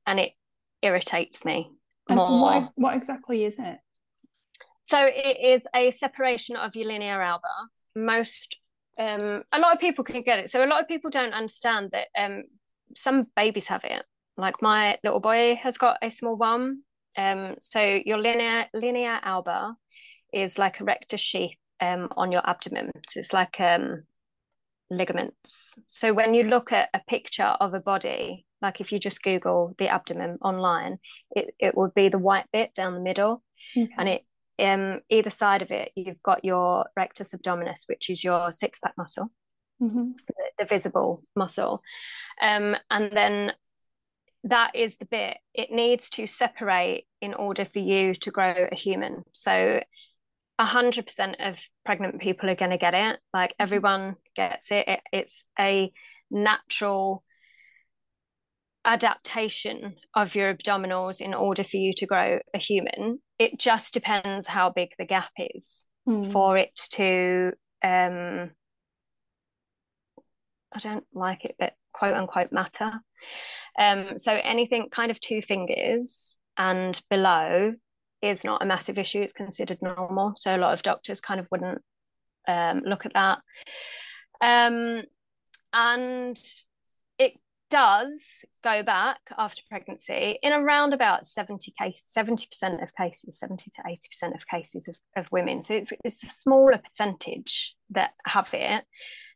And 0.06 0.20
it 0.20 0.34
irritates 0.82 1.46
me 1.46 1.72
and 2.10 2.18
more. 2.18 2.42
What, 2.42 2.72
what 2.76 2.96
exactly 2.98 3.46
is 3.46 3.58
it? 3.58 3.78
So 4.84 4.98
it 5.06 5.40
is 5.42 5.68
a 5.76 5.92
separation 5.92 6.56
of 6.56 6.76
your 6.76 6.88
linea 6.88 7.14
alba. 7.14 7.48
Most, 7.96 8.58
um, 9.00 9.44
a 9.52 9.60
lot 9.60 9.74
of 9.74 9.80
people 9.80 10.04
can 10.04 10.22
get 10.22 10.40
it. 10.40 10.50
So 10.50 10.64
a 10.64 10.68
lot 10.68 10.82
of 10.82 10.88
people 10.88 11.10
don't 11.10 11.34
understand 11.34 11.92
that 11.92 12.08
um, 12.18 12.44
some 12.96 13.24
babies 13.36 13.68
have 13.68 13.84
it. 13.86 14.04
Like 14.38 14.62
my 14.62 14.98
little 15.04 15.20
boy 15.20 15.56
has 15.56 15.78
got 15.78 15.98
a 16.02 16.10
small 16.10 16.36
bum. 16.36 16.84
Um, 17.18 17.56
so 17.62 17.80
your 18.06 18.18
linea 18.18 18.68
linea 18.74 19.20
alba 19.24 19.76
is 20.34 20.58
like 20.58 20.80
a 20.80 20.84
rectus 20.84 21.22
sheath 21.22 21.56
um, 21.80 22.10
on 22.18 22.32
your 22.32 22.48
abdomen. 22.48 22.92
So 23.08 23.20
it's 23.20 23.34
like 23.34 23.62
um, 23.62 24.04
ligaments. 24.90 25.76
So 25.88 26.14
when 26.14 26.34
you 26.34 26.44
look 26.44 26.72
at 26.72 26.90
a 26.94 27.02
picture 27.08 27.44
of 27.44 27.74
a 27.74 27.82
body, 27.82 28.46
like 28.62 28.82
if 28.82 28.92
you 28.92 29.00
just 29.00 29.24
Google 29.24 29.76
the 29.78 29.88
abdomen 29.88 30.40
online, 30.42 30.98
it, 31.32 31.54
it 31.60 31.78
would 31.78 31.94
be 31.94 32.10
the 32.10 32.20
white 32.20 32.46
bit 32.52 32.74
down 32.74 32.96
the 32.96 33.00
middle. 33.00 33.44
Okay. 33.78 33.90
And 33.98 34.10
it 34.10 34.26
um, 34.60 35.00
either 35.10 35.30
side 35.30 35.62
of 35.62 35.72
it, 35.72 35.92
you've 35.96 36.22
got 36.22 36.46
your 36.46 36.86
rectus 36.96 37.34
abdominis, 37.34 37.88
which 37.88 38.10
is 38.10 38.24
your 38.24 38.52
six 38.52 38.80
pack 38.80 38.94
muscle, 38.98 39.32
mm-hmm. 39.82 40.12
the, 40.28 40.34
the, 40.60 40.66
visible 40.66 41.24
muscle. 41.36 41.82
Um, 42.42 42.76
and 42.90 43.12
then 43.12 43.54
that 44.44 44.76
is 44.76 44.98
the 44.98 45.06
bit 45.06 45.38
it 45.54 45.72
needs 45.72 46.10
to 46.12 46.28
separate 46.28 47.06
in 47.22 47.34
order 47.34 47.66
for 47.66 47.80
you 47.80 48.14
to 48.16 48.32
grow 48.32 48.68
a 48.72 48.76
human. 48.76 49.24
So, 49.34 49.82
100% 50.62 51.36
of 51.40 51.60
pregnant 51.84 52.22
people 52.22 52.50
are 52.50 52.56
going 52.56 52.72
to 52.72 52.78
get 52.78 52.94
it. 52.94 53.20
Like 53.34 53.52
mm-hmm. 53.52 53.64
everyone 53.64 54.16
gets 54.36 54.72
it. 54.72 54.88
it 54.88 55.02
it's 55.12 55.46
a 55.60 55.92
natural 56.30 57.24
adaptation 58.86 59.96
of 60.14 60.36
your 60.36 60.54
abdominals 60.54 61.22
in 61.22 61.34
order 61.34 61.64
for 61.64 61.78
you 61.78 61.94
to 61.94 62.06
grow 62.06 62.40
a 62.54 62.58
human. 62.58 63.20
It 63.40 63.60
just 63.60 63.94
depends 63.94 64.48
how 64.48 64.70
big 64.70 64.92
the 64.98 65.06
gap 65.06 65.32
is 65.38 65.88
mm. 66.08 66.32
for 66.32 66.58
it 66.58 66.80
to 66.92 67.54
um 67.84 68.52
I 70.76 70.80
don't 70.80 71.06
like 71.14 71.46
it, 71.46 71.56
but 71.60 71.74
quote 71.94 72.16
unquote 72.16 72.52
matter. 72.52 72.92
Um, 73.80 74.18
so 74.18 74.32
anything 74.32 74.90
kind 74.90 75.12
of 75.12 75.20
two 75.20 75.42
fingers 75.42 76.38
and 76.58 77.00
below 77.10 77.74
is 78.22 78.44
not 78.44 78.62
a 78.62 78.66
massive 78.66 78.98
issue. 78.98 79.22
It's 79.22 79.34
considered 79.34 79.82
normal. 79.82 80.34
So 80.38 80.56
a 80.56 80.58
lot 80.58 80.74
of 80.74 80.82
doctors 80.82 81.20
kind 81.20 81.40
of 81.40 81.48
wouldn't 81.52 81.82
um, 82.48 82.82
look 82.86 83.06
at 83.06 83.14
that. 83.14 83.40
Um, 84.42 85.04
and 85.74 86.40
does 87.74 88.46
go 88.64 88.84
back 88.84 89.18
after 89.36 89.64
pregnancy 89.68 90.38
in 90.44 90.54
around 90.54 90.94
about 90.94 91.26
70 91.26 91.74
case 91.82 92.14
70% 92.16 92.84
of 92.84 92.96
cases 92.96 93.40
70 93.40 93.72
to 93.72 93.82
80% 93.82 94.36
of 94.36 94.48
cases 94.48 94.88
of, 94.88 94.96
of 95.16 95.32
women. 95.32 95.64
So 95.64 95.74
it's, 95.74 95.92
it's 96.06 96.24
a 96.24 96.30
smaller 96.30 96.78
percentage 96.78 97.74
that 97.90 98.14
have 98.28 98.50
it. 98.54 98.84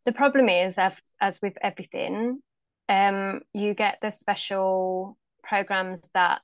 The 0.06 0.12
problem 0.12 0.50
is 0.50 0.78
as, 0.78 1.02
as 1.20 1.42
with 1.42 1.58
everything 1.64 2.44
um, 2.88 3.42
you 3.54 3.74
get 3.74 3.98
the 4.04 4.12
special 4.12 5.18
programs 5.44 6.02
that 6.14 6.42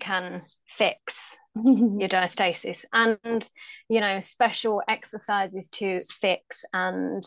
can 0.00 0.42
fix 0.66 1.38
your 1.54 2.08
diastasis 2.08 2.84
and 2.92 3.48
you 3.88 4.00
know 4.00 4.18
special 4.18 4.82
exercises 4.88 5.70
to 5.70 6.00
fix 6.00 6.64
and 6.72 7.24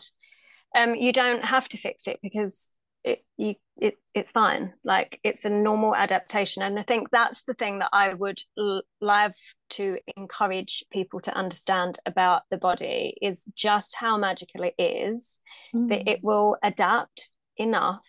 um, 0.76 0.94
you 0.94 1.14
don't 1.14 1.46
have 1.46 1.70
to 1.70 1.78
fix 1.78 2.06
it 2.06 2.18
because 2.22 2.72
it 3.06 3.24
you 3.38 3.54
it 3.78 3.94
it's 4.14 4.32
fine. 4.32 4.72
Like 4.84 5.20
it's 5.22 5.44
a 5.44 5.50
normal 5.50 5.94
adaptation. 5.94 6.62
And 6.62 6.78
i 6.78 6.82
think 6.82 7.08
that's 7.10 7.42
the 7.44 7.54
thing 7.54 7.78
that 7.78 7.90
i 7.92 8.12
would 8.12 8.40
l- 8.58 8.82
love 9.00 9.32
to 9.70 9.98
encourage 10.16 10.84
people 10.90 11.20
to 11.20 11.34
understand 11.34 11.98
about 12.04 12.42
the 12.50 12.58
body 12.58 13.16
is 13.22 13.50
just 13.54 13.96
how 13.96 14.16
magical 14.18 14.62
it 14.64 14.74
is 14.78 15.40
mm. 15.74 15.88
that 15.88 16.08
it 16.10 16.20
will 16.22 16.58
adapt 16.62 17.30
enough 17.56 18.06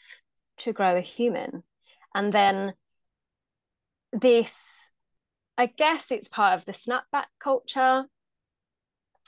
to 0.57 0.73
grow 0.73 0.95
a 0.95 1.01
human. 1.01 1.63
And 2.15 2.33
then 2.33 2.73
this 4.13 4.91
i 5.57 5.65
guess 5.65 6.12
it's 6.12 6.27
part 6.27 6.57
of 6.57 6.65
the 6.65 6.71
snapback 6.71 7.25
culture 7.39 8.05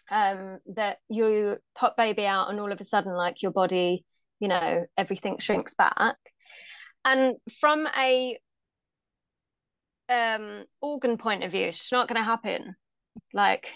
um 0.09 0.59
that 0.65 0.97
you 1.09 1.57
pop 1.75 1.97
baby 1.97 2.25
out 2.25 2.49
and 2.49 2.59
all 2.59 2.71
of 2.71 2.79
a 2.79 2.83
sudden 2.83 3.13
like 3.13 3.41
your 3.41 3.51
body 3.51 4.05
you 4.39 4.47
know 4.47 4.85
everything 4.97 5.37
shrinks 5.37 5.73
back. 5.73 6.17
And 7.05 7.35
from 7.59 7.87
a 7.97 8.37
um 10.09 10.65
organ 10.81 11.17
point 11.17 11.43
of 11.43 11.51
view 11.51 11.67
it's 11.67 11.91
not 11.91 12.07
going 12.07 12.17
to 12.17 12.23
happen. 12.23 12.75
Like 13.33 13.67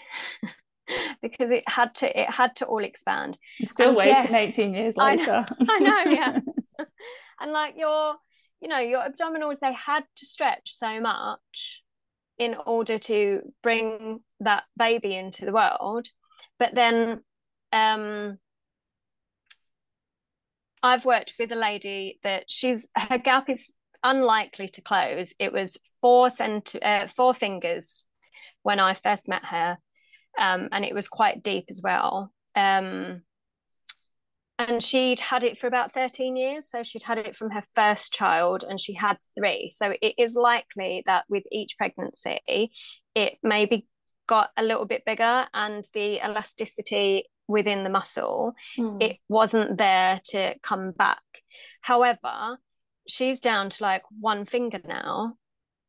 because 1.22 1.50
it 1.50 1.64
had 1.66 1.94
to 1.96 2.20
it 2.20 2.30
had 2.30 2.56
to 2.56 2.66
all 2.66 2.84
expand. 2.84 3.38
I'm 3.60 3.66
still 3.66 3.88
and 3.88 3.96
waiting 3.96 4.12
yes, 4.12 4.32
18 4.58 4.74
years 4.74 4.94
later. 4.96 5.44
I 5.68 5.78
know, 5.78 5.94
I 5.94 6.04
know 6.04 6.10
yeah. 6.10 6.38
And 7.40 7.52
like 7.52 7.74
your 7.76 8.14
you 8.60 8.68
know 8.68 8.78
your 8.78 9.02
abdominals 9.02 9.58
they 9.60 9.72
had 9.72 10.04
to 10.16 10.26
stretch 10.26 10.72
so 10.72 11.00
much 11.00 11.82
in 12.38 12.56
order 12.66 12.98
to 12.98 13.40
bring 13.62 14.20
that 14.40 14.64
baby 14.76 15.14
into 15.14 15.44
the 15.44 15.52
world. 15.52 16.08
But 16.58 16.74
then 16.74 17.22
um 17.72 18.38
I've 20.84 21.06
worked 21.06 21.32
with 21.38 21.50
a 21.50 21.56
lady 21.56 22.20
that 22.24 22.44
she's 22.46 22.86
her 22.94 23.16
gap 23.16 23.48
is 23.48 23.74
unlikely 24.02 24.68
to 24.68 24.82
close. 24.82 25.32
It 25.38 25.50
was 25.50 25.78
four 26.02 26.28
cent 26.28 26.76
uh, 26.80 27.06
four 27.06 27.32
fingers 27.32 28.04
when 28.62 28.78
I 28.78 28.92
first 28.92 29.26
met 29.26 29.46
her, 29.46 29.78
um, 30.38 30.68
and 30.72 30.84
it 30.84 30.94
was 30.94 31.08
quite 31.08 31.42
deep 31.42 31.64
as 31.70 31.80
well. 31.82 32.30
Um, 32.54 33.22
and 34.58 34.82
she'd 34.82 35.20
had 35.20 35.42
it 35.42 35.58
for 35.58 35.66
about 35.66 35.92
13 35.92 36.36
years 36.36 36.70
so 36.70 36.84
she'd 36.84 37.02
had 37.02 37.18
it 37.18 37.34
from 37.34 37.50
her 37.50 37.64
first 37.74 38.12
child 38.12 38.62
and 38.62 38.78
she 38.78 38.94
had 38.94 39.16
three 39.36 39.68
so 39.68 39.92
it 40.00 40.14
is 40.16 40.36
likely 40.36 41.02
that 41.06 41.24
with 41.28 41.42
each 41.50 41.76
pregnancy 41.76 42.38
it 43.16 43.32
maybe 43.42 43.88
got 44.28 44.50
a 44.56 44.62
little 44.62 44.86
bit 44.86 45.04
bigger 45.04 45.44
and 45.52 45.88
the 45.92 46.24
elasticity 46.24 47.24
within 47.46 47.84
the 47.84 47.90
muscle 47.90 48.54
mm. 48.78 49.02
it 49.02 49.18
wasn't 49.28 49.76
there 49.78 50.20
to 50.24 50.54
come 50.62 50.90
back. 50.92 51.22
However 51.80 52.58
she's 53.06 53.40
down 53.40 53.70
to 53.70 53.82
like 53.82 54.02
one 54.18 54.44
finger 54.46 54.80
now 54.86 55.34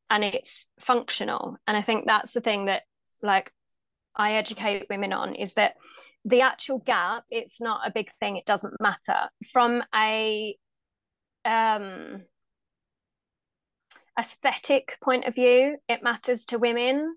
and 0.09 0.23
it's 0.23 0.67
functional. 0.79 1.57
And 1.67 1.77
i 1.77 1.81
think 1.81 2.05
that's 2.05 2.33
the 2.33 2.41
thing 2.41 2.65
that 2.65 2.83
like 3.23 3.51
i 4.15 4.33
educate 4.33 4.87
women 4.89 5.13
on 5.13 5.35
is 5.35 5.53
that 5.53 5.75
the 6.25 6.41
actual 6.41 6.79
gap 6.79 7.23
it's 7.29 7.61
not 7.61 7.87
a 7.87 7.91
big 7.91 8.09
thing 8.19 8.35
it 8.37 8.45
doesn't 8.45 8.81
matter. 8.81 9.29
From 9.51 9.83
a 9.93 10.57
um 11.45 12.23
aesthetic 14.17 14.97
point 15.03 15.25
of 15.25 15.35
view 15.35 15.77
it 15.89 16.01
matters 16.01 16.45
to 16.45 16.57
women 16.57 17.15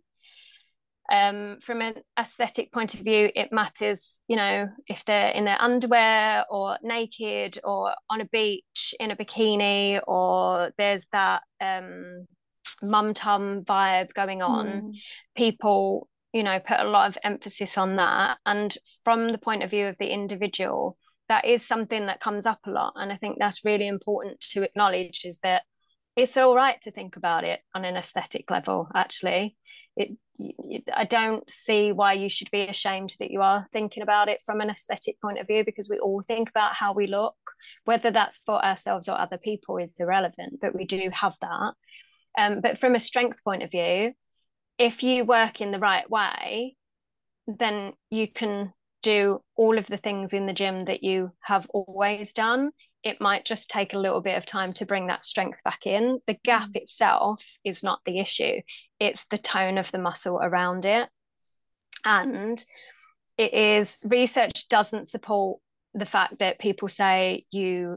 um, 1.10 1.58
from 1.60 1.80
an 1.80 1.94
aesthetic 2.18 2.72
point 2.72 2.94
of 2.94 3.00
view 3.00 3.30
it 3.34 3.52
matters 3.52 4.20
you 4.28 4.36
know 4.36 4.68
if 4.86 5.04
they're 5.06 5.30
in 5.30 5.44
their 5.44 5.60
underwear 5.60 6.44
or 6.50 6.78
naked 6.82 7.58
or 7.64 7.92
on 8.10 8.20
a 8.20 8.26
beach 8.26 8.94
in 9.00 9.10
a 9.10 9.16
bikini 9.16 10.00
or 10.06 10.70
there's 10.76 11.06
that 11.12 11.42
um, 11.60 12.26
mum 12.82 13.14
tum 13.14 13.62
vibe 13.64 14.12
going 14.14 14.42
on. 14.42 14.66
Mm. 14.66 14.92
people 15.36 16.08
you 16.32 16.42
know 16.42 16.60
put 16.60 16.80
a 16.80 16.84
lot 16.84 17.08
of 17.08 17.18
emphasis 17.24 17.78
on 17.78 17.96
that. 17.96 18.38
And 18.44 18.76
from 19.04 19.30
the 19.30 19.38
point 19.38 19.62
of 19.62 19.70
view 19.70 19.86
of 19.86 19.96
the 19.98 20.12
individual 20.12 20.96
that 21.28 21.44
is 21.44 21.66
something 21.66 22.06
that 22.06 22.20
comes 22.20 22.46
up 22.46 22.60
a 22.66 22.70
lot. 22.70 22.94
And 22.96 23.12
i 23.12 23.16
think 23.16 23.38
that's 23.38 23.64
really 23.64 23.88
important 23.88 24.40
to 24.52 24.62
acknowledge 24.62 25.22
is 25.24 25.38
that 25.42 25.62
it's 26.16 26.36
all 26.36 26.54
right 26.54 26.80
to 26.82 26.90
think 26.90 27.16
about 27.16 27.44
it 27.44 27.60
on 27.74 27.84
an 27.84 27.96
aesthetic 27.96 28.50
level 28.50 28.88
actually 28.94 29.56
it, 29.98 30.84
i 30.94 31.04
don't 31.04 31.48
see 31.50 31.92
why 31.92 32.12
you 32.12 32.28
should 32.28 32.50
be 32.50 32.62
ashamed 32.62 33.14
that 33.18 33.30
you 33.30 33.42
are 33.42 33.66
thinking 33.72 34.02
about 34.02 34.28
it 34.28 34.40
from 34.44 34.60
an 34.60 34.70
aesthetic 34.70 35.20
point 35.20 35.38
of 35.38 35.46
view 35.46 35.64
because 35.64 35.88
we 35.90 35.98
all 35.98 36.22
think 36.22 36.48
about 36.48 36.74
how 36.74 36.92
we 36.92 37.06
look 37.06 37.34
whether 37.84 38.10
that's 38.10 38.38
for 38.38 38.64
ourselves 38.64 39.08
or 39.08 39.18
other 39.18 39.38
people 39.38 39.76
is 39.76 39.94
irrelevant 39.98 40.58
but 40.60 40.74
we 40.74 40.84
do 40.84 41.10
have 41.12 41.34
that 41.40 41.72
um, 42.38 42.60
but 42.60 42.78
from 42.78 42.94
a 42.94 43.00
strength 43.00 43.42
point 43.42 43.62
of 43.62 43.70
view 43.70 44.12
if 44.78 45.02
you 45.02 45.24
work 45.24 45.60
in 45.60 45.70
the 45.70 45.78
right 45.78 46.08
way, 46.08 46.76
then 47.46 47.92
you 48.10 48.30
can 48.30 48.72
do 49.02 49.42
all 49.56 49.78
of 49.78 49.86
the 49.86 49.96
things 49.96 50.32
in 50.32 50.46
the 50.46 50.52
gym 50.52 50.84
that 50.84 51.02
you 51.02 51.32
have 51.40 51.66
always 51.70 52.32
done. 52.32 52.70
It 53.02 53.20
might 53.20 53.44
just 53.44 53.70
take 53.70 53.94
a 53.94 53.98
little 53.98 54.20
bit 54.20 54.36
of 54.36 54.44
time 54.44 54.72
to 54.74 54.86
bring 54.86 55.06
that 55.06 55.24
strength 55.24 55.62
back 55.62 55.86
in. 55.86 56.20
The 56.26 56.38
gap 56.44 56.68
mm. 56.68 56.76
itself 56.76 57.44
is 57.64 57.82
not 57.82 58.00
the 58.04 58.18
issue, 58.18 58.60
it's 58.98 59.26
the 59.26 59.38
tone 59.38 59.78
of 59.78 59.90
the 59.92 59.98
muscle 59.98 60.38
around 60.42 60.84
it. 60.84 61.08
And 62.04 62.64
it 63.38 63.54
is 63.54 63.98
research 64.10 64.68
doesn't 64.68 65.08
support 65.08 65.60
the 65.94 66.04
fact 66.04 66.40
that 66.40 66.58
people 66.58 66.88
say 66.88 67.44
you 67.52 67.96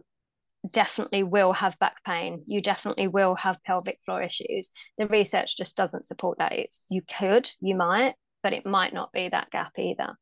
definitely 0.71 1.23
will 1.23 1.53
have 1.53 1.77
back 1.79 2.03
pain 2.05 2.43
you 2.45 2.61
definitely 2.61 3.07
will 3.07 3.33
have 3.33 3.63
pelvic 3.63 3.97
floor 4.05 4.21
issues 4.21 4.71
the 4.99 5.07
research 5.07 5.57
just 5.57 5.75
doesn't 5.75 6.05
support 6.05 6.37
that 6.37 6.53
it's 6.53 6.85
you 6.89 7.01
could 7.17 7.49
you 7.59 7.73
might 7.75 8.13
but 8.43 8.53
it 8.53 8.65
might 8.65 8.93
not 8.93 9.11
be 9.11 9.27
that 9.27 9.49
gap 9.49 9.71
either 9.79 10.15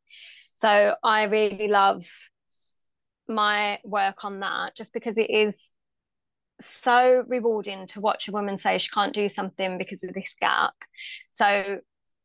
so 0.55 0.95
i 1.03 1.23
really 1.23 1.67
love 1.67 2.05
my 3.29 3.79
work 3.83 4.25
on 4.25 4.39
that 4.39 4.75
just 4.75 4.93
because 4.93 5.17
it 5.17 5.29
is 5.29 5.71
so 6.61 7.23
rewarding 7.27 7.87
to 7.87 8.01
watch 8.01 8.27
a 8.27 8.31
woman 8.31 8.57
say 8.57 8.77
she 8.77 8.89
can't 8.89 9.13
do 9.13 9.29
something 9.29 9.77
because 9.77 10.03
of 10.03 10.13
this 10.13 10.35
gap 10.41 10.73
so 11.31 11.79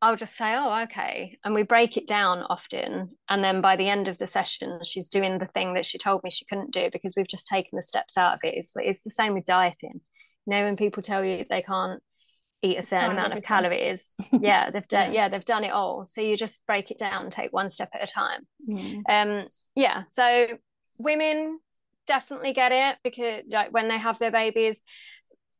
I'll 0.04 0.16
just 0.16 0.36
say, 0.36 0.54
oh, 0.54 0.82
okay. 0.82 1.38
And 1.44 1.54
we 1.54 1.62
break 1.62 1.96
it 1.96 2.06
down 2.06 2.42
often. 2.50 3.16
And 3.30 3.42
then 3.42 3.62
by 3.62 3.76
the 3.76 3.88
end 3.88 4.06
of 4.06 4.18
the 4.18 4.26
session, 4.26 4.80
she's 4.84 5.08
doing 5.08 5.38
the 5.38 5.46
thing 5.46 5.72
that 5.74 5.86
she 5.86 5.96
told 5.96 6.22
me 6.22 6.30
she 6.30 6.44
couldn't 6.44 6.72
do 6.72 6.90
because 6.92 7.14
we've 7.16 7.26
just 7.26 7.46
taken 7.46 7.74
the 7.74 7.82
steps 7.82 8.18
out 8.18 8.34
of 8.34 8.40
it. 8.42 8.52
It's, 8.54 8.74
it's 8.76 9.02
the 9.02 9.10
same 9.10 9.32
with 9.32 9.46
dieting. 9.46 10.02
You 10.44 10.50
know, 10.50 10.64
when 10.64 10.76
people 10.76 11.02
tell 11.02 11.24
you 11.24 11.46
they 11.48 11.62
can't 11.62 12.02
eat 12.60 12.76
a 12.76 12.82
certain 12.82 13.12
amount 13.12 13.32
of 13.32 13.42
calories, 13.42 14.14
yeah, 14.32 14.68
they've 14.70 14.86
done, 14.86 15.14
yeah. 15.14 15.22
yeah. 15.22 15.28
they've 15.30 15.42
done 15.42 15.64
it 15.64 15.72
all. 15.72 16.04
So 16.04 16.20
you 16.20 16.36
just 16.36 16.60
break 16.66 16.90
it 16.90 16.98
down 16.98 17.22
and 17.22 17.32
take 17.32 17.54
one 17.54 17.70
step 17.70 17.88
at 17.94 18.06
a 18.06 18.12
time. 18.12 18.46
Mm. 18.68 19.02
Um, 19.08 19.46
yeah. 19.74 20.02
So 20.08 20.48
women 20.98 21.59
definitely 22.07 22.52
get 22.52 22.72
it 22.72 22.98
because 23.02 23.42
like 23.48 23.72
when 23.72 23.88
they 23.88 23.98
have 23.98 24.18
their 24.18 24.30
babies, 24.30 24.83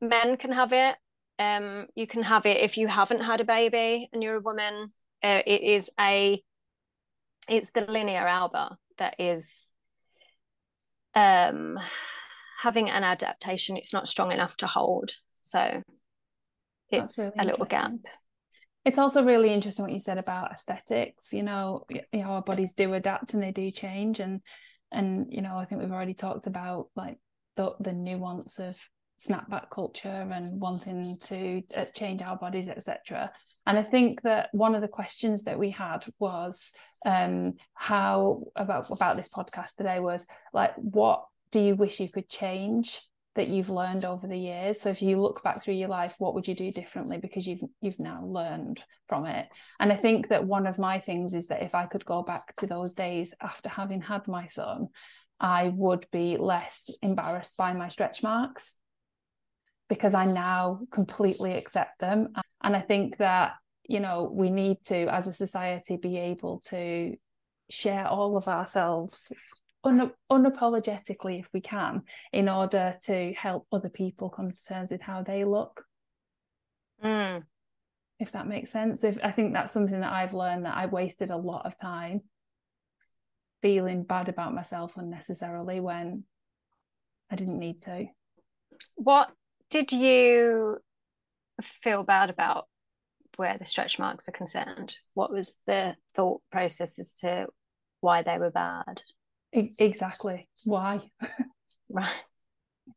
men 0.01 0.37
can 0.37 0.53
have 0.53 0.73
it 0.73 0.97
um, 1.38 1.87
you 1.94 2.07
can 2.07 2.23
have 2.23 2.47
it 2.47 2.59
if 2.59 2.77
you 2.77 2.87
haven't 2.87 3.23
had 3.23 3.40
a 3.40 3.44
baby 3.44 4.09
and 4.12 4.23
you're 4.23 4.37
a 4.37 4.40
woman. 4.40 4.88
Uh, 5.23 5.40
it 5.47 5.62
is 5.62 5.90
a, 5.99 6.42
it's 7.49 7.70
the 7.70 7.83
linea 7.83 8.20
alba 8.20 8.77
that 8.99 9.16
is 9.18 9.73
um, 11.14 11.79
having 12.61 12.88
an 12.88 13.03
adaptation. 13.03 13.77
It's 13.77 13.92
not 13.92 14.09
strong 14.09 14.33
enough 14.33 14.57
to 14.59 14.66
hold, 14.66 15.12
so 15.42 15.83
it's 16.90 17.18
really 17.18 17.33
a 17.38 17.44
little 17.44 17.66
gap. 17.66 17.92
It's 18.85 18.99
also 18.99 19.25
really 19.25 19.53
interesting 19.53 19.85
what 19.85 19.92
you 19.92 19.99
said 19.99 20.18
about 20.18 20.53
aesthetics. 20.53 21.33
You 21.33 21.42
know, 21.42 21.87
you 21.88 22.03
know, 22.12 22.25
our 22.25 22.42
bodies 22.42 22.75
do 22.75 22.92
adapt 22.92 23.35
and 23.35 23.42
they 23.42 23.51
do 23.51 23.70
change, 23.70 24.20
and 24.20 24.40
and 24.92 25.27
you 25.31 25.42
know, 25.42 25.57
I 25.57 25.64
think 25.64 25.81
we've 25.81 25.92
already 25.92 26.14
talked 26.14 26.47
about 26.47 26.88
like 26.97 27.18
the 27.57 27.75
the 27.81 27.92
nuance 27.92 28.59
of 28.59 28.77
snapback 29.18 29.70
culture 29.70 30.09
and 30.09 30.61
wanting 30.61 31.16
to 31.20 31.62
uh, 31.77 31.85
change 31.94 32.20
our 32.20 32.37
bodies 32.37 32.68
etc 32.68 33.31
and 33.64 33.79
i 33.79 33.83
think 33.83 34.20
that 34.23 34.49
one 34.53 34.75
of 34.75 34.83
the 34.83 34.88
questions 34.88 35.44
that 35.44 35.59
we 35.59 35.70
had 35.70 36.05
was 36.18 36.73
um 37.07 37.53
how 37.75 38.42
about 38.57 38.90
about 38.90 39.16
this 39.16 39.29
podcast 39.29 39.75
today 39.77 40.01
was 40.01 40.27
like 40.53 40.75
what 40.77 41.25
do 41.53 41.61
you 41.61 41.77
wish 41.77 42.01
you 42.01 42.09
could 42.09 42.29
change 42.29 43.01
that 43.35 43.49
you've 43.49 43.70
learned 43.70 44.05
over 44.05 44.27
the 44.27 44.38
years 44.38 44.81
so 44.81 44.90
if 44.90 45.03
you 45.03 45.20
look 45.20 45.42
back 45.42 45.62
through 45.62 45.75
your 45.75 45.88
life 45.88 46.14
what 46.18 46.35
would 46.35 46.47
you 46.47 46.55
do 46.55 46.70
differently 46.70 47.18
because 47.18 47.47
you've 47.47 47.62
you've 47.81 47.99
now 47.99 48.25
learned 48.25 48.81
from 49.09 49.27
it 49.27 49.47
and 49.81 49.92
i 49.92 49.97
think 49.97 50.29
that 50.29 50.44
one 50.44 50.66
of 50.66 50.79
my 50.79 51.01
things 51.01 51.35
is 51.35 51.49
that 51.49 51.62
if 51.62 51.75
i 51.75 51.87
could 51.87 52.05
go 52.05 52.23
back 52.23 52.55
to 52.55 52.66
those 52.66 52.94
days 52.94 53.35
after 53.40 53.68
having 53.68 54.01
had 54.01 54.27
my 54.29 54.47
son 54.47 54.88
i 55.40 55.68
would 55.75 56.07
be 56.12 56.37
less 56.38 56.90
embarrassed 57.03 57.57
by 57.57 57.73
my 57.73 57.88
stretch 57.88 58.23
marks 58.23 58.75
because 59.88 60.14
I 60.14 60.27
now 60.27 60.81
completely 60.90 61.55
accept 61.55 62.01
them. 62.01 62.29
And 62.62 62.75
I 62.75 62.81
think 62.81 63.18
that, 63.18 63.53
you 63.88 64.01
know, 64.01 64.31
we 64.33 64.51
need 64.51 64.79
to, 64.87 65.07
as 65.12 65.29
a 65.29 65.33
society, 65.33 65.97
be 65.97 66.16
able 66.16 66.61
to 66.70 67.14
share 67.70 68.07
all 68.07 68.37
of 68.37 68.49
ourselves 68.49 69.33
un- 69.85 70.12
unapologetically 70.31 71.40
if 71.40 71.49
we 71.53 71.61
can 71.61 72.03
in 72.33 72.49
order 72.49 72.97
to 73.03 73.33
help 73.35 73.66
other 73.70 73.88
people 73.88 74.29
come 74.31 74.51
to 74.51 74.64
terms 74.64 74.90
with 74.90 75.01
how 75.01 75.23
they 75.23 75.44
look. 75.44 75.85
Mm. 77.03 77.42
If 78.18 78.33
that 78.33 78.47
makes 78.47 78.70
sense. 78.70 79.05
If 79.05 79.18
I 79.23 79.31
think 79.31 79.53
that's 79.53 79.73
something 79.73 80.01
that 80.01 80.12
I've 80.12 80.35
learned 80.35 80.64
that 80.64 80.77
I 80.77 80.87
wasted 80.87 81.31
a 81.31 81.37
lot 81.37 81.66
of 81.66 81.79
time 81.79 82.23
feeling 83.62 84.03
bad 84.03 84.29
about 84.29 84.55
myself 84.55 84.92
unnecessarily 84.97 85.81
when 85.81 86.25
I 87.31 87.37
didn't 87.37 87.59
need 87.59 87.83
to. 87.83 88.07
What 88.94 89.31
did 89.70 89.90
you 89.90 90.79
feel 91.83 92.03
bad 92.03 92.31
about 92.31 92.66
where 93.37 93.57
the 93.59 93.64
stretch 93.64 93.99
marks 93.99 94.29
are 94.29 94.33
concerned? 94.33 94.94
What 95.14 95.33
was 95.33 95.57
the 95.66 95.97
thought 96.14 96.42
process 96.53 96.99
as 96.99 97.14
to 97.14 97.47
why 98.01 98.23
they 98.23 98.38
were 98.38 98.51
bad? 98.51 99.03
Exactly. 99.55 100.49
Why? 100.64 101.01
right. 101.88 102.11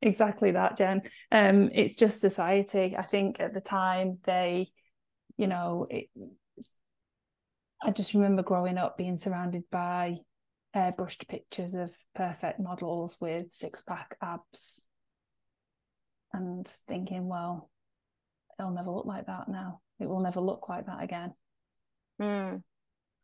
Exactly 0.02 0.52
that, 0.52 0.78
Jen. 0.78 1.02
Um, 1.32 1.70
it's 1.74 1.96
just 1.96 2.20
society. 2.20 2.96
I 2.98 3.04
think 3.04 3.40
at 3.40 3.54
the 3.54 3.62
time 3.62 4.20
they, 4.26 4.68
you 5.38 5.48
know, 5.48 5.88
it, 5.90 6.10
I 7.82 7.92
just 7.92 8.14
remember 8.14 8.44
growing 8.44 8.78
up 8.78 8.98
being 8.98 9.18
surrounded 9.18 9.64
by 9.72 10.18
airbrushed 10.76 11.28
pictures 11.28 11.74
of 11.74 11.92
perfect 12.16 12.60
models 12.60 13.18
with 13.22 13.48
six 13.52 13.82
pack 13.82 14.18
abs 14.22 14.84
and 16.34 16.68
thinking, 16.88 17.28
well, 17.28 17.70
it'll 18.60 18.72
never 18.72 18.92
look 18.92 19.06
like 19.06 19.28
that 19.28 19.48
now. 19.48 19.82
It 20.00 20.08
will 20.10 20.22
never 20.22 20.42
look 20.42 20.70
like 20.70 20.86
that 20.88 21.04
again. 21.04 21.34
Mm. 22.22 22.64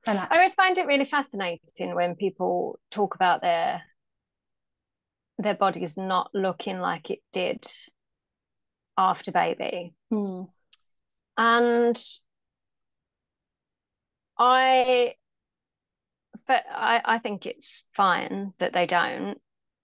I, 0.06 0.28
always 0.32 0.54
find 0.54 0.78
it 0.78 0.88
really 0.88 1.06
fascinating 1.06 1.96
when 1.96 2.16
people 2.16 2.80
talk 2.92 3.16
about 3.16 3.42
their 3.42 3.82
their 5.38 5.56
bodies 5.56 5.98
not 5.98 6.30
looking 6.34 6.80
like 6.80 7.10
it 7.10 7.20
did 7.32 7.66
after 8.98 9.32
baby. 9.32 9.94
Mm. 10.12 10.48
And 11.38 12.04
I 14.38 15.16
but 16.48 16.64
I, 16.70 17.02
I 17.06 17.20
think 17.20 17.46
it's 17.46 17.86
fine 17.94 18.54
that 18.60 18.74
they 18.74 18.86
don't. 18.86 19.38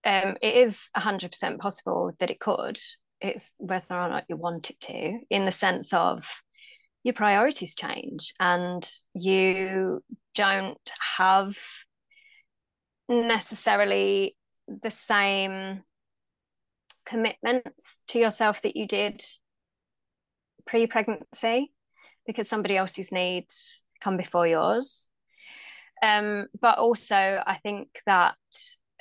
Um, 0.04 0.36
it 0.42 0.56
is 0.56 0.90
100% 0.96 1.60
possible 1.60 2.12
that 2.20 2.30
it 2.30 2.40
could. 2.40 2.80
It's 3.22 3.54
whether 3.58 3.86
or 3.92 4.10
not 4.10 4.26
you 4.30 4.36
want 4.36 4.70
it 4.70 4.80
to, 4.82 5.20
in 5.30 5.46
the 5.46 5.52
sense 5.52 5.94
of 5.94 6.26
your 7.04 7.14
priorities 7.14 7.76
change 7.76 8.34
and 8.40 8.88
you 9.14 10.04
don't 10.36 10.92
have 11.18 11.56
necessarily 13.08 14.36
the 14.68 14.92
same 14.92 15.84
commitments 17.06 18.04
to 18.08 18.20
yourself 18.20 18.62
that 18.62 18.76
you 18.76 18.88
did 18.88 19.24
pre 20.68 20.86
pregnancy 20.88 21.72
because 22.28 22.48
somebody 22.48 22.78
else's 22.78 23.12
needs 23.12 23.82
come 24.02 24.18
before 24.18 24.48
yours. 24.48 25.08
Um, 26.04 26.48
but 26.62 26.78
also, 26.78 27.16
I 27.16 27.60
think 27.64 27.90
that 28.06 28.36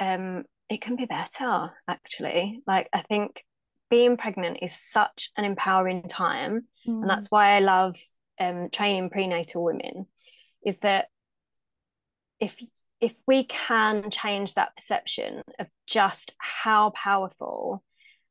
um, 0.00 0.44
it 0.68 0.80
can 0.80 0.96
be 0.96 1.04
better 1.04 1.70
actually. 1.86 2.60
Like, 2.66 2.88
I 2.92 3.02
think 3.02 3.42
being 3.90 4.16
pregnant 4.16 4.58
is 4.62 4.76
such 4.76 5.30
an 5.36 5.44
empowering 5.44 6.02
time. 6.08 6.66
Mm. 6.86 7.02
And 7.02 7.10
that's 7.10 7.30
why 7.30 7.56
I 7.56 7.60
love 7.60 7.96
um, 8.40 8.68
training 8.70 9.10
prenatal 9.10 9.64
women, 9.64 10.06
is 10.64 10.78
that 10.78 11.06
if 12.40 12.60
if 13.00 13.14
we 13.26 13.44
can 13.44 14.10
change 14.10 14.54
that 14.54 14.74
perception 14.76 15.42
of 15.58 15.68
just 15.86 16.34
how 16.38 16.90
powerful 16.90 17.84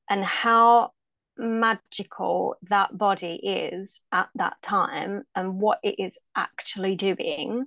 and 0.10 0.24
how 0.24 0.92
magical 1.38 2.56
that 2.70 2.98
body 2.98 3.36
is 3.36 4.02
at 4.12 4.30
that 4.36 4.56
time 4.62 5.24
and 5.36 5.60
what 5.60 5.80
it 5.84 5.96
is 6.00 6.18
actually 6.36 6.96
doing 6.96 7.66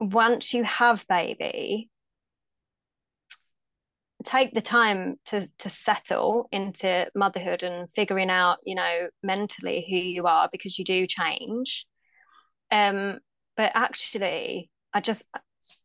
once 0.00 0.52
you 0.52 0.64
have 0.64 1.06
baby 1.08 1.88
take 4.22 4.52
the 4.52 4.60
time 4.60 5.16
to 5.26 5.48
to 5.58 5.70
settle 5.70 6.48
into 6.52 7.08
motherhood 7.14 7.62
and 7.62 7.88
figuring 7.94 8.30
out 8.30 8.58
you 8.64 8.74
know 8.74 9.08
mentally 9.22 9.86
who 9.88 9.96
you 9.96 10.26
are 10.26 10.48
because 10.50 10.78
you 10.78 10.84
do 10.84 11.06
change. 11.06 11.86
Um 12.70 13.18
but 13.54 13.72
actually 13.74 14.70
i 14.94 15.00
just 15.00 15.26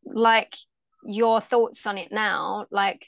like 0.06 0.56
your 1.04 1.41
thoughts 1.41 1.86
on 1.86 1.97
it 1.97 2.12
now 2.12 2.65
like 2.71 3.06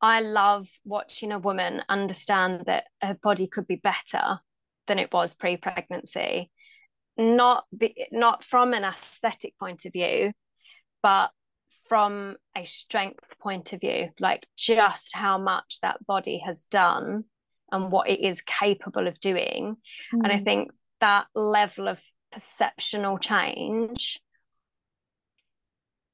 I 0.00 0.20
love 0.20 0.66
watching 0.84 1.30
a 1.30 1.38
woman 1.38 1.82
understand 1.88 2.62
that 2.66 2.84
her 3.02 3.16
body 3.22 3.46
could 3.46 3.66
be 3.66 3.76
better 3.76 4.40
than 4.86 4.98
it 4.98 5.12
was 5.12 5.34
pre-pregnancy, 5.34 6.50
not 7.18 7.64
be, 7.76 8.06
not 8.10 8.42
from 8.42 8.72
an 8.72 8.84
aesthetic 8.84 9.58
point 9.58 9.84
of 9.84 9.92
view, 9.92 10.32
but 11.02 11.30
from 11.90 12.36
a 12.56 12.64
strength 12.64 13.36
point 13.40 13.72
of 13.72 13.80
view, 13.80 14.10
like 14.20 14.46
just 14.56 15.10
how 15.12 15.36
much 15.36 15.80
that 15.82 16.06
body 16.06 16.40
has 16.46 16.64
done 16.70 17.24
and 17.72 17.90
what 17.90 18.08
it 18.08 18.20
is 18.20 18.40
capable 18.42 19.08
of 19.08 19.18
doing. 19.18 19.76
Mm. 20.14 20.20
And 20.22 20.26
I 20.28 20.36
mm. 20.36 20.44
think 20.44 20.70
that 21.00 21.26
level 21.34 21.88
of 21.88 22.00
perceptional 22.30 23.18
change, 23.18 24.20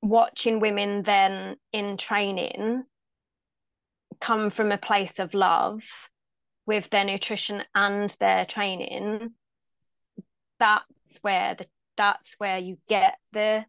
watching 0.00 0.60
women 0.60 1.02
then 1.02 1.56
in 1.74 1.98
training 1.98 2.84
come 4.18 4.48
from 4.48 4.72
a 4.72 4.78
place 4.78 5.18
of 5.18 5.34
love 5.34 5.82
with 6.64 6.88
their 6.88 7.04
nutrition 7.04 7.62
and 7.74 8.16
their 8.18 8.46
training 8.46 9.34
that's 10.58 11.18
where 11.22 11.54
the 11.54 11.66
that's 11.96 12.34
where 12.38 12.58
you 12.58 12.76
get 12.88 13.16
the 13.32 13.64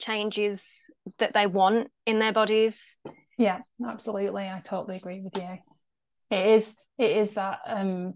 changes 0.00 0.84
that 1.18 1.32
they 1.34 1.46
want 1.46 1.88
in 2.06 2.18
their 2.18 2.32
bodies. 2.32 2.96
Yeah 3.38 3.60
absolutely. 3.86 4.42
I 4.42 4.60
totally 4.64 4.96
agree 4.96 5.20
with 5.20 5.36
you. 5.36 5.58
It 6.30 6.46
is 6.46 6.76
it 6.98 7.16
is 7.16 7.32
that 7.32 7.60
um 7.66 8.14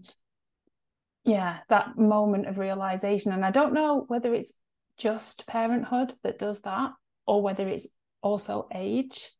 yeah 1.23 1.59
that 1.69 1.97
moment 1.97 2.47
of 2.47 2.57
realization. 2.57 3.31
And 3.31 3.45
i 3.45 3.51
don't 3.51 3.73
know 3.73 4.05
whether 4.07 4.33
it's 4.33 4.53
just 4.97 5.45
parenthood 5.47 6.13
that 6.23 6.39
does 6.39 6.61
that 6.61 6.91
or 7.27 7.41
whether 7.41 7.67
it's 7.67 7.87
also 8.21 8.67
age 8.73 9.31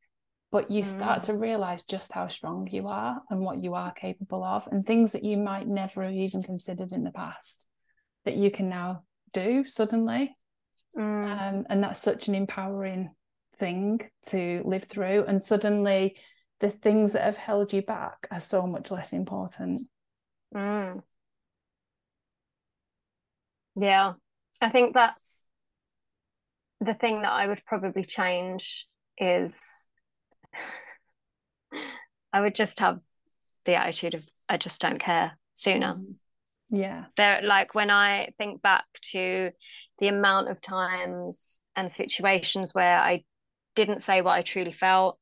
but 0.52 0.72
you 0.72 0.84
start 0.84 1.22
mm. 1.22 1.26
to 1.26 1.34
realize 1.34 1.84
just 1.84 2.14
how 2.14 2.28
strong 2.28 2.68
you 2.72 2.88
are 2.88 3.22
and 3.30 3.42
what 3.42 3.62
you 3.62 3.74
are 3.74 3.92
capable 3.94 4.44
of 4.44 4.68
and 4.72 4.86
things 4.86 5.12
that 5.12 5.24
you 5.24 5.38
might 5.38 5.68
never 5.68 6.04
have 6.04 6.14
even 6.14 6.44
considered 6.44 6.92
in 6.92 7.04
the 7.04 7.12
past 7.12 7.68
that 8.26 8.36
you 8.36 8.52
can 8.52 8.70
now 8.70 9.04
do 9.34 9.66
suddenly 9.68 10.36
mm. 10.98 11.02
um, 11.02 11.66
and 11.70 11.84
that's 11.84 12.02
such 12.02 12.28
an 12.28 12.36
empowering 12.36 13.12
thing 13.58 14.02
to 14.28 14.62
live 14.66 14.84
through 14.84 15.24
and 15.28 15.42
suddenly 15.42 16.16
the 16.60 16.70
things 16.70 17.14
that 17.14 17.24
have 17.24 17.38
held 17.38 17.74
you 17.74 17.82
back 17.82 18.28
are 18.32 18.40
so 18.40 18.68
much 18.68 18.92
less 18.92 19.14
important 19.14 19.88
mm. 20.54 21.02
yeah 23.76 24.14
i 24.62 24.70
think 24.70 24.94
that's 24.94 25.50
the 26.82 26.94
thing 26.94 27.22
that 27.22 27.32
i 27.32 27.48
would 27.48 27.64
probably 27.66 28.04
change 28.04 28.88
is 29.18 29.88
I 32.34 32.42
would 32.42 32.56
just 32.56 32.80
have 32.80 33.00
the 33.66 33.76
attitude 33.76 34.14
of 34.14 34.24
I 34.50 34.58
just 34.58 34.82
don't 34.82 35.00
care 35.00 35.38
sooner. 35.54 35.96
Yeah. 36.70 37.06
There 37.16 37.42
like 37.42 37.74
when 37.74 37.90
I 37.90 38.34
think 38.38 38.62
back 38.62 38.84
to 39.14 39.52
the 40.00 40.08
amount 40.08 40.50
of 40.50 40.62
times 40.62 41.62
and 41.76 41.92
situations 41.92 42.74
where 42.74 43.00
I 43.00 43.24
didn't 43.76 44.04
say 44.04 44.22
what 44.22 44.34
I 44.34 44.42
truly 44.42 44.72
felt 44.72 45.20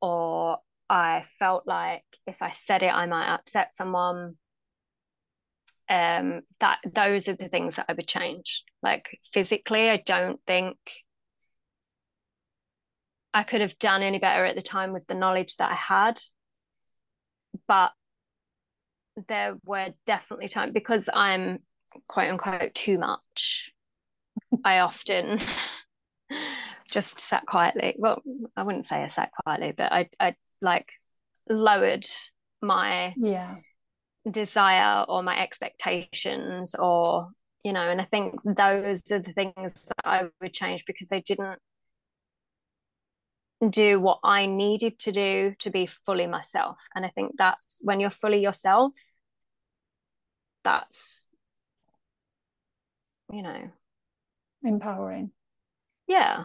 or 0.00 0.58
I 0.88 1.24
felt 1.38 1.66
like 1.66 2.04
if 2.26 2.42
I 2.42 2.52
said 2.52 2.82
it 2.82 2.92
I 2.92 3.06
might 3.06 3.32
upset 3.32 3.72
someone 3.74 4.36
um 5.88 6.42
that 6.60 6.78
those 6.94 7.28
are 7.28 7.36
the 7.36 7.48
things 7.48 7.76
that 7.76 7.86
I 7.88 7.92
would 7.92 8.06
change 8.06 8.62
like 8.82 9.18
physically 9.32 9.90
I 9.90 9.96
don't 10.04 10.40
think 10.46 10.76
I 13.34 13.42
could 13.44 13.60
have 13.60 13.78
done 13.78 14.02
any 14.02 14.18
better 14.18 14.44
at 14.44 14.56
the 14.56 14.62
time 14.62 14.92
with 14.92 15.06
the 15.06 15.14
knowledge 15.14 15.56
that 15.56 15.70
I 15.70 15.74
had. 15.74 16.20
But 17.66 17.92
there 19.28 19.56
were 19.64 19.92
definitely 20.06 20.48
times 20.48 20.72
because 20.72 21.08
I'm 21.12 21.58
quote 22.08 22.30
unquote 22.30 22.74
too 22.74 22.98
much. 22.98 23.72
I 24.64 24.80
often 24.80 25.38
just 26.90 27.20
sat 27.20 27.46
quietly. 27.46 27.94
Well, 27.98 28.22
I 28.56 28.62
wouldn't 28.62 28.84
say 28.84 29.02
I 29.02 29.08
sat 29.08 29.30
quietly, 29.44 29.72
but 29.76 29.92
I 29.92 30.08
I 30.20 30.34
like 30.60 30.88
lowered 31.48 32.06
my 32.60 33.14
yeah 33.16 33.56
desire 34.30 35.04
or 35.08 35.20
my 35.22 35.36
expectations 35.36 36.76
or 36.76 37.28
you 37.64 37.72
know 37.72 37.90
and 37.90 38.00
i 38.00 38.04
think 38.04 38.40
those 38.44 39.02
are 39.10 39.18
the 39.18 39.32
things 39.32 39.82
that 39.88 40.06
i 40.06 40.22
would 40.40 40.54
change 40.54 40.84
because 40.86 41.10
I 41.10 41.18
didn't 41.26 41.58
do 43.70 44.00
what 44.00 44.18
I 44.24 44.46
needed 44.46 44.98
to 45.00 45.12
do 45.12 45.54
to 45.60 45.70
be 45.70 45.86
fully 45.86 46.26
myself. 46.26 46.78
And 46.94 47.06
I 47.06 47.10
think 47.10 47.32
that's 47.38 47.78
when 47.80 48.00
you're 48.00 48.10
fully 48.10 48.42
yourself, 48.42 48.92
that's, 50.64 51.28
you 53.32 53.42
know, 53.42 53.70
empowering. 54.64 55.30
Yeah. 56.06 56.44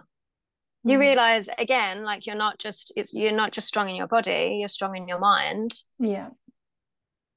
You 0.84 0.98
mm. 0.98 1.02
realize 1.02 1.50
again, 1.58 2.04
like 2.04 2.26
you're 2.26 2.36
not 2.36 2.60
just, 2.60 2.94
it's, 2.96 3.14
you're 3.14 3.32
not 3.32 3.52
just 3.52 3.68
strong 3.68 3.90
in 3.90 3.96
your 3.96 4.08
body, 4.08 4.58
you're 4.60 4.70
strong 4.70 4.96
in 4.96 5.08
your 5.08 5.20
mind. 5.20 5.76
Yeah. 6.00 6.30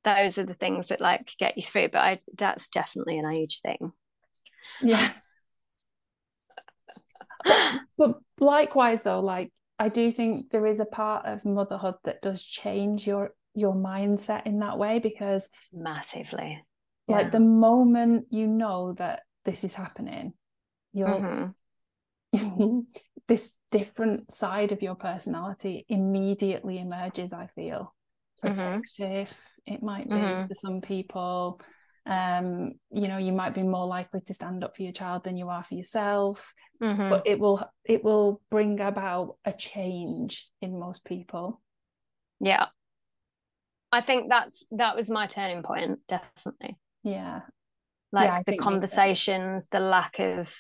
Those 0.05 0.39
are 0.39 0.47
the 0.47 0.55
things 0.55 0.89
that 0.89 1.01
like 1.01 1.33
get 1.39 1.57
you 1.57 1.63
through. 1.63 1.89
But 1.89 2.01
I, 2.01 2.21
that's 2.37 2.69
definitely 2.71 3.19
an 3.19 3.27
age 3.31 3.61
thing. 3.61 3.93
Yeah. 4.83 5.11
but 7.99 8.19
likewise 8.39 9.03
though 9.03 9.21
like 9.21 9.53
I 9.79 9.89
do 9.89 10.13
think 10.13 10.51
there 10.51 10.67
is 10.67 10.81
a 10.81 10.85
part 10.85 11.27
of 11.27 11.45
motherhood 11.45 11.95
that 12.05 12.23
does 12.23 12.43
change 12.43 13.07
your 13.07 13.35
your 13.55 13.75
mindset 13.75 14.47
in 14.47 14.61
that 14.61 14.79
way 14.79 14.99
because 14.99 15.49
massively 15.73 16.63
like 17.09 17.27
yeah. 17.27 17.31
the 17.31 17.41
moment 17.41 18.27
you 18.31 18.47
know 18.47 18.95
that 18.99 19.23
this 19.45 19.65
is 19.65 19.75
happening 19.75 20.35
you're 20.93 21.53
mm-hmm. 22.35 22.81
this 23.29 23.51
different 23.71 24.33
side 24.33 24.73
of 24.73 24.83
your 24.83 24.95
personality 24.95 25.85
immediately 25.89 26.79
emerges 26.79 27.33
i 27.33 27.47
feel 27.55 27.95
protective 28.41 29.29
mm-hmm. 29.29 29.75
it 29.75 29.83
might 29.83 30.09
be 30.09 30.17
mm-hmm. 30.17 30.47
for 30.47 30.55
some 30.55 30.81
people 30.81 31.61
um 32.07 32.73
you 32.91 33.09
know 33.09 33.19
you 33.19 33.33
might 33.33 33.55
be 33.55 33.63
more 33.63 33.87
likely 33.87 34.21
to 34.21 34.35
stand 34.35 34.65
up 34.65 34.75
for 34.75 34.83
your 34.83 34.93
child 34.93 35.23
than 35.23 35.37
you 35.37 35.49
are 35.49 35.63
for 35.63 35.75
yourself 35.75 36.55
mm-hmm. 36.83 37.11
but 37.11 37.27
it 37.27 37.39
will 37.39 37.63
it 37.85 38.03
will 38.03 38.41
bring 38.51 38.81
about 38.81 39.37
a 39.45 39.53
change 39.53 40.49
in 40.63 40.79
most 40.79 41.05
people 41.05 41.61
yeah 42.41 42.67
i 43.93 44.01
think 44.01 44.31
that's 44.31 44.65
that 44.71 44.97
was 44.97 45.11
my 45.11 45.27
turning 45.27 45.63
point 45.63 45.99
definitely 46.09 46.79
yeah 47.05 47.41
like 48.13 48.29
yeah, 48.29 48.43
the 48.47 48.57
conversations 48.57 49.69
the 49.69 49.81
lack 49.81 50.19
of 50.19 50.57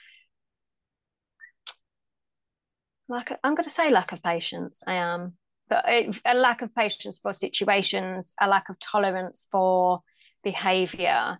like 3.10 3.32
I'm 3.42 3.54
going 3.54 3.64
to 3.64 3.70
say 3.70 3.90
lack 3.90 4.12
of 4.12 4.22
patience. 4.22 4.82
I 4.86 4.94
am, 4.94 5.34
but 5.68 5.84
it, 5.88 6.16
a 6.24 6.34
lack 6.34 6.62
of 6.62 6.74
patience 6.74 7.18
for 7.18 7.32
situations, 7.32 8.32
a 8.40 8.48
lack 8.48 8.68
of 8.68 8.78
tolerance 8.78 9.48
for 9.50 10.00
behavior, 10.42 11.38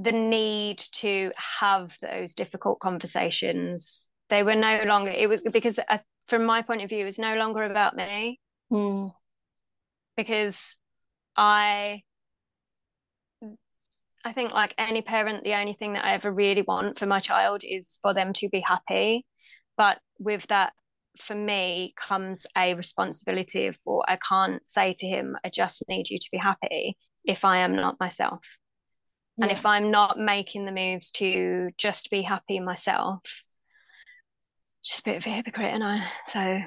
the 0.00 0.12
need 0.12 0.78
to 0.78 1.32
have 1.58 1.96
those 2.00 2.34
difficult 2.34 2.78
conversations. 2.78 4.08
They 4.30 4.42
were 4.42 4.54
no 4.54 4.84
longer. 4.86 5.10
It 5.10 5.28
was 5.28 5.42
because, 5.42 5.78
uh, 5.78 5.98
from 6.28 6.44
my 6.46 6.62
point 6.62 6.82
of 6.82 6.88
view, 6.88 7.00
it 7.00 7.04
was 7.04 7.18
no 7.18 7.34
longer 7.34 7.64
about 7.64 7.96
me. 7.96 8.40
Mm. 8.72 9.12
Because 10.16 10.78
I 11.36 12.02
I 14.24 14.32
think 14.32 14.52
like 14.52 14.74
any 14.78 15.02
parent, 15.02 15.44
the 15.44 15.54
only 15.54 15.74
thing 15.74 15.94
that 15.94 16.04
I 16.04 16.14
ever 16.14 16.32
really 16.32 16.62
want 16.62 16.98
for 16.98 17.06
my 17.06 17.20
child 17.20 17.62
is 17.64 17.98
for 18.00 18.14
them 18.14 18.32
to 18.34 18.48
be 18.48 18.60
happy. 18.60 19.26
But 19.76 19.98
with 20.18 20.46
that, 20.48 20.72
for 21.18 21.34
me, 21.34 21.94
comes 21.96 22.46
a 22.56 22.74
responsibility 22.74 23.66
of 23.66 23.78
what 23.84 24.08
I 24.08 24.16
can't 24.16 24.66
say 24.66 24.94
to 24.98 25.06
him, 25.06 25.36
I 25.44 25.48
just 25.48 25.84
need 25.88 26.10
you 26.10 26.18
to 26.18 26.28
be 26.32 26.38
happy 26.38 26.96
if 27.24 27.44
I 27.44 27.58
am 27.58 27.76
not 27.76 28.00
myself. 28.00 28.58
Yeah. 29.36 29.44
And 29.44 29.52
if 29.52 29.64
I'm 29.64 29.90
not 29.90 30.18
making 30.18 30.64
the 30.64 30.72
moves 30.72 31.10
to 31.12 31.70
just 31.76 32.10
be 32.10 32.22
happy 32.22 32.60
myself, 32.60 33.42
just 34.84 35.00
a 35.00 35.04
bit 35.04 35.16
of 35.18 35.26
a 35.26 35.30
hypocrite, 35.30 35.74
and 35.74 35.84
I 35.84 36.06
so 36.26 36.60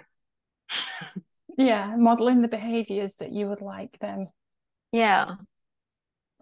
yeah, 1.57 1.95
modeling 1.97 2.41
the 2.41 2.47
behaviors 2.47 3.15
that 3.15 3.31
you 3.31 3.47
would 3.47 3.61
like 3.61 3.99
them 3.99 4.27
yeah 4.91 5.35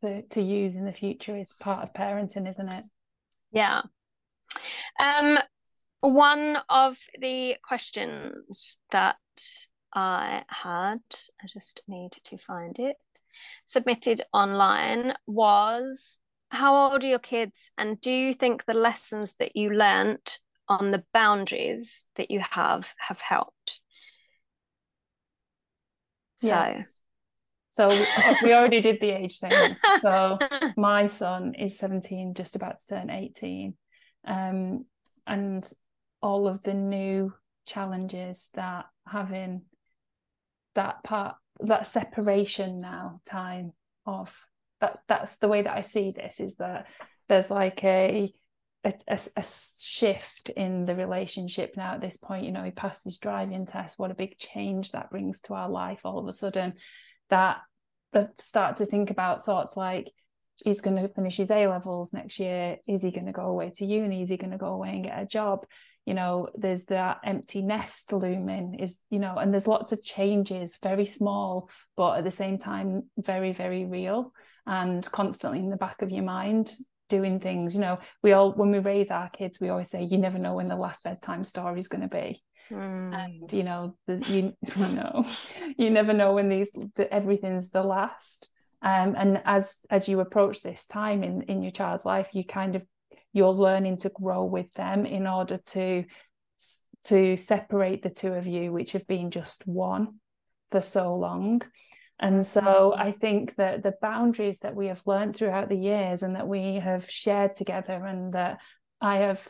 to, 0.02 0.22
to 0.22 0.42
use 0.42 0.76
in 0.76 0.86
the 0.86 0.94
future 0.94 1.36
is 1.36 1.52
part 1.60 1.84
of 1.84 1.94
parenting, 1.94 2.50
isn't 2.50 2.70
it? 2.70 2.86
Yeah. 3.52 3.82
Um, 5.00 5.38
one 6.08 6.58
of 6.70 6.98
the 7.20 7.58
questions 7.64 8.78
that 8.92 9.18
I 9.94 10.44
had, 10.48 11.00
I 11.42 11.48
just 11.52 11.82
need 11.88 12.12
to 12.26 12.38
find 12.38 12.78
it, 12.80 12.98
submitted 13.66 14.22
online 14.34 15.14
was 15.26 16.18
How 16.50 16.76
old 16.76 17.04
are 17.04 17.08
your 17.08 17.20
kids? 17.20 17.72
And 17.78 18.00
do 18.00 18.12
you 18.12 18.34
think 18.34 18.66
the 18.66 18.74
lessons 18.74 19.36
that 19.40 19.56
you 19.56 19.72
learnt 19.72 20.40
on 20.68 20.92
the 20.92 21.04
boundaries 21.14 22.08
that 22.16 22.32
you 22.32 22.40
have 22.40 22.94
have 22.98 23.20
helped? 23.20 23.80
So, 26.36 26.48
yes. 26.48 26.96
So 27.72 27.90
we 28.44 28.54
already 28.54 28.80
did 28.80 29.00
the 29.02 29.12
age 29.12 29.40
thing. 29.40 29.76
So 30.00 30.40
my 30.78 31.08
son 31.08 31.56
is 31.56 31.78
17, 31.78 32.34
just 32.34 32.56
about 32.56 32.80
to 32.80 32.96
turn 32.96 33.10
18. 33.10 33.74
Um, 34.26 34.86
and 35.28 35.70
all 36.22 36.48
of 36.48 36.64
the 36.64 36.74
new 36.74 37.34
challenges 37.66 38.50
that 38.54 38.86
having 39.08 39.64
that 40.76 41.04
part, 41.04 41.36
that 41.62 41.88
separation 41.88 42.82
now 42.82 43.22
time 43.26 43.72
of 44.06 44.36
that 44.82 45.00
that's 45.08 45.38
the 45.38 45.48
way 45.48 45.62
that 45.62 45.76
I 45.76 45.82
see 45.82 46.12
this 46.12 46.40
is 46.40 46.56
that 46.58 46.88
there's 47.28 47.50
like 47.50 47.84
a 47.84 48.34
a, 48.84 48.94
a, 49.08 49.20
a, 49.38 49.44
shift 49.44 50.50
in 50.50 50.86
the 50.86 50.94
relationship 50.94 51.74
now 51.78 51.94
at 51.94 52.02
this 52.02 52.18
point 52.18 52.46
you 52.46 52.52
know 52.52 52.64
he 52.64 52.72
passed 52.72 53.06
his 53.06 53.18
driving 53.18 53.66
test 53.66 53.98
what 53.98 54.12
a 54.12 54.16
big 54.16 54.38
change 54.38 54.92
that 54.92 55.10
brings 55.10 55.40
to 55.42 55.54
our 55.54 55.70
life 55.70 56.02
all 56.04 56.20
of 56.20 56.28
a 56.28 56.34
sudden 56.34 56.74
that 57.30 57.62
start 58.38 58.78
to 58.78 58.86
think 58.86 59.10
about 59.10 59.46
thoughts 59.46 59.76
like 59.76 60.12
he's 60.58 60.82
going 60.82 60.96
to 60.96 61.10
finish 61.10 61.38
his 61.38 61.52
A 61.52 61.68
levels 61.68 62.14
next 62.14 62.40
year. 62.40 62.78
Is 62.88 63.02
he 63.02 63.12
going 63.12 63.26
to 63.26 63.32
go 63.32 63.44
away 63.44 63.72
to 63.78 63.86
uni? 63.86 64.24
Is 64.24 64.30
he 64.30 64.38
going 64.38 64.52
to 64.52 64.58
go 64.58 64.68
away 64.68 64.90
and 64.90 65.04
get 65.04 65.22
a 65.22 65.26
job? 65.26 65.66
You 66.06 66.14
know, 66.14 66.50
there's 66.56 66.86
that 66.86 67.20
empty 67.24 67.62
nest 67.62 68.14
looming, 68.14 68.76
is, 68.80 69.00
you 69.10 69.20
know, 69.20 69.38
and 69.38 69.52
there's 69.52 69.68
lots 69.68 69.92
of 69.92 70.04
changes, 70.04 70.78
very 70.82 71.06
small, 71.06 71.70
but 71.98 72.18
at 72.18 72.24
the 72.24 72.32
same 72.32 72.58
time, 72.58 73.04
very, 73.18 73.54
very 73.54 73.86
real 73.86 74.32
and 74.68 75.10
constantly 75.12 75.60
in 75.60 75.70
the 75.70 75.78
back 75.78 76.02
of 76.02 76.12
your 76.12 76.24
mind 76.24 76.74
doing 77.10 77.40
things. 77.40 77.74
You 77.74 77.82
know, 77.82 78.00
we 78.24 78.34
all, 78.34 78.52
when 78.54 78.72
we 78.72 78.80
raise 78.80 79.12
our 79.12 79.30
kids, 79.30 79.60
we 79.60 79.70
always 79.70 79.90
say, 79.90 80.04
you 80.04 80.18
never 80.18 80.40
know 80.40 80.54
when 80.54 80.68
the 80.68 80.76
last 80.76 81.04
bedtime 81.04 81.44
story 81.44 81.80
is 81.80 81.88
going 81.88 82.02
to 82.02 82.08
be. 82.08 82.42
Mm. 82.72 83.14
And 83.14 83.54
you 83.54 83.64
know, 83.64 83.96
the, 84.08 84.18
you 84.28 84.54
know, 84.96 85.26
you 85.78 85.90
never 85.90 86.14
know 86.14 86.34
when 86.34 86.50
these 86.50 86.72
the, 86.96 87.12
everything's 87.14 87.70
the 87.70 87.84
last. 87.84 88.52
Um, 88.82 89.16
and 89.18 89.42
as 89.46 89.86
as 89.90 90.08
you 90.08 90.20
approach 90.20 90.62
this 90.62 90.86
time 90.86 91.24
in 91.24 91.44
in 91.44 91.62
your 91.62 91.72
child's 91.72 92.06
life, 92.06 92.30
you 92.34 92.44
kind 92.44 92.76
of 92.76 92.86
you're 93.36 93.50
learning 93.50 93.98
to 93.98 94.10
grow 94.10 94.46
with 94.46 94.72
them 94.74 95.06
in 95.06 95.28
order 95.28 95.58
to 95.58 96.06
to 97.04 97.38
separate 97.38 98.02
the 98.02 98.10
two 98.10 98.34
of 98.34 98.48
you, 98.48 98.72
which 98.72 98.94
have 98.94 99.06
been 99.06 99.30
just 99.30 99.68
one 99.68 100.16
for 100.72 100.82
so 100.82 101.16
long. 101.16 101.62
And 102.20 102.44
so 102.44 102.62
mm. 102.62 102.98
I 102.98 103.12
think 103.12 103.56
that 103.58 103.84
the 103.84 103.94
boundaries 104.02 104.60
that 104.60 104.76
we 104.76 104.88
have 104.88 105.02
learned 105.06 105.36
throughout 105.36 105.70
the 105.70 105.78
years 105.78 106.24
and 106.24 106.36
that 106.36 106.48
we 106.48 106.76
have 106.76 107.08
shared 107.12 107.58
together 107.58 107.94
and 108.06 108.34
that 108.34 108.60
I 109.02 109.18
have 109.18 109.48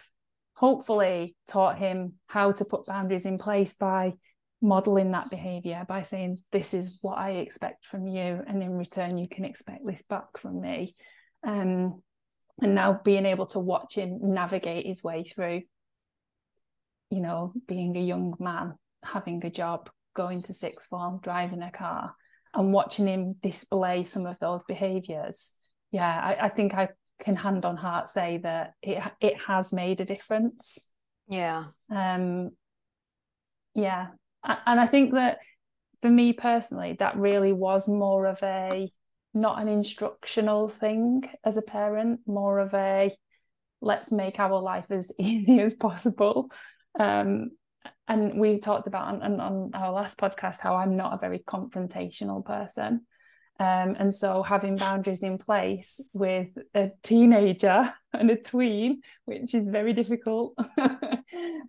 hopefully 0.55 1.35
taught 1.47 1.77
him 1.77 2.13
how 2.27 2.53
to 2.53 2.65
put 2.65 2.87
boundaries 2.87 3.25
in 3.25 3.37
place 3.37 3.75
by 3.75 4.13
modeling 4.61 5.11
that 5.11 5.29
behavior 5.29 5.85
by 5.87 6.01
saying 6.01 6.39
this 6.51 6.73
is 6.73 6.97
what 7.01 7.17
i 7.17 7.31
expect 7.31 7.85
from 7.85 8.07
you 8.07 8.41
and 8.47 8.63
in 8.63 8.71
return 8.71 9.17
you 9.17 9.27
can 9.27 9.43
expect 9.43 9.85
this 9.85 10.01
back 10.03 10.37
from 10.39 10.61
me 10.61 10.95
um, 11.45 12.01
and 12.61 12.75
now 12.75 12.99
being 13.03 13.25
able 13.25 13.45
to 13.45 13.59
watch 13.59 13.95
him 13.95 14.19
navigate 14.21 14.85
his 14.85 15.03
way 15.03 15.23
through 15.23 15.61
you 17.09 17.21
know 17.21 17.53
being 17.67 17.95
a 17.97 18.01
young 18.01 18.33
man 18.39 18.73
having 19.03 19.45
a 19.45 19.49
job 19.49 19.89
going 20.15 20.41
to 20.41 20.53
sixth 20.53 20.87
form 20.87 21.19
driving 21.21 21.61
a 21.61 21.71
car 21.71 22.15
and 22.53 22.71
watching 22.71 23.07
him 23.07 23.35
display 23.43 24.05
some 24.05 24.25
of 24.25 24.37
those 24.39 24.63
behaviors 24.63 25.55
yeah 25.91 26.19
I, 26.23 26.45
I 26.45 26.49
think 26.49 26.73
i 26.73 26.89
can 27.19 27.35
hand 27.35 27.65
on 27.65 27.77
heart 27.77 28.09
say 28.09 28.39
that 28.43 28.73
it 28.81 29.01
it 29.21 29.35
has 29.47 29.71
made 29.71 30.01
a 30.01 30.05
difference. 30.05 30.91
Yeah. 31.27 31.65
Um 31.89 32.51
yeah. 33.73 34.07
And 34.43 34.79
I 34.79 34.87
think 34.87 35.13
that 35.13 35.39
for 36.01 36.09
me 36.09 36.33
personally, 36.33 36.95
that 36.99 37.17
really 37.17 37.51
was 37.51 37.87
more 37.87 38.27
of 38.27 38.41
a 38.43 38.89
not 39.35 39.61
an 39.61 39.67
instructional 39.67 40.69
thing 40.69 41.29
as 41.43 41.57
a 41.57 41.61
parent, 41.61 42.21
more 42.25 42.59
of 42.59 42.73
a 42.73 43.11
let's 43.81 44.11
make 44.11 44.39
our 44.39 44.59
life 44.61 44.85
as 44.89 45.11
easy 45.19 45.59
as 45.59 45.73
possible. 45.73 46.49
Um, 46.99 47.51
and 48.07 48.39
we 48.39 48.59
talked 48.59 48.87
about 48.87 49.21
on, 49.21 49.39
on 49.39 49.71
our 49.73 49.91
last 49.91 50.17
podcast 50.17 50.59
how 50.59 50.75
I'm 50.75 50.95
not 50.95 51.13
a 51.13 51.19
very 51.19 51.39
confrontational 51.39 52.43
person. 52.43 53.05
Um, 53.57 53.95
and 53.97 54.13
so 54.13 54.43
having 54.43 54.75
boundaries 54.75 55.23
in 55.23 55.37
place 55.37 56.01
with 56.13 56.49
a 56.73 56.91
teenager 57.03 57.93
and 58.13 58.29
a 58.29 58.35
tween, 58.35 59.01
which 59.25 59.53
is 59.53 59.67
very 59.67 59.93
difficult, 59.93 60.57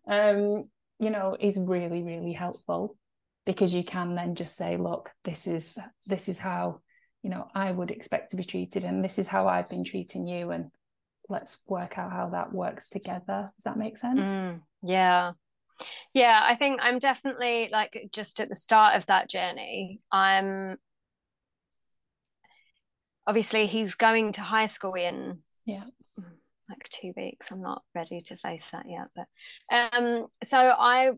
um, 0.09 0.65
you 0.99 1.11
know, 1.11 1.37
is 1.39 1.59
really, 1.59 2.03
really 2.03 2.33
helpful 2.33 2.97
because 3.45 3.73
you 3.73 3.85
can 3.85 4.17
then 4.17 4.35
just 4.35 4.57
say, 4.57 4.77
look, 4.77 5.11
this 5.25 5.47
is 5.47 5.79
this 6.07 6.29
is 6.29 6.39
how, 6.39 6.81
you 7.27 7.31
know, 7.31 7.49
I 7.57 7.73
would 7.73 7.91
expect 7.91 8.31
to 8.31 8.37
be 8.37 8.45
treated 8.45 8.85
and 8.85 9.05
this 9.05 9.19
is 9.19 9.27
how 9.27 9.49
I've 9.49 9.69
been 9.69 9.83
treating 9.83 10.29
you 10.29 10.53
and 10.53 10.71
let's 11.29 11.59
work 11.67 11.99
out 11.99 12.13
how 12.13 12.29
that 12.29 12.53
works 12.53 12.89
together. 12.89 13.51
Does 13.57 13.65
that 13.65 13.77
make 13.77 13.99
sense? 13.99 14.21
Mm, 14.21 14.61
yeah. 14.85 15.33
Yeah, 16.15 16.41
I 16.41 16.55
think 16.55 16.79
I'm 16.81 17.01
definitely 17.01 17.69
like 17.73 18.11
just 18.13 18.39
at 18.39 18.49
the 18.49 18.55
start 18.55 18.95
of 18.95 19.07
that 19.07 19.29
journey. 19.29 19.99
I'm 20.13 20.77
obviously 23.27 23.67
he's 23.67 23.97
going 23.97 24.31
to 24.35 24.41
high 24.41 24.67
school 24.67 24.95
in 24.95 25.39
yeah 25.65 25.83
like 26.69 26.89
two 26.91 27.13
weeks 27.17 27.51
i'm 27.51 27.61
not 27.61 27.83
ready 27.93 28.21
to 28.21 28.37
face 28.37 28.71
that 28.71 28.85
yet 28.89 29.09
but 29.17 29.27
um 29.77 30.27
so 30.45 30.57
i 30.59 31.11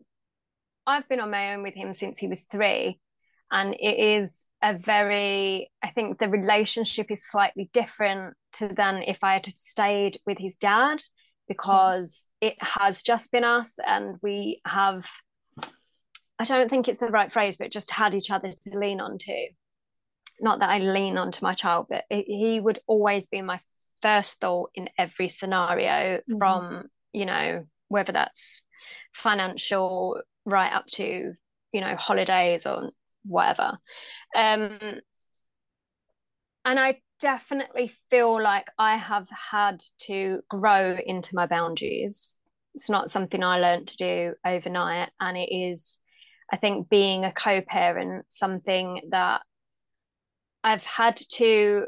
i've 0.87 1.07
been 1.07 1.19
on 1.19 1.29
my 1.29 1.53
own 1.53 1.61
with 1.61 1.75
him 1.75 1.93
since 1.93 2.17
he 2.17 2.27
was 2.27 2.41
three 2.45 2.99
and 3.51 3.73
it 3.75 3.99
is 3.99 4.45
a 4.61 4.73
very 4.77 5.69
i 5.83 5.89
think 5.89 6.17
the 6.17 6.29
relationship 6.29 7.11
is 7.11 7.27
slightly 7.27 7.69
different 7.73 8.35
to 8.53 8.67
than 8.67 9.03
if 9.03 9.23
i 9.23 9.33
had 9.33 9.47
stayed 9.57 10.17
with 10.25 10.37
his 10.37 10.55
dad 10.55 11.01
because 11.47 12.27
it 12.41 12.55
has 12.59 13.01
just 13.01 13.31
been 13.31 13.43
us 13.43 13.77
and 13.85 14.17
we 14.21 14.61
have 14.65 15.05
i 16.37 16.45
don't 16.45 16.69
think 16.69 16.87
it's 16.87 16.99
the 16.99 17.07
right 17.07 17.31
phrase 17.33 17.57
but 17.57 17.71
just 17.71 17.91
had 17.91 18.13
each 18.13 18.31
other 18.31 18.51
to 18.51 18.77
lean 18.77 18.99
on 18.99 19.17
to 19.17 19.47
not 20.41 20.59
that 20.59 20.69
I 20.69 20.79
lean 20.79 21.17
onto 21.17 21.43
my 21.43 21.53
child, 21.53 21.87
but 21.89 22.05
it, 22.09 22.25
he 22.25 22.59
would 22.59 22.79
always 22.87 23.25
be 23.25 23.41
my 23.41 23.59
first 24.01 24.39
thought 24.39 24.71
in 24.75 24.89
every 24.97 25.27
scenario 25.27 26.17
mm-hmm. 26.17 26.37
from, 26.37 26.83
you 27.13 27.25
know, 27.25 27.65
whether 27.87 28.11
that's 28.11 28.63
financial 29.13 30.21
right 30.45 30.71
up 30.71 30.85
to, 30.93 31.33
you 31.73 31.81
know, 31.81 31.95
holidays 31.95 32.65
or 32.65 32.89
whatever. 33.23 33.77
Um, 34.35 34.79
and 36.65 36.79
I 36.79 37.01
definitely 37.19 37.91
feel 38.09 38.41
like 38.41 38.67
I 38.77 38.95
have 38.95 39.27
had 39.51 39.81
to 40.07 40.41
grow 40.49 40.97
into 41.05 41.35
my 41.35 41.45
boundaries 41.45 42.39
it's 42.75 42.89
not 42.89 43.09
something 43.09 43.43
I 43.43 43.59
learned 43.59 43.87
to 43.89 43.97
do 43.97 44.33
overnight. 44.45 45.09
And 45.19 45.37
it 45.37 45.53
is, 45.53 45.99
I 46.51 46.55
think, 46.55 46.89
being 46.89 47.25
a 47.25 47.31
co 47.31 47.61
parent, 47.61 48.25
something 48.29 49.01
that 49.11 49.41
I've 50.63 50.85
had 50.85 51.17
to 51.33 51.87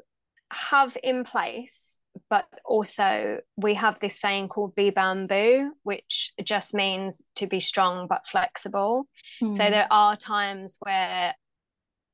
have 0.51 0.97
in 1.01 1.23
place. 1.23 1.97
But 2.31 2.45
also, 2.63 3.39
we 3.57 3.73
have 3.73 3.99
this 3.99 4.19
saying 4.19 4.47
called 4.47 4.73
be 4.73 4.89
bamboo, 4.89 5.73
which 5.83 6.31
just 6.41 6.73
means 6.73 7.21
to 7.35 7.45
be 7.45 7.59
strong 7.59 8.07
but 8.07 8.25
flexible. 8.25 9.09
Mm. 9.43 9.53
So, 9.55 9.65
hmm. 9.65 9.71
there 9.71 9.87
are 9.91 10.15
times 10.15 10.77
where 10.79 11.35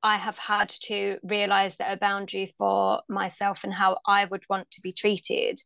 I 0.01 0.17
have 0.17 0.39
had 0.39 0.69
to 0.85 1.19
realize 1.23 1.75
that 1.75 1.93
a 1.93 1.97
boundary 1.97 2.53
for 2.57 3.01
myself 3.07 3.63
and 3.63 3.73
how 3.73 3.99
I 4.07 4.25
would 4.25 4.43
want 4.49 4.71
to 4.71 4.81
be 4.81 4.91
treated 4.91 5.59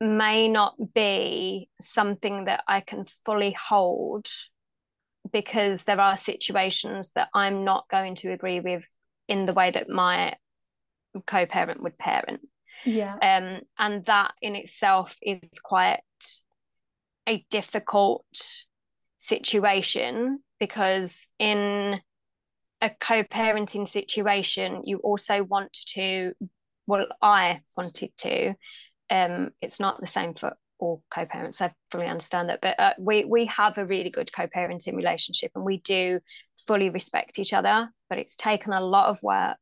may 0.00 0.48
not 0.48 0.74
be 0.94 1.70
something 1.80 2.44
that 2.44 2.64
I 2.68 2.80
can 2.80 3.06
fully 3.24 3.56
hold 3.68 4.26
because 5.32 5.84
there 5.84 6.00
are 6.00 6.16
situations 6.16 7.10
that 7.14 7.28
I'm 7.32 7.64
not 7.64 7.88
going 7.88 8.16
to 8.16 8.32
agree 8.32 8.60
with 8.60 8.86
in 9.28 9.46
the 9.46 9.54
way 9.54 9.70
that 9.70 9.88
my 9.88 10.34
co-parent 11.26 11.82
would 11.82 11.96
parent. 11.98 12.40
Yeah. 12.84 13.14
Um, 13.14 13.60
and 13.78 14.04
that 14.06 14.32
in 14.40 14.56
itself 14.56 15.16
is 15.22 15.40
quite 15.62 16.00
a 17.28 17.44
difficult 17.50 18.24
situation 19.18 20.40
because 20.58 21.28
in 21.38 22.00
a 22.80 22.90
co-parenting 23.00 23.86
situation 23.86 24.82
you 24.84 24.98
also 24.98 25.44
want 25.44 25.72
to 25.72 26.32
well 26.88 27.06
i 27.22 27.60
wanted 27.76 28.10
to 28.18 28.52
um, 29.08 29.50
it's 29.60 29.78
not 29.78 30.00
the 30.00 30.06
same 30.06 30.34
for 30.34 30.56
all 30.82 31.02
co-parents. 31.14 31.60
I 31.60 31.72
fully 31.90 32.06
understand 32.06 32.48
that, 32.48 32.60
but 32.60 32.78
uh, 32.78 32.94
we 32.98 33.24
we 33.24 33.46
have 33.46 33.78
a 33.78 33.86
really 33.86 34.10
good 34.10 34.32
co-parenting 34.32 34.96
relationship, 34.96 35.52
and 35.54 35.64
we 35.64 35.78
do 35.78 36.20
fully 36.66 36.90
respect 36.90 37.38
each 37.38 37.52
other. 37.52 37.88
But 38.08 38.18
it's 38.18 38.36
taken 38.36 38.72
a 38.72 38.80
lot 38.80 39.08
of 39.08 39.22
work, 39.22 39.58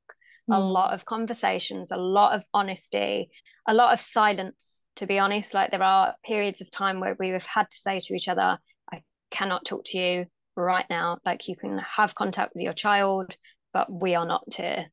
mm. 0.49 0.57
a 0.57 0.61
lot 0.61 0.93
of 0.93 1.05
conversations, 1.05 1.91
a 1.91 1.97
lot 1.97 2.35
of 2.35 2.45
honesty, 2.55 3.31
a 3.67 3.75
lot 3.75 3.93
of 3.93 4.01
silence. 4.01 4.85
To 4.97 5.07
be 5.07 5.19
honest, 5.19 5.55
like 5.55 5.71
there 5.71 5.83
are 5.83 6.15
periods 6.25 6.61
of 6.61 6.71
time 6.71 7.01
where 7.01 7.17
we 7.19 7.31
have 7.31 7.47
had 7.47 7.71
to 7.71 7.77
say 7.77 8.01
to 8.01 8.15
each 8.15 8.29
other, 8.29 8.59
"I 8.93 9.03
cannot 9.31 9.65
talk 9.65 9.85
to 9.87 9.99
you 9.99 10.27
right 10.57 10.87
now. 10.91 11.19
Like 11.25 11.49
you 11.49 11.57
can 11.57 11.79
have 11.79 12.15
contact 12.15 12.55
with 12.55 12.63
your 12.63 12.73
child, 12.73 13.37
but 13.73 13.91
we 13.91 14.15
are 14.15 14.27
not 14.27 14.45
to. 14.53 14.87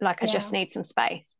Like 0.00 0.22
I 0.22 0.26
yeah. 0.26 0.32
just 0.32 0.52
need 0.52 0.70
some 0.70 0.84
space." 0.84 1.36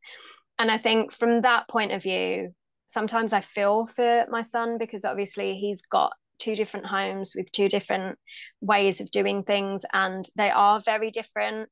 And 0.58 0.70
I 0.70 0.78
think 0.78 1.12
from 1.12 1.42
that 1.42 1.68
point 1.68 1.92
of 1.92 2.02
view, 2.02 2.54
sometimes 2.88 3.32
I 3.32 3.40
feel 3.40 3.86
for 3.86 4.26
my 4.28 4.42
son 4.42 4.76
because 4.78 5.04
obviously 5.04 5.54
he's 5.54 5.82
got 5.82 6.12
two 6.38 6.56
different 6.56 6.86
homes 6.86 7.32
with 7.34 7.50
two 7.52 7.68
different 7.68 8.18
ways 8.60 9.00
of 9.00 9.10
doing 9.10 9.42
things 9.42 9.84
and 9.92 10.28
they 10.36 10.50
are 10.50 10.80
very 10.84 11.10
different. 11.10 11.68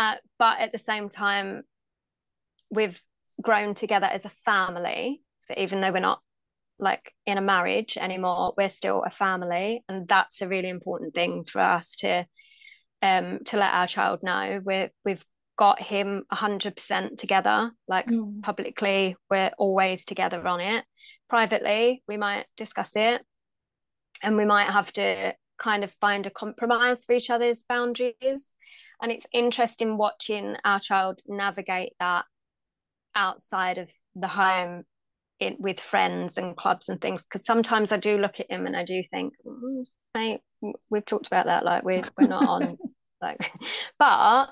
Uh, 0.00 0.14
but 0.38 0.58
at 0.60 0.72
the 0.72 0.78
same 0.78 1.10
time, 1.10 1.62
we've 2.70 2.98
grown 3.42 3.74
together 3.74 4.06
as 4.06 4.24
a 4.24 4.32
family. 4.46 5.20
So 5.40 5.52
even 5.58 5.82
though 5.82 5.92
we're 5.92 6.00
not 6.00 6.22
like 6.78 7.12
in 7.26 7.36
a 7.36 7.42
marriage 7.42 7.98
anymore, 7.98 8.54
we're 8.56 8.70
still 8.70 9.02
a 9.02 9.10
family. 9.10 9.84
And 9.90 10.08
that's 10.08 10.40
a 10.40 10.48
really 10.48 10.70
important 10.70 11.14
thing 11.14 11.44
for 11.44 11.60
us 11.60 11.96
to 11.96 12.24
um 13.02 13.40
to 13.44 13.58
let 13.58 13.74
our 13.74 13.86
child 13.86 14.20
know. 14.22 14.60
We're 14.64 14.88
we've 15.04 15.24
got 15.58 15.82
him 15.82 16.24
100% 16.32 17.18
together 17.18 17.70
like 17.86 18.06
mm. 18.06 18.42
publicly 18.42 19.14
we're 19.30 19.50
always 19.58 20.06
together 20.06 20.46
on 20.48 20.58
it 20.58 20.86
privately 21.28 22.02
we 22.08 22.16
might 22.16 22.46
discuss 22.56 22.96
it 22.96 23.20
and 24.22 24.38
we 24.38 24.46
might 24.46 24.70
have 24.70 24.90
to 24.90 25.34
kind 25.58 25.84
of 25.84 25.92
find 26.00 26.24
a 26.24 26.30
compromise 26.30 27.04
for 27.04 27.12
each 27.12 27.28
other's 27.28 27.62
boundaries 27.68 28.54
and 29.02 29.10
it's 29.12 29.26
interesting 29.32 29.96
watching 29.96 30.56
our 30.64 30.80
child 30.80 31.20
navigate 31.26 31.92
that 32.00 32.24
outside 33.14 33.78
of 33.78 33.90
the 34.14 34.28
home 34.28 34.84
in, 35.38 35.56
with 35.58 35.80
friends 35.80 36.36
and 36.36 36.56
clubs 36.56 36.88
and 36.88 37.00
things 37.00 37.22
because 37.22 37.44
sometimes 37.44 37.92
I 37.92 37.96
do 37.96 38.18
look 38.18 38.40
at 38.40 38.50
him 38.50 38.66
and 38.66 38.76
I 38.76 38.84
do 38.84 39.02
think 39.10 39.34
mm, 39.44 40.78
we've 40.90 41.06
talked 41.06 41.26
about 41.26 41.46
that 41.46 41.64
like 41.64 41.82
we're, 41.82 42.04
we're 42.18 42.28
not 42.28 42.46
on 42.46 42.76
like 43.22 43.52
but 43.98 44.50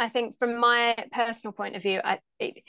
I 0.00 0.08
think 0.08 0.38
from 0.38 0.58
my 0.58 0.96
personal 1.12 1.52
point 1.52 1.76
of 1.76 1.82
view, 1.82 2.00
I, 2.02 2.20
it, 2.38 2.64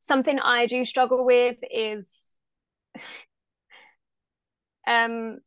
something 0.00 0.40
I 0.40 0.66
do 0.66 0.84
struggle 0.84 1.24
with 1.24 1.56
is 1.70 2.34
um, 4.86 5.38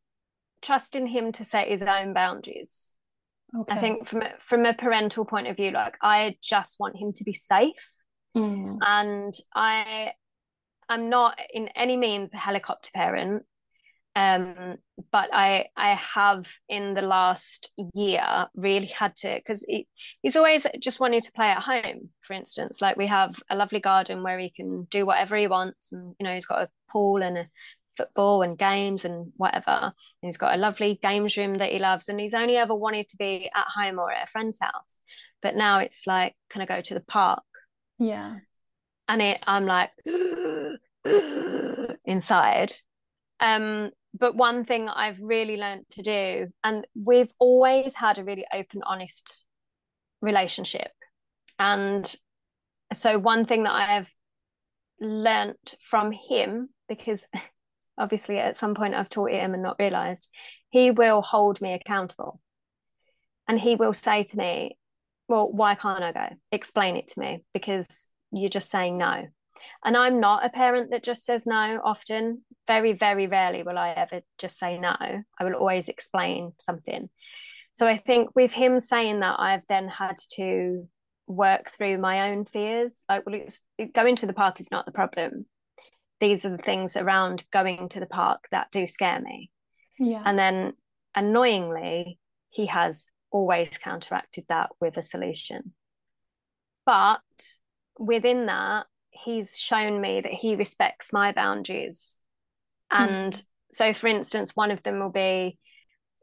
trusting 0.62 1.06
him 1.06 1.32
to 1.32 1.44
set 1.44 1.68
his 1.68 1.82
own 1.82 2.14
boundaries. 2.14 2.94
Okay. 3.56 3.74
I 3.74 3.80
think 3.80 4.06
from 4.06 4.22
a, 4.22 4.32
from 4.38 4.66
a 4.66 4.74
parental 4.74 5.24
point 5.24 5.46
of 5.46 5.56
view, 5.56 5.70
like 5.70 5.96
I 6.02 6.36
just 6.42 6.78
want 6.78 6.96
him 6.96 7.12
to 7.14 7.24
be 7.24 7.32
safe, 7.32 7.92
mm. 8.36 8.76
and 8.80 9.34
I 9.54 10.12
I'm 10.88 11.08
not 11.08 11.38
in 11.52 11.68
any 11.68 11.96
means 11.96 12.34
a 12.34 12.38
helicopter 12.38 12.90
parent 12.94 13.44
um, 14.18 14.76
but 15.12 15.30
I 15.32 15.66
I 15.76 15.94
have 15.94 16.48
in 16.68 16.94
the 16.94 17.02
last 17.02 17.70
year 17.94 18.46
really 18.56 18.86
had 18.86 19.14
to 19.16 19.36
because 19.36 19.64
he, 19.68 19.86
he's 20.22 20.34
always 20.34 20.66
just 20.80 20.98
wanted 20.98 21.22
to 21.24 21.32
play 21.32 21.50
at 21.50 21.62
home. 21.62 22.08
For 22.22 22.32
instance, 22.32 22.82
like 22.82 22.96
we 22.96 23.06
have 23.06 23.40
a 23.48 23.56
lovely 23.56 23.78
garden 23.78 24.24
where 24.24 24.40
he 24.40 24.50
can 24.50 24.88
do 24.90 25.06
whatever 25.06 25.36
he 25.36 25.46
wants, 25.46 25.92
and 25.92 26.16
you 26.18 26.24
know 26.24 26.34
he's 26.34 26.46
got 26.46 26.62
a 26.62 26.70
pool 26.90 27.22
and 27.22 27.38
a 27.38 27.44
football 27.98 28.42
and 28.42 28.58
games 28.58 29.04
and 29.04 29.32
whatever. 29.36 29.70
And 29.70 29.92
he's 30.22 30.38
got 30.38 30.54
a 30.54 30.58
lovely 30.58 30.98
games 31.02 31.36
room 31.36 31.56
that 31.56 31.72
he 31.72 31.78
loves, 31.78 32.08
and 32.08 32.18
he's 32.18 32.34
only 32.34 32.56
ever 32.56 32.74
wanted 32.74 33.08
to 33.10 33.16
be 33.18 33.50
at 33.54 33.66
home 33.76 33.98
or 33.98 34.10
at 34.10 34.28
a 34.28 34.30
friend's 34.30 34.58
house. 34.60 35.00
But 35.42 35.56
now 35.56 35.80
it's 35.80 36.06
like, 36.06 36.34
can 36.48 36.62
I 36.62 36.66
go 36.66 36.80
to 36.80 36.94
the 36.94 37.00
park? 37.00 37.42
Yeah. 37.98 38.36
And 39.08 39.20
it, 39.20 39.38
I'm 39.46 39.66
like 39.66 39.90
inside. 42.04 42.72
Um, 43.40 43.90
but 44.18 44.34
one 44.34 44.64
thing 44.64 44.88
I've 44.88 45.20
really 45.20 45.56
learned 45.56 45.86
to 45.90 46.02
do, 46.02 46.48
and 46.64 46.86
we've 46.94 47.32
always 47.38 47.94
had 47.94 48.18
a 48.18 48.24
really 48.24 48.46
open, 48.52 48.82
honest 48.84 49.44
relationship. 50.20 50.90
And 51.58 52.12
so, 52.92 53.18
one 53.18 53.44
thing 53.44 53.64
that 53.64 53.74
I 53.74 53.84
have 53.84 54.12
learnt 55.00 55.76
from 55.80 56.12
him, 56.12 56.70
because 56.88 57.26
obviously 57.98 58.38
at 58.38 58.56
some 58.56 58.74
point 58.74 58.94
I've 58.94 59.10
taught 59.10 59.30
him 59.30 59.54
and 59.54 59.62
not 59.62 59.78
realized, 59.78 60.28
he 60.70 60.90
will 60.90 61.22
hold 61.22 61.60
me 61.60 61.72
accountable. 61.72 62.40
And 63.46 63.58
he 63.58 63.76
will 63.76 63.94
say 63.94 64.22
to 64.24 64.36
me, 64.36 64.76
Well, 65.28 65.50
why 65.50 65.74
can't 65.74 66.02
I 66.02 66.12
go? 66.12 66.28
Explain 66.52 66.96
it 66.96 67.08
to 67.08 67.20
me 67.20 67.44
because 67.54 68.10
you're 68.30 68.50
just 68.50 68.70
saying 68.70 68.98
no. 68.98 69.28
And 69.84 69.96
I'm 69.96 70.20
not 70.20 70.44
a 70.44 70.50
parent 70.50 70.90
that 70.90 71.02
just 71.02 71.24
says 71.24 71.46
no 71.46 71.80
often. 71.84 72.44
Very, 72.66 72.92
very 72.92 73.26
rarely 73.26 73.62
will 73.62 73.78
I 73.78 73.90
ever 73.90 74.20
just 74.38 74.58
say 74.58 74.78
no. 74.78 74.94
I 75.00 75.44
will 75.44 75.54
always 75.54 75.88
explain 75.88 76.52
something. 76.58 77.08
So 77.72 77.86
I 77.86 77.96
think 77.96 78.30
with 78.34 78.52
him 78.52 78.80
saying 78.80 79.20
that, 79.20 79.38
I've 79.38 79.66
then 79.68 79.88
had 79.88 80.16
to 80.32 80.88
work 81.28 81.70
through 81.70 81.98
my 81.98 82.30
own 82.30 82.44
fears. 82.44 83.04
Like, 83.08 83.24
well, 83.24 83.36
it's, 83.36 83.62
going 83.94 84.16
to 84.16 84.26
the 84.26 84.32
park 84.32 84.60
is 84.60 84.70
not 84.70 84.84
the 84.84 84.92
problem. 84.92 85.46
These 86.20 86.44
are 86.44 86.50
the 86.50 86.62
things 86.62 86.96
around 86.96 87.44
going 87.52 87.88
to 87.90 88.00
the 88.00 88.06
park 88.06 88.44
that 88.50 88.70
do 88.70 88.86
scare 88.86 89.20
me. 89.20 89.50
Yeah. 89.98 90.22
And 90.24 90.38
then 90.38 90.72
annoyingly, 91.14 92.18
he 92.50 92.66
has 92.66 93.06
always 93.30 93.78
counteracted 93.78 94.44
that 94.48 94.70
with 94.80 94.96
a 94.96 95.02
solution. 95.02 95.74
But 96.86 97.20
within 97.98 98.46
that, 98.46 98.86
he's 99.10 99.58
shown 99.58 100.00
me 100.00 100.20
that 100.20 100.32
he 100.32 100.56
respects 100.56 101.12
my 101.12 101.32
boundaries. 101.32 102.22
Hmm. 102.90 103.04
And 103.04 103.32
mm. 103.34 103.42
so, 103.72 103.92
for 103.92 104.06
instance, 104.06 104.52
one 104.54 104.70
of 104.70 104.82
them 104.82 105.00
will 105.00 105.10
be 105.10 105.58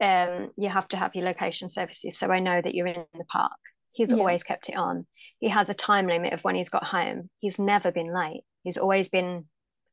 um, 0.02 0.52
you 0.58 0.70
have 0.70 0.88
to 0.90 0.98
have 0.98 1.16
your 1.16 1.26
location 1.26 1.70
services. 1.70 2.18
So 2.18 2.32
I 2.32 2.40
know 2.40 2.62
that 2.62 2.74
you're 2.74 2.88
in 2.88 3.06
the 3.14 3.24
park. 3.26 3.52
He's 3.94 4.12
yeah. 4.12 4.18
always 4.18 4.44
kept 4.44 4.70
it 4.70 4.76
on. 4.76 5.08
He 5.40 5.50
has 5.50 5.70
a 5.70 5.74
time 5.74 6.08
limit 6.08 6.34
of 6.34 6.44
when 6.44 6.56
he's 6.56 6.70
got 6.70 6.84
home. 6.84 7.30
He's 7.40 7.60
never 7.60 7.92
been 7.92 8.14
late. 8.14 8.42
He's 8.64 8.78
always 8.78 9.08
been 9.08 9.46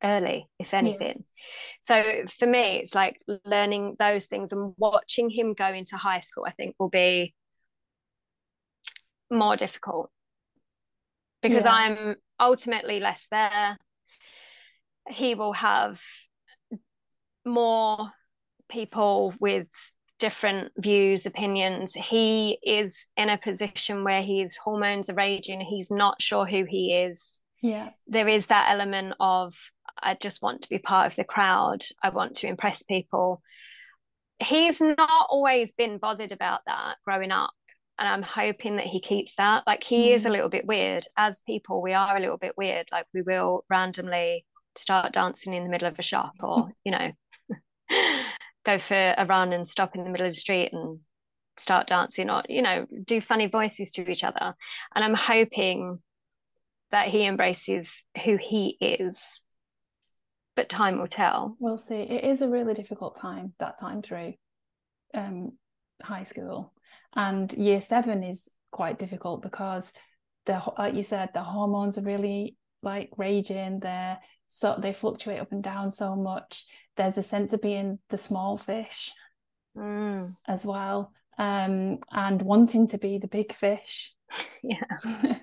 early, 0.03 0.49
if 0.59 0.75
anything. 0.75 1.25
Yeah. 1.25 1.43
So 1.83 2.05
for 2.39 2.47
me, 2.47 2.79
it's 2.79 2.95
like 2.95 3.21
learning 3.45 3.97
those 3.99 4.27
things 4.27 4.53
and 4.53 4.75
watching 4.77 5.31
him 5.31 5.55
go 5.55 5.69
into 5.69 5.97
high 5.97 6.21
school, 6.21 6.45
I 6.47 6.53
think 6.53 6.77
will 6.79 6.89
be 6.89 7.35
more 9.31 9.57
difficult 9.57 10.11
because 11.41 11.65
yeah. 11.65 11.73
I'm 11.73 12.17
ultimately 12.39 13.01
less 13.01 13.27
there. 13.31 13.79
He 15.09 15.35
will 15.35 15.55
have 15.55 16.01
more 17.45 18.11
people 18.71 19.35
with 19.41 19.67
different 20.21 20.71
views, 20.79 21.27
opinions. 21.27 21.95
He 21.95 22.59
is 22.63 23.09
in 23.17 23.29
a 23.29 23.39
position 23.39 24.05
where 24.05 24.23
his 24.23 24.57
hormones 24.57 25.11
are 25.11 25.15
raging. 25.15 25.61
He's 25.61 25.91
not 25.91 26.23
sure 26.23 26.47
who 26.47 26.65
he 26.65 26.95
is. 26.95 27.41
Yeah. 27.61 27.91
There 28.07 28.29
is 28.29 28.47
that 28.47 28.71
element 28.71 29.15
of 29.19 29.55
I 30.01 30.15
just 30.15 30.43
want 30.43 30.63
to 30.63 30.69
be 30.69 30.79
part 30.79 31.07
of 31.07 31.17
the 31.17 31.25
crowd. 31.25 31.85
I 32.03 32.11
want 32.11 32.37
to 32.37 32.47
impress 32.47 32.83
people. 32.83 33.43
He's 34.39 34.81
not 34.81 35.27
always 35.29 35.73
been 35.73 35.99
bothered 35.99 36.33
about 36.33 36.61
that 36.67 36.97
growing 37.05 37.31
up. 37.31 37.53
And 37.99 38.09
I'm 38.09 38.23
hoping 38.23 38.77
that 38.77 38.87
he 38.87 39.01
keeps 39.01 39.35
that. 39.37 39.65
Like 39.67 39.85
he 39.85 40.09
mm. 40.09 40.15
is 40.15 40.25
a 40.25 40.29
mm. 40.29 40.33
little 40.33 40.49
bit 40.49 40.67
weird. 40.67 41.05
As 41.17 41.43
people, 41.47 41.83
we 41.83 41.93
are 41.93 42.17
a 42.17 42.21
little 42.21 42.39
bit 42.39 42.57
weird. 42.57 42.87
Like 42.91 43.07
we 43.15 43.23
will 43.23 43.65
randomly 43.69 44.45
start 44.77 45.13
dancing 45.13 45.55
in 45.55 45.65
the 45.65 45.71
middle 45.71 45.89
of 45.89 45.99
a 45.99 46.03
shop 46.03 46.33
or, 46.41 46.71
you 46.85 46.93
know, 46.93 47.13
go 48.65 48.79
for 48.79 49.15
a 49.17 49.27
run 49.27 49.53
and 49.53 49.69
stop 49.69 49.95
in 49.95 50.05
the 50.05 50.11
middle 50.11 50.27
of 50.27 50.33
the 50.33 50.39
street 50.39 50.73
and 50.73 51.01
start 51.57 51.87
dancing 51.87 52.31
or, 52.31 52.43
you 52.49 52.63
know, 52.63 52.87
do 53.05 53.21
funny 53.21 53.47
voices 53.47 53.91
to 53.93 54.11
each 54.11 54.25
other. 54.25 54.55
And 54.95 55.05
I'm 55.05 55.15
hoping 55.15 55.99
that 56.93 57.09
he 57.09 57.27
embraces 57.27 58.05
who 58.25 58.37
he 58.37 58.77
is. 58.81 59.43
But 60.55 60.69
time 60.69 60.99
will 60.99 61.09
tell. 61.09 61.57
We'll 61.59 61.79
see. 61.79 62.03
It 62.03 62.25
is 62.25 62.43
a 62.43 62.49
really 62.49 62.75
difficult 62.75 63.17
time, 63.17 63.55
that 63.59 63.81
time 63.81 64.03
through 64.03 64.35
um, 65.15 65.53
high 66.03 66.25
school. 66.25 66.73
And 67.15 67.53
year 67.55 67.81
seven 67.81 68.23
is 68.23 68.49
quite 68.71 68.99
difficult 68.99 69.43
because 69.43 69.93
the 70.47 70.63
like 70.79 70.95
you 70.95 71.03
said, 71.03 71.31
the 71.33 71.43
hormones 71.43 71.97
are 71.97 72.03
really 72.03 72.57
like 72.83 73.11
raging. 73.17 73.81
They're 73.81 74.19
so 74.47 74.79
they 74.79 74.93
fluctuate 74.93 75.41
up 75.41 75.53
and 75.53 75.63
down 75.63 75.91
so 75.91 76.17
much. 76.17 76.67
There's 76.97 77.17
a 77.17 77.23
sense 77.23 77.53
of 77.55 77.63
being 77.63 77.99
the 78.11 78.19
small 78.19 78.59
fish 78.59 79.13
mm. 79.77 80.35
as 80.47 80.67
well. 80.67 81.13
Um, 81.39 82.01
and 82.11 82.43
wanting 82.43 82.89
to 82.89 82.99
be 82.99 83.17
the 83.17 83.27
big 83.27 83.55
fish 83.55 84.15
yeah 84.63 84.85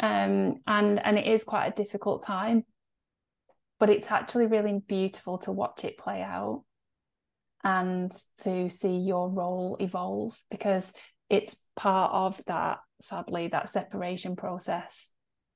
um 0.00 0.60
and 0.66 1.00
and 1.04 1.18
it 1.18 1.26
is 1.26 1.44
quite 1.44 1.66
a 1.66 1.82
difficult 1.82 2.24
time 2.24 2.64
but 3.78 3.90
it's 3.90 4.10
actually 4.10 4.46
really 4.46 4.80
beautiful 4.86 5.38
to 5.38 5.52
watch 5.52 5.84
it 5.84 5.98
play 5.98 6.22
out 6.22 6.64
and 7.64 8.12
to 8.42 8.70
see 8.70 8.96
your 8.96 9.28
role 9.28 9.76
evolve 9.80 10.38
because 10.50 10.94
it's 11.28 11.68
part 11.74 12.12
of 12.12 12.40
that 12.46 12.78
sadly 13.00 13.48
that 13.48 13.68
separation 13.68 14.36
process 14.36 15.10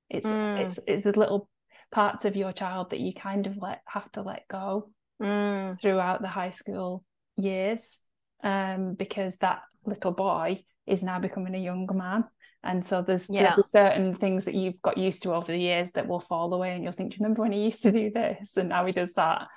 it's 0.09 0.27
mm. 0.27 0.59
it's 0.59 0.79
it's 0.87 1.05
the 1.05 1.19
little 1.19 1.49
parts 1.93 2.25
of 2.25 2.37
your 2.37 2.53
child 2.53 2.91
that 2.91 3.01
you 3.01 3.13
kind 3.15 3.47
of 3.47 3.57
let 3.57 3.81
have 3.87 4.11
to 4.13 4.23
let 4.23 4.43
go 4.51 4.91
mm. 5.23 5.79
throughout 5.81 6.21
the 6.21 6.29
high 6.29 6.51
school 6.51 7.05
years 7.37 8.01
um, 8.43 8.95
because 8.95 9.37
that 9.39 9.61
little 9.87 10.13
boy 10.13 10.63
is 10.87 11.03
now 11.03 11.19
becoming 11.19 11.55
a 11.55 11.59
young 11.59 11.89
man 11.93 12.25
and 12.63 12.85
so 12.85 13.01
there's, 13.01 13.29
yeah. 13.31 13.55
there's 13.55 13.71
certain 13.71 14.15
things 14.15 14.45
that 14.45 14.55
you've 14.55 14.83
got 14.83 14.99
used 14.99 15.23
to 15.23 15.33
over 15.33 15.51
the 15.51 15.59
years 15.59 15.93
that 15.93 16.07
will 16.07 16.21
fall 16.21 16.53
away 16.53 16.75
and 16.75 16.85
you'll 16.85 16.93
think 16.93 17.13
do 17.13 17.17
you 17.17 17.25
remember 17.25 17.43
when 17.43 17.53
he 17.53 17.65
used 17.65 17.83
to 17.83 17.93
do 17.93 18.11
this? 18.11 18.57
And 18.57 18.69
now 18.69 18.85
he 18.85 18.93
does 18.93 19.15
that 19.15 19.49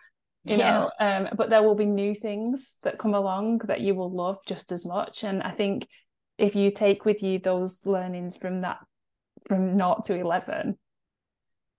you 0.43 0.58
yeah. 0.58 0.72
know 0.72 0.91
um, 0.99 1.30
but 1.36 1.49
there 1.49 1.64
will 1.64 1.76
be 1.76 1.86
new 1.86 2.14
things 2.14 2.74
that 2.84 2.99
come 2.99 3.14
along 3.14 3.60
that 3.66 3.82
you 3.82 3.95
will 3.95 4.12
love 4.12 4.38
just 4.45 4.72
as 4.72 4.86
much. 4.86 5.24
And 5.24 5.41
i 5.41 5.51
think 5.51 5.88
if 6.38 6.56
you 6.56 6.72
take 6.72 7.06
with 7.06 7.22
you 7.22 7.39
those 7.39 7.86
learnings 7.86 8.36
from 8.36 8.62
that 8.62 8.80
from 9.47 9.78
0 9.78 10.01
to 10.06 10.16
11 10.16 10.78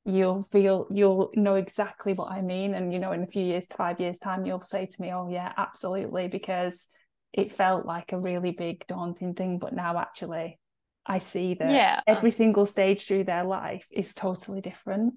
you'll 0.07 0.47
feel 0.53 0.87
you'll 0.91 1.31
know 1.35 1.57
exactly 1.57 2.13
what 2.15 2.31
i 2.31 2.41
mean. 2.41 2.75
And 2.75 2.93
you 2.93 2.99
know 2.99 3.13
in 3.13 3.23
a 3.23 3.27
few 3.27 3.45
years 3.45 3.67
to 3.69 3.77
five 3.77 4.01
years 4.01 4.19
time 4.19 4.47
you'll 4.47 4.65
say 4.65 4.87
to 4.87 5.03
me 5.03 5.13
oh 5.13 5.29
yeah 5.29 5.53
absolutely 5.57 6.29
because 6.29 6.89
it 7.33 7.53
felt 7.53 7.85
like 7.85 8.13
a 8.13 8.19
really 8.19 8.53
big 8.53 8.87
daunting 8.87 9.35
thing. 9.35 9.59
But 9.59 9.75
now 9.75 9.99
actually 9.99 10.59
I 11.07 11.19
see 11.19 11.55
that 11.55 11.71
yeah. 11.71 12.01
every 12.07 12.31
single 12.31 12.67
stage 12.67 13.07
through 13.07 13.25
their 13.25 13.45
life 13.45 13.87
is 13.91 14.15
totally 14.15 14.61
different. 14.61 15.15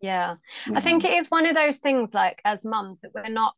Yeah. 0.00 0.36
I 0.74 0.80
think 0.80 1.04
it 1.04 1.14
is 1.14 1.30
one 1.30 1.46
of 1.46 1.54
those 1.54 1.78
things 1.78 2.12
like 2.12 2.40
as 2.44 2.64
mums 2.64 3.00
that 3.00 3.14
we're 3.14 3.28
not 3.28 3.54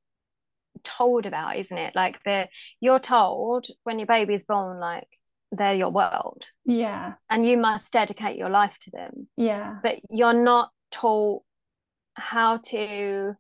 told 0.84 1.26
about, 1.26 1.56
isn't 1.56 1.76
it? 1.76 1.96
Like 1.96 2.22
the 2.24 2.48
you're 2.80 3.00
told 3.00 3.66
when 3.82 3.98
your 3.98 4.06
baby's 4.06 4.44
born, 4.44 4.78
like 4.78 5.08
they're 5.50 5.74
your 5.74 5.90
world. 5.90 6.44
Yeah. 6.64 7.14
And 7.30 7.46
you 7.46 7.56
must 7.56 7.92
dedicate 7.92 8.36
your 8.36 8.50
life 8.50 8.78
to 8.82 8.90
them. 8.90 9.28
Yeah. 9.36 9.76
But 9.82 9.96
you're 10.10 10.32
not 10.34 10.70
taught 10.90 11.42
how 12.14 12.58
to 12.58 13.34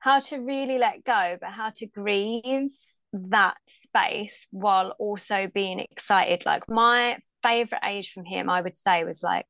how 0.00 0.18
to 0.18 0.38
really 0.38 0.78
let 0.78 1.04
go, 1.04 1.36
but 1.40 1.50
how 1.50 1.70
to 1.76 1.86
grieve 1.86 2.70
that 3.12 3.56
space 3.66 4.46
while 4.50 4.94
also 4.98 5.48
being 5.52 5.80
excited. 5.80 6.44
Like 6.46 6.68
my 6.68 7.18
favorite 7.42 7.82
age 7.84 8.12
from 8.12 8.24
him, 8.24 8.48
I 8.48 8.60
would 8.60 8.74
say, 8.74 9.04
was 9.04 9.22
like 9.22 9.46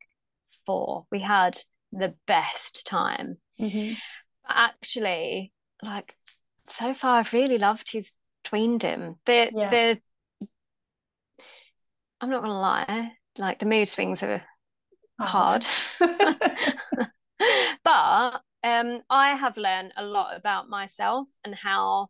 four. 0.67 1.07
We 1.11 1.21
had 1.21 1.59
the 1.93 2.15
best 2.27 2.87
time. 2.87 3.37
Mm-hmm. 3.61 3.95
Actually, 4.49 5.53
like 5.83 6.15
so 6.67 6.95
far, 6.95 7.21
I've 7.21 7.33
really 7.33 7.59
loved 7.59 7.91
his 7.93 8.15
tweendom. 8.45 9.17
The 9.27 9.51
yeah. 9.55 9.71
the 9.71 10.49
I'm 12.21 12.31
not 12.31 12.43
gonna 12.43 12.61
lie, 12.61 13.13
like 13.39 13.59
the 13.59 13.67
mood 13.67 13.89
swings 13.89 14.23
are 14.23 14.43
hard. 15.21 15.67
but 17.85 18.43
um, 18.63 19.01
I 19.09 19.35
have 19.35 19.57
learned 19.57 19.93
a 19.97 20.05
lot 20.05 20.37
about 20.37 20.69
myself 20.69 21.29
and 21.45 21.55
how 21.55 22.09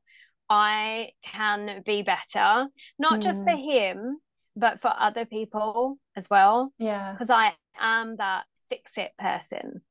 I 0.51 1.13
can 1.25 1.83
be 1.87 2.03
better, 2.03 2.67
not 2.99 3.21
mm. 3.21 3.23
just 3.23 3.45
for 3.45 3.53
hmm. 3.53 3.71
him, 3.71 4.19
but 4.57 4.81
for 4.81 4.93
other 4.99 5.25
people 5.25 5.97
as 6.17 6.29
well. 6.29 6.73
Yeah. 6.79 7.13
Because 7.13 7.31
I 7.31 7.55
am 7.79 8.17
that 8.17 8.45
fix 8.69 8.93
it 8.97 9.13
person. 9.17 9.83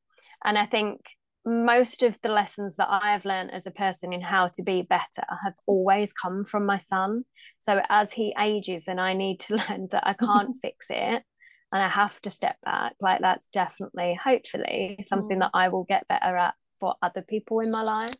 And 0.44 0.58
I 0.58 0.66
think 0.66 1.00
most 1.46 2.04
of 2.04 2.20
the 2.22 2.30
lessons 2.30 2.76
that 2.76 2.90
I 2.90 3.14
have 3.14 3.24
learned 3.24 3.52
as 3.52 3.66
a 3.66 3.72
person 3.72 4.12
in 4.12 4.22
how 4.22 4.50
to 4.50 4.64
be 4.64 4.84
better 4.88 5.24
have 5.44 5.56
always 5.66 6.12
come 6.12 6.44
from 6.44 6.66
my 6.66 6.78
son. 6.78 7.24
So 7.60 7.82
as 7.90 8.12
he 8.12 8.36
ages 8.40 8.90
and 8.90 9.00
I 9.00 9.14
need 9.14 9.40
to 9.42 9.56
learn 9.70 9.88
that 9.92 10.06
I 10.06 10.14
can't 10.14 10.56
fix 10.62 10.88
it 10.90 11.24
and 11.72 11.84
I 11.84 11.88
have 11.88 12.20
to 12.22 12.30
step 12.30 12.58
back, 12.66 12.96
like 13.00 13.22
that's 13.22 13.48
definitely, 13.48 14.20
hopefully, 14.22 15.00
something 15.02 15.38
mm. 15.38 15.42
that 15.42 15.52
I 15.54 15.70
will 15.70 15.86
get 15.86 16.08
better 16.10 16.36
at 16.36 16.56
for 16.82 16.96
other 17.02 17.22
people 17.22 17.62
in 17.62 17.72
my 17.72 17.84
life. 17.84 18.16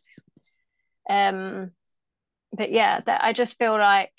Um, 1.08 1.72
but 2.52 2.72
yeah, 2.72 3.00
that 3.06 3.22
I 3.22 3.32
just 3.32 3.58
feel 3.58 3.72
like 3.72 4.10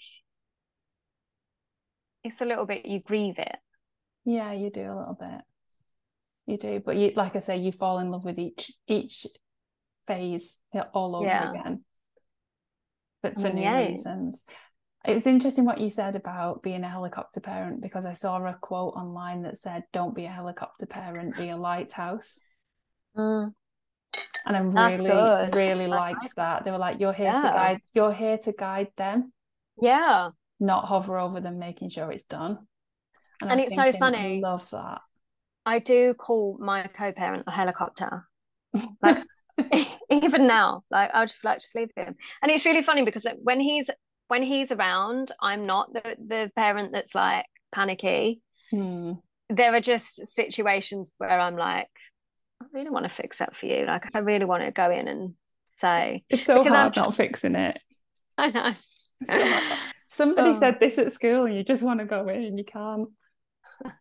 it's 2.24 2.42
a 2.42 2.46
little 2.46 2.66
bit 2.66 2.86
you 2.86 3.00
grieve 3.00 3.40
it. 3.40 3.56
Yeah, 4.26 4.54
you 4.54 4.70
do 4.70 4.82
a 4.82 4.98
little 4.98 5.18
bit. 5.20 5.42
You 6.46 6.58
do, 6.58 6.82
but 6.84 6.98
you 6.98 7.14
like 7.16 7.36
I 7.36 7.40
say, 7.40 7.58
you 7.58 7.72
fall 7.72 8.00
in 8.00 8.12
love 8.12 8.26
with 8.26 8.40
each 8.40 8.72
each 8.88 9.26
phase 10.08 10.58
all 10.94 11.16
over 11.16 11.26
yeah. 11.26 11.52
again. 11.52 11.84
But 13.22 13.36
for 13.36 13.50
new 13.50 13.62
yeah. 13.62 13.88
reasons. 13.88 14.46
It 15.04 15.14
was 15.16 15.26
interesting 15.26 15.66
what 15.66 15.80
you 15.80 15.90
said 15.90 16.16
about 16.16 16.62
being 16.62 16.84
a 16.84 16.90
helicopter 16.90 17.40
parent 17.40 17.82
because 17.82 18.06
I 18.06 18.14
saw 18.14 18.38
a 18.38 18.54
quote 18.54 18.94
online 18.96 19.42
that 19.44 19.58
said, 19.58 19.84
"Don't 19.92 20.14
be 20.14 20.26
a 20.26 20.32
helicopter 20.32 20.86
parent, 20.86 21.38
be 21.38 21.50
a 21.50 21.58
lighthouse." 21.58 22.46
Mm 23.18 23.54
and 24.46 24.58
I 24.58 24.64
That's 24.64 25.00
really 25.02 25.12
good. 25.12 25.56
really 25.56 25.88
liked 25.88 26.36
that. 26.36 26.66
They 26.66 26.72
were 26.72 26.78
like, 26.78 27.00
"You're 27.00 27.14
here 27.14 27.28
yeah. 27.28 27.42
to 27.42 27.58
guide. 27.58 27.82
You're 27.94 28.14
here 28.14 28.38
to 28.40 28.52
guide 28.52 28.92
them." 28.98 29.34
Yeah. 29.82 30.30
Not 30.60 30.86
hover 30.86 31.18
over 31.18 31.40
them, 31.40 31.60
making 31.60 31.90
sure 31.90 32.12
it's 32.12 32.24
done. 32.24 32.60
And, 33.42 33.52
and 33.52 33.60
it's 33.60 33.76
thinking, 33.76 33.94
so 33.94 34.00
funny. 34.00 34.38
I 34.44 34.48
love 34.48 34.70
that. 34.72 35.02
I 35.66 35.80
do 35.80 36.14
call 36.14 36.58
my 36.60 36.84
co-parent 36.84 37.44
a 37.48 37.52
helicopter. 37.52 38.28
Like 39.02 39.26
even 40.10 40.48
now, 40.48 40.84
like 40.90 41.10
I'll 41.14 41.26
just 41.26 41.44
like 41.44 41.60
just 41.60 41.76
leave 41.76 41.92
him. 41.96 42.16
And 42.42 42.52
it's 42.52 42.66
really 42.66 42.84
funny 42.84 43.04
because 43.04 43.28
when 43.42 43.60
he's 43.60 43.90
when 44.28 44.44
he's 44.44 44.72
around, 44.72 45.32
I'm 45.42 45.64
not 45.64 45.94
the 45.94 46.16
the 46.26 46.52
parent 46.56 46.92
that's 46.94 47.14
like 47.14 47.46
panicky. 47.74 48.42
Hmm. 48.72 49.14
There 49.50 49.76
are 49.76 49.82
just 49.82 50.26
situations 50.28 51.12
where 51.18 51.38
I'm 51.38 51.58
like, 51.58 51.90
really 52.74 52.90
want 52.90 53.06
to 53.06 53.10
fix 53.10 53.40
that 53.40 53.56
for 53.56 53.66
you. 53.66 53.86
Like 53.86 54.16
I 54.16 54.20
really 54.20 54.46
want 54.46 54.64
to 54.64 54.72
go 54.72 54.90
in 54.92 55.08
and 55.08 55.34
say 55.80 56.24
it's 56.30 56.46
so 56.46 56.64
hard 56.64 56.98
I'm, 56.98 57.04
not 57.04 57.16
fixing 57.16 57.56
it. 57.56 57.80
I 58.38 58.48
know. 58.48 58.74
So 60.12 60.26
Somebody 60.26 60.50
oh. 60.50 60.60
said 60.60 60.78
this 60.80 60.98
at 60.98 61.14
school, 61.14 61.46
and 61.46 61.56
you 61.56 61.64
just 61.64 61.84
want 61.84 62.02
to 62.02 62.06
go 62.06 62.28
in 62.28 62.44
and 62.44 62.58
you 62.58 62.66
can't. 62.66 63.10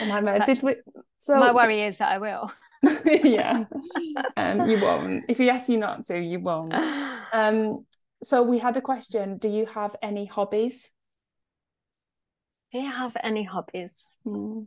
And 0.00 0.28
I 0.28 0.44
did 0.44 0.62
we, 0.62 0.76
so 1.18 1.38
my 1.38 1.52
worry 1.52 1.82
is 1.82 1.98
that 1.98 2.10
I 2.10 2.18
will. 2.18 2.50
yeah, 3.04 3.64
um, 4.36 4.68
you 4.68 4.80
won't. 4.80 5.24
If 5.28 5.38
you 5.38 5.50
ask 5.50 5.68
you 5.68 5.76
not 5.76 6.04
to, 6.06 6.18
you 6.18 6.40
won't. 6.40 6.72
Um, 7.32 7.84
so 8.22 8.42
we 8.42 8.58
had 8.58 8.76
a 8.76 8.80
question. 8.80 9.36
Do 9.36 9.48
you 9.48 9.66
have 9.66 9.94
any 10.02 10.24
hobbies? 10.24 10.88
Do 12.72 12.78
you 12.78 12.90
have 12.90 13.16
any 13.22 13.44
hobbies? 13.44 14.18
Hmm. 14.24 14.62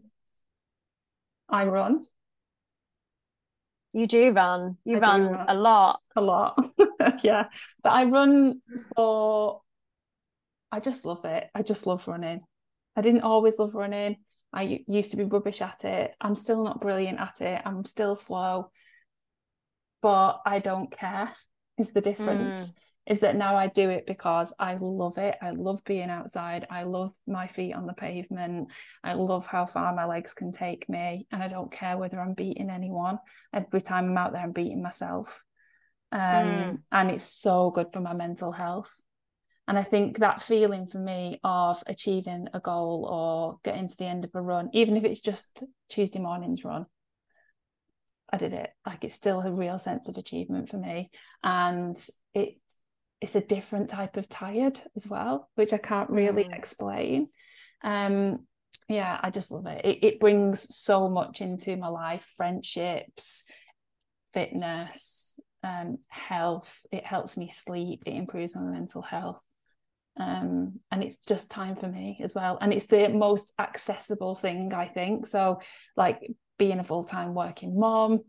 I 1.49 1.65
run. 1.65 2.05
You 3.93 4.07
do 4.07 4.31
run. 4.31 4.77
You 4.85 4.99
run, 4.99 5.31
run, 5.31 5.45
a 5.49 5.53
lot. 5.53 5.99
A 6.15 6.21
lot. 6.21 6.57
yeah. 7.23 7.45
But 7.83 7.89
I 7.89 8.05
run 8.05 8.61
for 8.95 9.61
I 10.71 10.79
just 10.79 11.05
love 11.05 11.25
it. 11.25 11.49
I 11.53 11.61
just 11.63 11.85
love 11.85 12.07
running. 12.07 12.41
I 12.95 13.01
didn't 13.01 13.21
always 13.21 13.59
love 13.59 13.75
running. 13.75 14.17
I 14.53 14.83
used 14.87 15.11
to 15.11 15.17
be 15.17 15.23
rubbish 15.23 15.61
at 15.61 15.83
it. 15.85 16.13
I'm 16.19 16.35
still 16.35 16.63
not 16.63 16.81
brilliant 16.81 17.19
at 17.19 17.41
it. 17.41 17.61
I'm 17.65 17.85
still 17.85 18.15
slow. 18.15 18.71
but 20.01 20.41
I 20.45 20.59
don't 20.59 20.91
care 20.91 21.31
is 21.77 21.91
the 21.91 22.01
difference. 22.01 22.69
Mm. 22.69 22.73
Is 23.07 23.21
that 23.21 23.35
now 23.35 23.55
I 23.55 23.67
do 23.67 23.89
it 23.89 24.05
because 24.05 24.53
I 24.59 24.77
love 24.79 25.17
it. 25.17 25.35
I 25.41 25.51
love 25.51 25.83
being 25.83 26.09
outside. 26.09 26.67
I 26.69 26.83
love 26.83 27.13
my 27.27 27.47
feet 27.47 27.73
on 27.73 27.87
the 27.87 27.93
pavement. 27.93 28.67
I 29.03 29.13
love 29.13 29.47
how 29.47 29.65
far 29.65 29.93
my 29.95 30.05
legs 30.05 30.33
can 30.33 30.51
take 30.51 30.87
me. 30.87 31.27
And 31.31 31.41
I 31.41 31.47
don't 31.47 31.71
care 31.71 31.97
whether 31.97 32.19
I'm 32.19 32.35
beating 32.35 32.69
anyone. 32.69 33.17
Every 33.53 33.81
time 33.81 34.05
I'm 34.05 34.17
out 34.17 34.33
there, 34.33 34.43
I'm 34.43 34.51
beating 34.51 34.83
myself. 34.83 35.43
Um, 36.11 36.19
mm. 36.19 36.77
And 36.91 37.09
it's 37.09 37.25
so 37.25 37.71
good 37.71 37.87
for 37.91 38.01
my 38.01 38.13
mental 38.13 38.51
health. 38.51 38.93
And 39.67 39.79
I 39.79 39.83
think 39.83 40.19
that 40.19 40.41
feeling 40.41 40.85
for 40.85 40.99
me 40.99 41.39
of 41.43 41.81
achieving 41.87 42.47
a 42.53 42.59
goal 42.59 43.07
or 43.09 43.59
getting 43.63 43.87
to 43.87 43.97
the 43.97 44.05
end 44.05 44.25
of 44.25 44.31
a 44.33 44.41
run, 44.41 44.69
even 44.73 44.97
if 44.97 45.03
it's 45.03 45.21
just 45.21 45.63
Tuesday 45.89 46.19
morning's 46.19 46.65
run, 46.65 46.85
I 48.31 48.37
did 48.37 48.53
it. 48.53 48.69
Like 48.85 49.03
it's 49.03 49.15
still 49.15 49.41
a 49.41 49.51
real 49.51 49.79
sense 49.79 50.07
of 50.07 50.17
achievement 50.17 50.69
for 50.69 50.77
me. 50.77 51.09
And 51.43 51.97
it's 52.33 52.75
it's 53.21 53.35
a 53.35 53.41
different 53.41 53.89
type 53.89 54.17
of 54.17 54.27
tired 54.27 54.81
as 54.95 55.07
well, 55.07 55.49
which 55.55 55.73
I 55.73 55.77
can't 55.77 56.09
really 56.09 56.45
mm. 56.45 56.57
explain. 56.57 57.29
Um 57.83 58.47
yeah, 58.89 59.19
I 59.21 59.29
just 59.29 59.51
love 59.51 59.67
it. 59.67 59.85
it. 59.85 60.03
It 60.03 60.19
brings 60.19 60.75
so 60.75 61.07
much 61.07 61.39
into 61.39 61.77
my 61.77 61.87
life, 61.87 62.29
friendships, 62.35 63.43
fitness, 64.33 65.39
um, 65.63 65.99
health. 66.09 66.85
It 66.91 67.05
helps 67.05 67.37
me 67.37 67.47
sleep. 67.47 68.03
It 68.05 68.15
improves 68.15 68.55
my 68.55 68.61
mental 68.61 69.01
health. 69.01 69.41
Um, 70.17 70.81
and 70.91 71.03
it's 71.03 71.19
just 71.25 71.49
time 71.49 71.77
for 71.77 71.87
me 71.87 72.19
as 72.21 72.35
well. 72.35 72.57
And 72.59 72.73
it's 72.73 72.87
the 72.87 73.07
most 73.09 73.53
accessible 73.57 74.35
thing, 74.35 74.73
I 74.73 74.87
think. 74.87 75.25
So, 75.25 75.61
like 75.95 76.19
being 76.57 76.79
a 76.79 76.83
full 76.83 77.05
time 77.05 77.33
working 77.33 77.79
mom, 77.79 78.19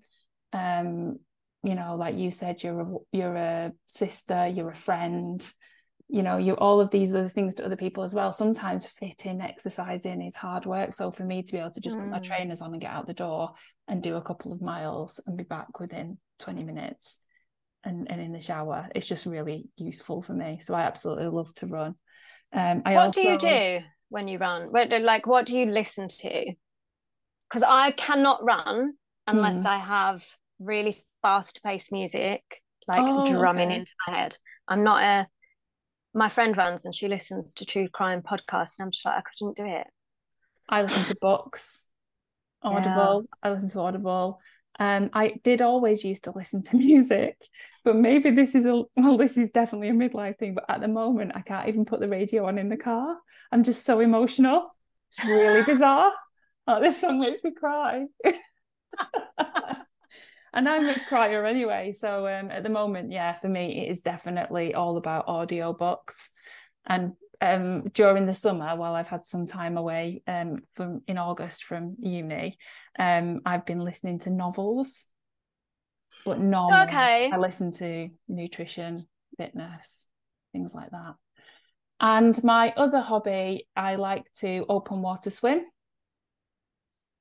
um, 0.53 1.19
you 1.63 1.75
know, 1.75 1.97
like 1.97 2.17
you 2.17 2.31
said, 2.31 2.63
you're 2.63 2.81
a, 2.81 2.87
you're 3.13 3.37
a 3.37 3.73
sister, 3.87 4.47
you're 4.47 4.71
a 4.71 4.75
friend, 4.75 5.47
you 6.09 6.23
know, 6.23 6.37
you 6.37 6.55
all 6.55 6.81
of 6.81 6.91
these 6.91 7.15
other 7.15 7.29
things 7.29 7.55
to 7.55 7.65
other 7.65 7.77
people 7.77 8.03
as 8.03 8.15
well. 8.15 8.33
Sometimes 8.33 8.87
fitting 8.87 9.41
exercising 9.41 10.23
is 10.23 10.37
hard 10.37 10.67
work. 10.67 10.95
So 10.95 11.11
for 11.11 11.25
me 11.25 11.43
to 11.43 11.53
be 11.53 11.59
able 11.59 11.71
to 11.71 11.81
just 11.81 11.97
mm. 11.97 12.01
put 12.01 12.11
my 12.11 12.19
mm. 12.19 12.25
trainers 12.25 12.61
on 12.61 12.73
and 12.73 12.81
get 12.81 12.91
out 12.91 13.07
the 13.07 13.15
door 13.15 13.53
and 13.89 14.03
do 14.03 14.17
a 14.17 14.23
couple 14.23 14.53
of 14.53 14.61
miles 14.61 15.21
and 15.27 15.37
be 15.37 15.45
back 15.45 15.81
within 15.81 16.19
20 16.41 16.65
minutes 16.65 17.23
and, 17.85 18.11
and 18.11 18.21
in 18.21 18.33
the 18.33 18.41
shower, 18.41 18.89
it's 18.95 19.07
just 19.07 19.27
really 19.27 19.69
useful 19.77 20.23
for 20.23 20.35
me. 20.35 20.61
So 20.63 20.75
I 20.75 20.83
absolutely 20.83 21.27
love 21.27 21.55
to 21.57 21.67
run. 21.67 21.95
Um, 22.53 22.83
I 22.85 22.95
what 22.95 23.07
also... 23.07 23.23
do 23.23 23.29
you 23.29 23.39
do 23.39 23.79
when 24.09 24.29
you 24.29 24.39
run? 24.39 24.71
Like, 24.73 25.27
what 25.27 25.47
do 25.47 25.57
you 25.57 25.67
listen 25.67 26.09
to? 26.09 26.55
because 27.53 27.63
I 27.69 27.91
cannot 27.91 28.43
run 28.43 28.95
unless 29.27 29.57
mm. 29.57 29.67
I 29.67 29.79
have 29.79 30.25
really 30.59 31.05
fast 31.23 31.63
paced 31.63 31.93
music 31.93 32.43
like 32.89 33.01
oh, 33.03 33.25
drumming 33.27 33.69
okay. 33.69 33.79
into 33.79 33.93
my 34.07 34.15
head. 34.15 34.37
I'm 34.69 34.83
not 34.83 35.03
a 35.03 35.27
my 36.15 36.29
friend 36.29 36.57
runs 36.57 36.85
and 36.85 36.95
she 36.95 37.09
listens 37.09 37.55
to 37.55 37.65
true 37.65 37.89
crime 37.89 38.23
podcasts 38.23 38.79
and 38.79 38.87
I'm 38.87 38.91
just 38.91 39.05
like 39.05 39.19
I 39.19 39.23
couldn't 39.39 39.57
do 39.57 39.65
it. 39.65 39.87
I 40.69 40.83
listen 40.83 41.05
to 41.05 41.17
books, 41.21 41.89
Audible. 42.63 43.25
Yeah. 43.25 43.49
I 43.49 43.53
listen 43.53 43.71
to 43.71 43.81
Audible. 43.81 44.41
Um, 44.79 45.11
I 45.13 45.35
did 45.45 45.61
always 45.61 46.05
used 46.05 46.25
to 46.25 46.33
listen 46.35 46.63
to 46.63 46.77
music, 46.79 47.37
but 47.85 47.97
maybe 47.97 48.31
this 48.31 48.55
is 48.55 48.67
a 48.67 48.83
well, 48.97 49.17
this 49.17 49.37
is 49.37 49.51
definitely 49.51 49.89
a 49.89 49.93
midlife 49.93 50.39
thing. 50.39 50.55
But 50.55 50.65
at 50.69 50.81
the 50.81 50.89
moment, 50.89 51.33
I 51.35 51.41
can't 51.41 51.69
even 51.69 51.85
put 51.85 52.01
the 52.01 52.09
radio 52.09 52.47
on 52.47 52.59
in 52.59 52.69
the 52.69 52.77
car. 52.77 53.17
I'm 53.51 53.65
just 53.65 53.85
so 53.85 54.01
emotional. 54.01 54.75
It's 55.11 55.25
really 55.25 55.63
bizarre 55.67 56.13
oh, 56.67 56.81
this 56.81 57.01
song 57.01 57.21
makes 57.21 57.43
me 57.43 57.53
cry. 57.53 58.07
and 60.53 60.69
I'm 60.69 60.89
a 60.89 61.01
crier 61.09 61.45
anyway. 61.47 61.95
So 61.99 62.27
um, 62.27 62.51
at 62.51 62.63
the 62.63 62.69
moment, 62.69 63.11
yeah, 63.13 63.33
for 63.35 63.49
me, 63.49 63.85
it 63.87 63.91
is 63.91 64.01
definitely 64.01 64.75
all 64.75 64.97
about 64.97 65.29
audio 65.29 65.73
books. 65.73 66.31
And 66.87 67.13
um, 67.41 67.89
during 67.89 68.27
the 68.27 68.35
summer, 68.35 68.77
while 68.77 68.95
I've 68.95 69.09
had 69.09 69.27
some 69.27 69.47
time 69.47 69.77
away 69.77 70.23
um, 70.27 70.63
from 70.75 71.03
in 71.07 71.19
August 71.19 71.65
from 71.65 71.97
uni, 72.01 72.59
um, 72.99 73.41
I've 73.45 73.67
been 73.67 73.81
listening 73.81 74.21
to 74.21 74.31
novels. 74.31 75.09
But 76.25 76.39
normally, 76.39 76.89
okay. 76.89 77.31
I 77.33 77.37
listen 77.37 77.73
to 77.75 78.11
nutrition, 78.29 79.07
fitness, 79.39 80.09
things 80.53 80.73
like 80.75 80.91
that. 80.91 81.15
And 82.01 82.43
my 82.45 82.73
other 82.77 83.01
hobby, 83.01 83.67
I 83.75 83.97
like 83.97 84.25
to 84.41 84.65
open 84.69 85.03
water 85.03 85.31
swim. 85.31 85.63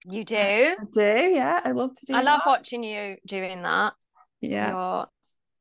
You 0.06 0.24
do? 0.24 0.36
I 0.36 0.76
do, 0.91 1.02
yeah. 1.02 1.60
I 1.64 1.72
love 1.72 1.93
to 1.93 2.06
do 2.06 2.16
I 2.16 2.22
love 2.22 2.41
watching 2.45 2.84
you 2.84 3.18
doing 3.26 3.62
that. 3.64 3.93
Yeah. 4.41 4.72
Your 4.72 5.08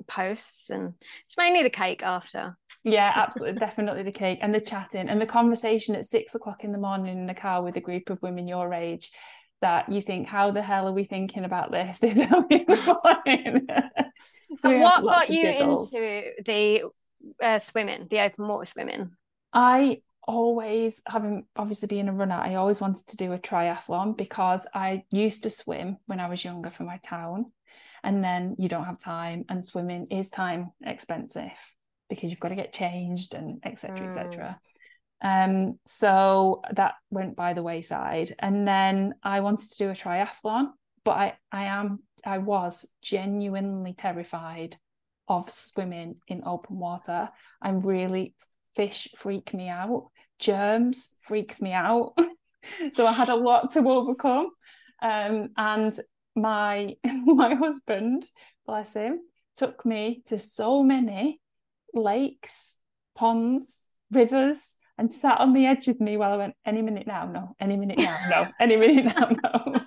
posts 0.07 0.71
and 0.71 0.95
it's 1.27 1.37
mainly 1.37 1.63
the 1.63 1.71
cake 1.71 2.03
after. 2.03 2.57
Yeah, 2.83 3.13
absolutely. 3.15 3.61
definitely 3.61 4.03
the 4.03 4.13
cake 4.13 4.39
and 4.43 4.55
the 4.55 4.61
chatting 4.61 5.09
and 5.09 5.21
the 5.21 5.27
conversation 5.27 5.95
at 5.95 6.07
six 6.07 6.35
o'clock 6.35 6.65
in 6.65 6.73
the 6.73 6.79
morning 6.79 7.19
in 7.19 7.27
the 7.27 7.35
car 7.35 7.63
with 7.63 7.77
a 7.77 7.81
group 7.81 8.11
of 8.11 8.21
women 8.23 8.49
your 8.49 8.73
age 8.73 9.11
that 9.61 9.91
you 9.93 10.01
think, 10.01 10.27
how 10.27 10.51
the 10.51 10.63
hell 10.63 10.89
are 10.89 10.93
we 10.93 11.05
thinking 11.05 11.45
about 11.45 11.71
this 11.71 11.99
this 12.01 12.17
early 12.17 12.47
in 12.51 12.65
the 12.67 12.99
morning? 13.05 13.67
so 14.61 14.79
what 14.79 15.03
got 15.03 15.31
you 15.31 15.43
giggles. 15.43 15.93
into 15.93 16.23
the 16.47 16.83
uh, 17.43 17.59
swimming, 17.59 18.07
the 18.09 18.21
open 18.21 18.49
water 18.49 18.65
swimming? 18.65 19.11
I 19.53 20.01
always 20.31 21.03
having 21.07 21.45
obviously 21.57 21.89
being 21.89 22.09
a 22.09 22.13
runner 22.13 22.37
i 22.37 22.55
always 22.55 22.81
wanted 22.81 23.05
to 23.07 23.17
do 23.17 23.33
a 23.33 23.39
triathlon 23.39 24.17
because 24.17 24.67
i 24.75 25.03
used 25.11 25.43
to 25.43 25.51
swim 25.51 25.97
when 26.07 26.21
i 26.21 26.29
was 26.29 26.45
younger 26.45 26.71
for 26.71 26.85
my 26.85 26.99
town. 26.99 27.47
And 28.03 28.25
then 28.25 28.57
you 28.59 28.71
don't 28.71 28.87
have 28.87 28.99
time 28.99 29.45
and 29.51 29.63
swimming 29.63 30.07
is 30.11 30.31
time 30.31 30.71
expensive 30.83 31.53
because 32.09 32.31
you've 32.31 32.41
got 32.41 32.49
to 32.49 32.55
get 32.55 32.73
changed 32.73 33.35
and 33.35 33.61
etc 33.63 34.01
mm. 34.01 34.07
etc 34.07 34.59
um 35.23 35.79
so 35.87 36.63
that 36.73 36.95
went 37.11 37.37
by 37.37 37.53
the 37.53 37.63
wayside. 37.63 38.35
And 38.39 38.67
then 38.67 39.15
i 39.23 39.41
wanted 39.41 39.71
to 39.71 39.79
do 39.79 39.91
a 39.91 39.93
triathlon 39.93 40.69
but 41.05 41.13
i 41.13 41.35
i 41.53 41.65
am 41.65 41.99
i 42.25 42.39
was 42.39 42.91
genuinely 43.03 43.93
terrified 43.93 44.79
of 45.29 45.49
swimming 45.49 46.17
in 46.27 46.43
open 46.45 46.79
water. 46.79 47.31
I'm 47.63 47.81
really 47.81 48.35
fish 48.75 49.09
freak 49.17 49.55
me 49.55 49.69
out 49.69 50.11
germs 50.41 51.17
freaks 51.23 51.61
me 51.61 51.73
out. 51.73 52.15
So 52.93 53.07
i 53.07 53.13
had 53.13 53.31
a 53.31 53.35
lot 53.35 53.71
to 53.71 53.89
overcome. 53.89 54.51
Um, 55.03 55.49
and 55.57 55.99
my 56.37 56.97
my 57.25 57.55
husband 57.55 58.29
bless 58.67 58.95
him 58.95 59.21
took 59.57 59.85
me 59.85 60.23
to 60.27 60.39
so 60.39 60.83
many 60.83 61.41
lakes 61.93 62.77
ponds 63.17 63.89
rivers 64.11 64.75
and 64.99 65.13
sat 65.13 65.41
on 65.41 65.53
the 65.53 65.67
edge 65.67 65.89
with 65.89 66.01
me 66.01 66.17
while 66.17 66.33
i 66.33 66.37
went 66.37 66.55
any 66.65 66.83
minute 66.83 67.07
now 67.07 67.27
no 67.27 67.55
any 67.61 67.77
minute 67.77 67.99
now 67.99 68.19
no 68.29 68.49
any 68.61 68.77
minute 68.77 69.05
now 69.05 69.29
no 69.43 69.81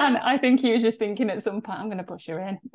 and 0.00 0.16
I 0.16 0.38
think 0.38 0.60
he 0.60 0.72
was 0.72 0.82
just 0.82 0.98
thinking 0.98 1.30
at 1.30 1.42
some 1.42 1.60
point, 1.60 1.78
I'm 1.78 1.86
going 1.86 1.98
to 1.98 2.04
push 2.04 2.26
her 2.26 2.40
in. 2.40 2.58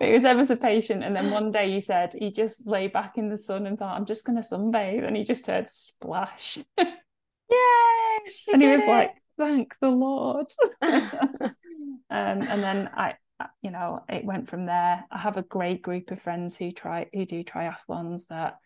he 0.00 0.12
was 0.12 0.24
ever 0.24 0.44
so 0.44 0.56
patient. 0.56 1.02
And 1.02 1.14
then 1.16 1.30
one 1.30 1.50
day 1.50 1.70
he 1.70 1.80
said 1.80 2.14
he 2.16 2.30
just 2.30 2.66
lay 2.66 2.86
back 2.88 3.18
in 3.18 3.28
the 3.28 3.38
sun 3.38 3.66
and 3.66 3.78
thought, 3.78 3.96
I'm 3.96 4.06
just 4.06 4.24
going 4.24 4.40
to 4.40 4.48
sunbathe. 4.48 5.06
And 5.06 5.16
he 5.16 5.24
just 5.24 5.46
heard 5.46 5.70
splash. 5.70 6.58
Yay! 6.78 6.86
and 8.52 8.62
he 8.62 8.68
was 8.68 8.82
it. 8.82 8.88
like, 8.88 9.10
thank 9.38 9.74
the 9.80 9.88
Lord. 9.88 10.46
um, 10.82 11.52
and 12.10 12.62
then 12.62 12.90
I, 12.94 13.14
you 13.62 13.70
know, 13.70 14.04
it 14.08 14.24
went 14.24 14.48
from 14.48 14.66
there. 14.66 15.04
I 15.10 15.18
have 15.18 15.36
a 15.36 15.42
great 15.42 15.82
group 15.82 16.10
of 16.10 16.20
friends 16.20 16.56
who 16.56 16.72
try 16.72 17.08
who 17.12 17.26
do 17.26 17.42
triathlons 17.42 18.28
that 18.28 18.58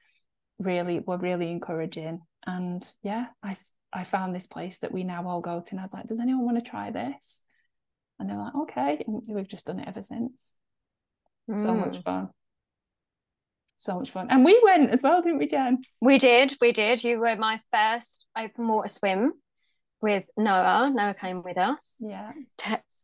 really 0.58 1.00
were 1.00 1.18
really 1.18 1.50
encouraging. 1.50 2.20
And 2.46 2.86
yeah, 3.02 3.26
I 3.42 3.56
I 3.92 4.04
found 4.04 4.34
this 4.34 4.46
place 4.46 4.78
that 4.78 4.92
we 4.92 5.04
now 5.04 5.28
all 5.28 5.40
go 5.40 5.60
to. 5.60 5.70
And 5.70 5.80
I 5.80 5.82
was 5.82 5.92
like, 5.92 6.06
does 6.06 6.20
anyone 6.20 6.44
want 6.44 6.62
to 6.62 6.70
try 6.70 6.90
this? 6.90 7.42
And 8.18 8.28
they're 8.28 8.38
like, 8.38 8.54
okay. 8.54 9.04
And 9.06 9.22
we've 9.26 9.48
just 9.48 9.66
done 9.66 9.80
it 9.80 9.88
ever 9.88 10.02
since. 10.02 10.54
Mm. 11.50 11.62
So 11.62 11.74
much 11.74 11.98
mm. 11.98 12.04
fun. 12.04 12.28
So 13.78 13.98
much 13.98 14.10
fun. 14.10 14.28
And 14.30 14.44
we 14.44 14.58
went 14.62 14.90
as 14.90 15.02
well, 15.02 15.20
didn't 15.20 15.38
we, 15.38 15.48
Jen? 15.48 15.82
We 16.00 16.18
did. 16.18 16.56
We 16.60 16.72
did. 16.72 17.04
You 17.04 17.18
were 17.18 17.36
my 17.36 17.60
first 17.72 18.26
open 18.36 18.68
water 18.68 18.88
swim 18.88 19.32
with 20.00 20.24
Noah. 20.36 20.90
Noah 20.94 21.14
came 21.14 21.42
with 21.42 21.58
us. 21.58 21.98
Yeah. 22.00 22.32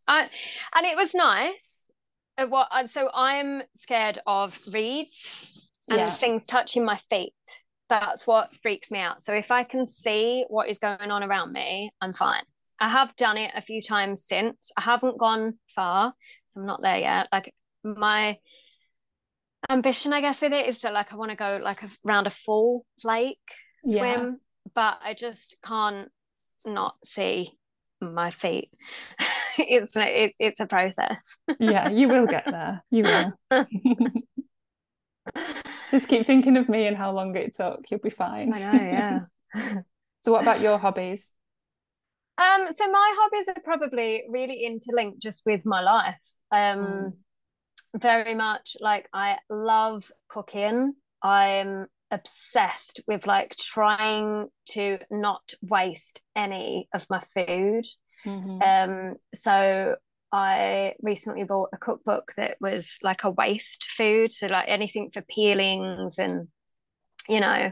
I, 0.09 0.29
and 0.75 0.87
it 0.87 0.97
was 0.97 1.15
nice. 1.15 1.91
Uh, 2.39 2.47
what 2.47 2.89
so 2.89 3.11
I'm 3.13 3.63
scared 3.75 4.19
of 4.27 4.59
reeds 4.73 5.71
and 5.89 5.99
yeah. 5.99 6.07
things 6.07 6.47
touching 6.47 6.85
my 6.85 6.99
feet 7.11 7.35
that's 8.01 8.27
what 8.27 8.55
freaks 8.63 8.91
me 8.91 8.99
out. 9.01 9.21
So 9.23 9.35
if 9.35 9.51
I 9.51 9.65
can 9.65 9.87
see 9.87 10.47
what 10.49 10.71
is 10.71 10.79
going 10.79 11.11
on 11.11 11.23
around 11.23 11.53
me, 11.53 11.91
I'm 12.01 12.15
fine. 12.15 12.43
I 12.81 12.89
have 12.89 13.15
done 13.17 13.37
it 13.37 13.53
a 13.55 13.61
few 13.61 13.83
times 13.83 14.25
since. 14.25 14.71
I 14.79 14.81
haven't 14.81 15.19
gone 15.19 15.59
far, 15.77 16.15
so 16.49 16.61
I'm 16.61 16.67
not 16.67 16.81
there 16.81 16.99
yet. 16.99 17.29
Like 17.31 17.55
my 17.85 18.39
ambition, 19.69 20.15
I 20.15 20.23
guess, 20.23 20.41
with 20.41 20.55
it 20.55 20.67
is 20.67 20.81
to 20.81 20.91
like 20.91 21.13
I 21.13 21.17
want 21.17 21.33
to 21.33 21.37
go 21.37 21.61
like 21.63 21.81
around 22.07 22.27
a 22.27 22.31
full 22.31 22.87
lake 23.05 23.39
swim, 23.85 23.95
yeah. 23.95 24.31
but 24.75 24.99
I 25.05 25.13
just 25.13 25.59
can't 25.63 26.09
not 26.65 26.97
see 27.05 27.59
my 28.01 28.31
feet. 28.31 28.71
it's 29.59 29.93
it's 29.97 30.37
it's 30.39 30.61
a 30.61 30.67
process. 30.67 31.37
yeah, 31.61 31.91
you 31.91 32.09
will 32.09 32.27
get 32.27 32.45
there. 32.47 32.83
You 32.91 33.05
will. 33.05 33.67
Just 35.91 36.09
keep 36.09 36.27
thinking 36.27 36.57
of 36.57 36.69
me 36.69 36.87
and 36.87 36.97
how 36.97 37.13
long 37.13 37.37
it 37.37 37.55
took. 37.55 37.91
You'll 37.91 38.01
be 38.01 38.11
fine. 38.11 38.53
I 38.53 38.59
know, 38.59 38.73
yeah. 38.73 39.21
so 40.21 40.33
what 40.33 40.43
about 40.43 40.61
your 40.61 40.79
hobbies? 40.79 41.31
Um, 42.39 42.69
so 42.73 42.91
my 42.91 43.15
hobbies 43.19 43.49
are 43.49 43.63
probably 43.63 44.25
really 44.29 44.65
interlinked 44.65 45.21
just 45.21 45.43
with 45.45 45.67
my 45.67 45.83
life. 45.83 46.19
Um 46.51 46.79
mm. 46.79 47.13
very 47.97 48.35
much 48.35 48.77
like 48.81 49.09
I 49.13 49.39
love 49.51 50.11
cooking. 50.29 50.95
I'm 51.23 51.87
obsessed 52.13 53.01
with 53.09 53.27
like 53.27 53.57
trying 53.57 54.49
to 54.69 54.99
not 55.11 55.55
waste 55.63 56.21
any 56.37 56.89
of 56.95 57.07
my 57.11 57.23
food. 57.35 57.85
Mm-hmm. 58.25 58.63
Um, 58.63 59.17
so 59.35 59.97
I 60.33 60.95
recently 61.03 61.45
bought 61.45 61.71
a 61.73 61.79
cookbook 61.79 62.33
that 62.37 62.57
was 62.61 62.99
like 63.03 63.25
a 63.25 63.31
waste 63.31 63.89
food, 63.97 64.33
so 64.33 64.47
like 64.47 64.65
anything 64.69 65.11
for 65.11 65.23
peelings 65.23 66.19
and 66.19 66.49
you 67.29 67.41
know, 67.41 67.71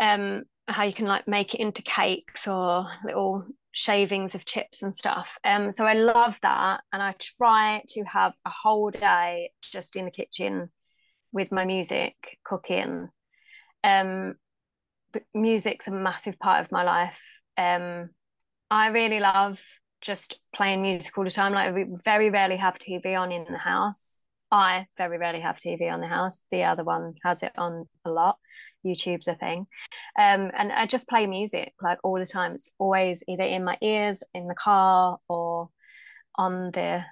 um, 0.00 0.42
how 0.66 0.84
you 0.84 0.92
can 0.92 1.06
like 1.06 1.26
make 1.26 1.54
it 1.54 1.60
into 1.60 1.82
cakes 1.82 2.46
or 2.46 2.86
little 3.04 3.46
shavings 3.72 4.34
of 4.34 4.44
chips 4.44 4.82
and 4.82 4.94
stuff. 4.94 5.38
Um, 5.44 5.70
so 5.70 5.86
I 5.86 5.94
love 5.94 6.38
that, 6.42 6.82
and 6.92 7.02
I 7.02 7.14
try 7.18 7.82
to 7.90 8.02
have 8.04 8.34
a 8.44 8.50
whole 8.50 8.90
day 8.90 9.52
just 9.62 9.96
in 9.96 10.04
the 10.04 10.10
kitchen 10.10 10.70
with 11.32 11.52
my 11.52 11.64
music, 11.64 12.38
cooking. 12.44 13.08
Um, 13.84 14.34
but 15.12 15.22
music's 15.34 15.88
a 15.88 15.92
massive 15.92 16.38
part 16.38 16.60
of 16.60 16.72
my 16.72 16.82
life. 16.82 17.22
Um, 17.56 18.10
I 18.70 18.88
really 18.88 19.20
love 19.20 19.62
just 20.00 20.38
playing 20.54 20.82
music 20.82 21.16
all 21.16 21.24
the 21.24 21.30
time. 21.30 21.52
Like 21.52 21.74
we 21.74 21.86
very 22.04 22.30
rarely 22.30 22.56
have 22.56 22.78
TV 22.78 23.18
on 23.18 23.32
in 23.32 23.44
the 23.50 23.58
house. 23.58 24.24
I 24.50 24.86
very 24.96 25.18
rarely 25.18 25.40
have 25.40 25.58
TV 25.58 25.92
on 25.92 26.00
the 26.00 26.06
house. 26.06 26.42
The 26.50 26.64
other 26.64 26.84
one 26.84 27.14
has 27.24 27.42
it 27.42 27.52
on 27.58 27.86
a 28.04 28.10
lot. 28.10 28.38
YouTube's 28.86 29.28
a 29.28 29.34
thing. 29.34 29.66
Um, 30.18 30.50
and 30.56 30.72
I 30.72 30.86
just 30.86 31.08
play 31.08 31.26
music 31.26 31.74
like 31.82 31.98
all 32.02 32.18
the 32.18 32.26
time. 32.26 32.52
It's 32.52 32.70
always 32.78 33.22
either 33.28 33.42
in 33.42 33.64
my 33.64 33.76
ears, 33.82 34.22
in 34.34 34.46
the 34.46 34.54
car, 34.54 35.18
or 35.28 35.68
on 36.36 36.70
the 36.70 37.04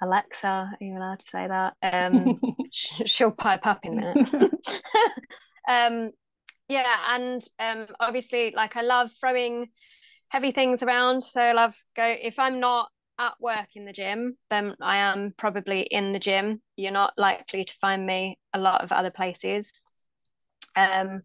Alexa. 0.00 0.46
Are 0.46 0.76
you 0.80 0.96
allowed 0.96 1.20
to 1.20 1.26
say 1.30 1.48
that? 1.48 1.74
Um, 1.82 2.40
she'll 2.70 3.32
pipe 3.32 3.66
up 3.66 3.84
in 3.84 3.98
a 3.98 4.14
minute. 4.14 4.28
um, 5.68 6.12
yeah, 6.68 6.96
and 7.10 7.42
um, 7.58 7.86
obviously, 7.98 8.52
like 8.54 8.76
I 8.76 8.82
love 8.82 9.10
throwing 9.18 9.70
heavy 10.28 10.52
things 10.52 10.82
around. 10.82 11.22
So 11.22 11.40
I 11.40 11.52
love 11.52 11.76
go 11.96 12.04
if 12.04 12.38
I'm 12.38 12.60
not 12.60 12.88
at 13.18 13.34
work 13.40 13.68
in 13.74 13.84
the 13.84 13.92
gym, 13.92 14.36
then 14.50 14.74
I 14.80 14.98
am 14.98 15.34
probably 15.36 15.80
in 15.82 16.12
the 16.12 16.18
gym. 16.18 16.62
You're 16.76 16.92
not 16.92 17.14
likely 17.16 17.64
to 17.64 17.74
find 17.80 18.06
me 18.06 18.38
a 18.54 18.60
lot 18.60 18.82
of 18.82 18.92
other 18.92 19.10
places. 19.10 19.84
Um, 20.76 21.22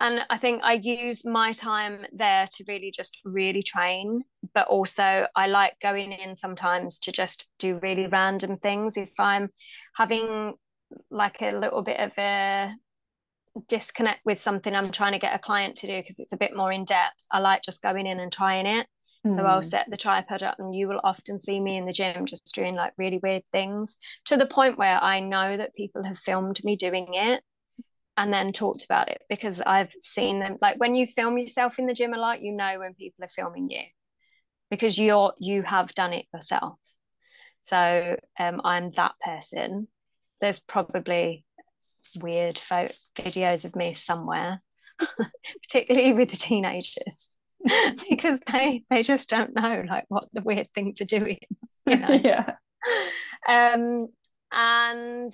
and 0.00 0.26
I 0.28 0.36
think 0.36 0.62
I 0.64 0.74
use 0.74 1.24
my 1.24 1.52
time 1.52 2.04
there 2.12 2.48
to 2.56 2.64
really 2.66 2.92
just 2.94 3.20
really 3.24 3.62
train, 3.62 4.22
but 4.52 4.66
also 4.66 5.26
I 5.36 5.46
like 5.46 5.74
going 5.80 6.12
in 6.12 6.34
sometimes 6.34 6.98
to 7.00 7.12
just 7.12 7.48
do 7.58 7.78
really 7.82 8.08
random 8.08 8.58
things. 8.58 8.96
If 8.96 9.12
I'm 9.18 9.48
having 9.94 10.54
like 11.10 11.40
a 11.40 11.52
little 11.52 11.82
bit 11.82 12.00
of 12.00 12.12
a 12.18 12.74
disconnect 13.68 14.20
with 14.24 14.40
something 14.40 14.74
I'm 14.74 14.90
trying 14.90 15.12
to 15.12 15.18
get 15.18 15.34
a 15.34 15.38
client 15.38 15.76
to 15.76 15.86
do 15.86 15.98
because 15.98 16.18
it's 16.18 16.32
a 16.32 16.38
bit 16.38 16.56
more 16.56 16.72
in 16.72 16.84
depth, 16.84 17.26
I 17.30 17.40
like 17.40 17.62
just 17.62 17.82
going 17.82 18.06
in 18.06 18.20
and 18.20 18.32
trying 18.32 18.66
it. 18.66 18.86
Mm. 19.26 19.34
So 19.34 19.44
I'll 19.44 19.58
hmm. 19.58 19.64
set 19.64 19.86
the 19.88 19.96
tripod 19.96 20.42
up 20.42 20.56
and 20.58 20.74
you 20.74 20.88
will 20.88 21.00
often 21.04 21.38
see 21.38 21.60
me 21.60 21.76
in 21.76 21.86
the 21.86 21.92
gym 21.92 22.26
just 22.26 22.52
doing 22.54 22.74
like 22.74 22.92
really 22.98 23.20
weird 23.22 23.44
things 23.52 23.96
to 24.26 24.36
the 24.36 24.46
point 24.46 24.78
where 24.78 25.00
I 25.00 25.20
know 25.20 25.56
that 25.56 25.74
people 25.74 26.02
have 26.02 26.18
filmed 26.18 26.62
me 26.64 26.76
doing 26.76 27.06
it 27.12 27.40
and 28.16 28.32
then 28.32 28.52
talked 28.52 28.84
about 28.84 29.08
it 29.08 29.22
because 29.28 29.60
I've 29.60 29.92
seen 30.00 30.40
them 30.40 30.56
like 30.60 30.78
when 30.78 30.94
you 30.94 31.06
film 31.06 31.38
yourself 31.38 31.78
in 31.78 31.86
the 31.86 31.94
gym 31.94 32.14
a 32.14 32.18
lot, 32.18 32.42
you 32.42 32.52
know 32.52 32.80
when 32.80 32.94
people 32.94 33.24
are 33.24 33.28
filming 33.28 33.70
you 33.70 33.82
because 34.70 34.98
you're 34.98 35.34
you 35.38 35.62
have 35.62 35.94
done 35.94 36.12
it 36.12 36.26
yourself. 36.34 36.78
So 37.60 38.16
um, 38.38 38.60
I'm 38.64 38.90
that 38.92 39.14
person. 39.24 39.86
There's 40.40 40.58
probably 40.58 41.44
weird 42.20 42.58
photo 42.58 42.92
videos 43.16 43.64
of 43.64 43.76
me 43.76 43.94
somewhere, 43.94 44.62
particularly 45.62 46.12
with 46.12 46.30
the 46.30 46.36
teenagers, 46.36 47.36
because 48.10 48.40
they 48.52 48.84
they 48.90 49.02
just 49.02 49.28
don't 49.28 49.54
know 49.54 49.84
like 49.88 50.04
what 50.08 50.26
the 50.32 50.42
weird 50.42 50.68
things 50.74 51.00
are 51.00 51.06
doing. 51.06 51.38
You 51.84 51.96
know? 51.96 52.12
yeah. 52.12 52.54
Um, 53.48 54.06
and 54.52 55.32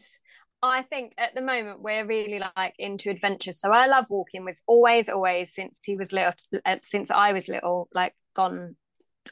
I 0.63 0.83
think 0.83 1.13
at 1.19 1.35
the 1.35 1.43
moment 1.43 1.83
we're 1.83 2.07
really 2.07 2.41
like 2.57 2.75
into 2.79 3.11
adventures. 3.11 3.61
So 3.61 3.71
I 3.71 3.87
love 3.87 4.07
walking. 4.09 4.47
We've 4.47 4.61
always, 4.67 5.11
always 5.11 5.55
since 5.55 5.79
he 5.85 5.95
was 5.95 6.11
little, 6.11 6.33
uh, 6.65 6.77
since 6.81 7.11
I 7.11 7.33
was 7.33 7.49
little, 7.49 7.89
like 7.93 8.15
gone 8.35 8.77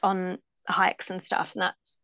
on 0.03 0.37
hikes 0.67 1.09
and 1.09 1.21
stuff, 1.21 1.53
and 1.53 1.61
that's 1.61 1.99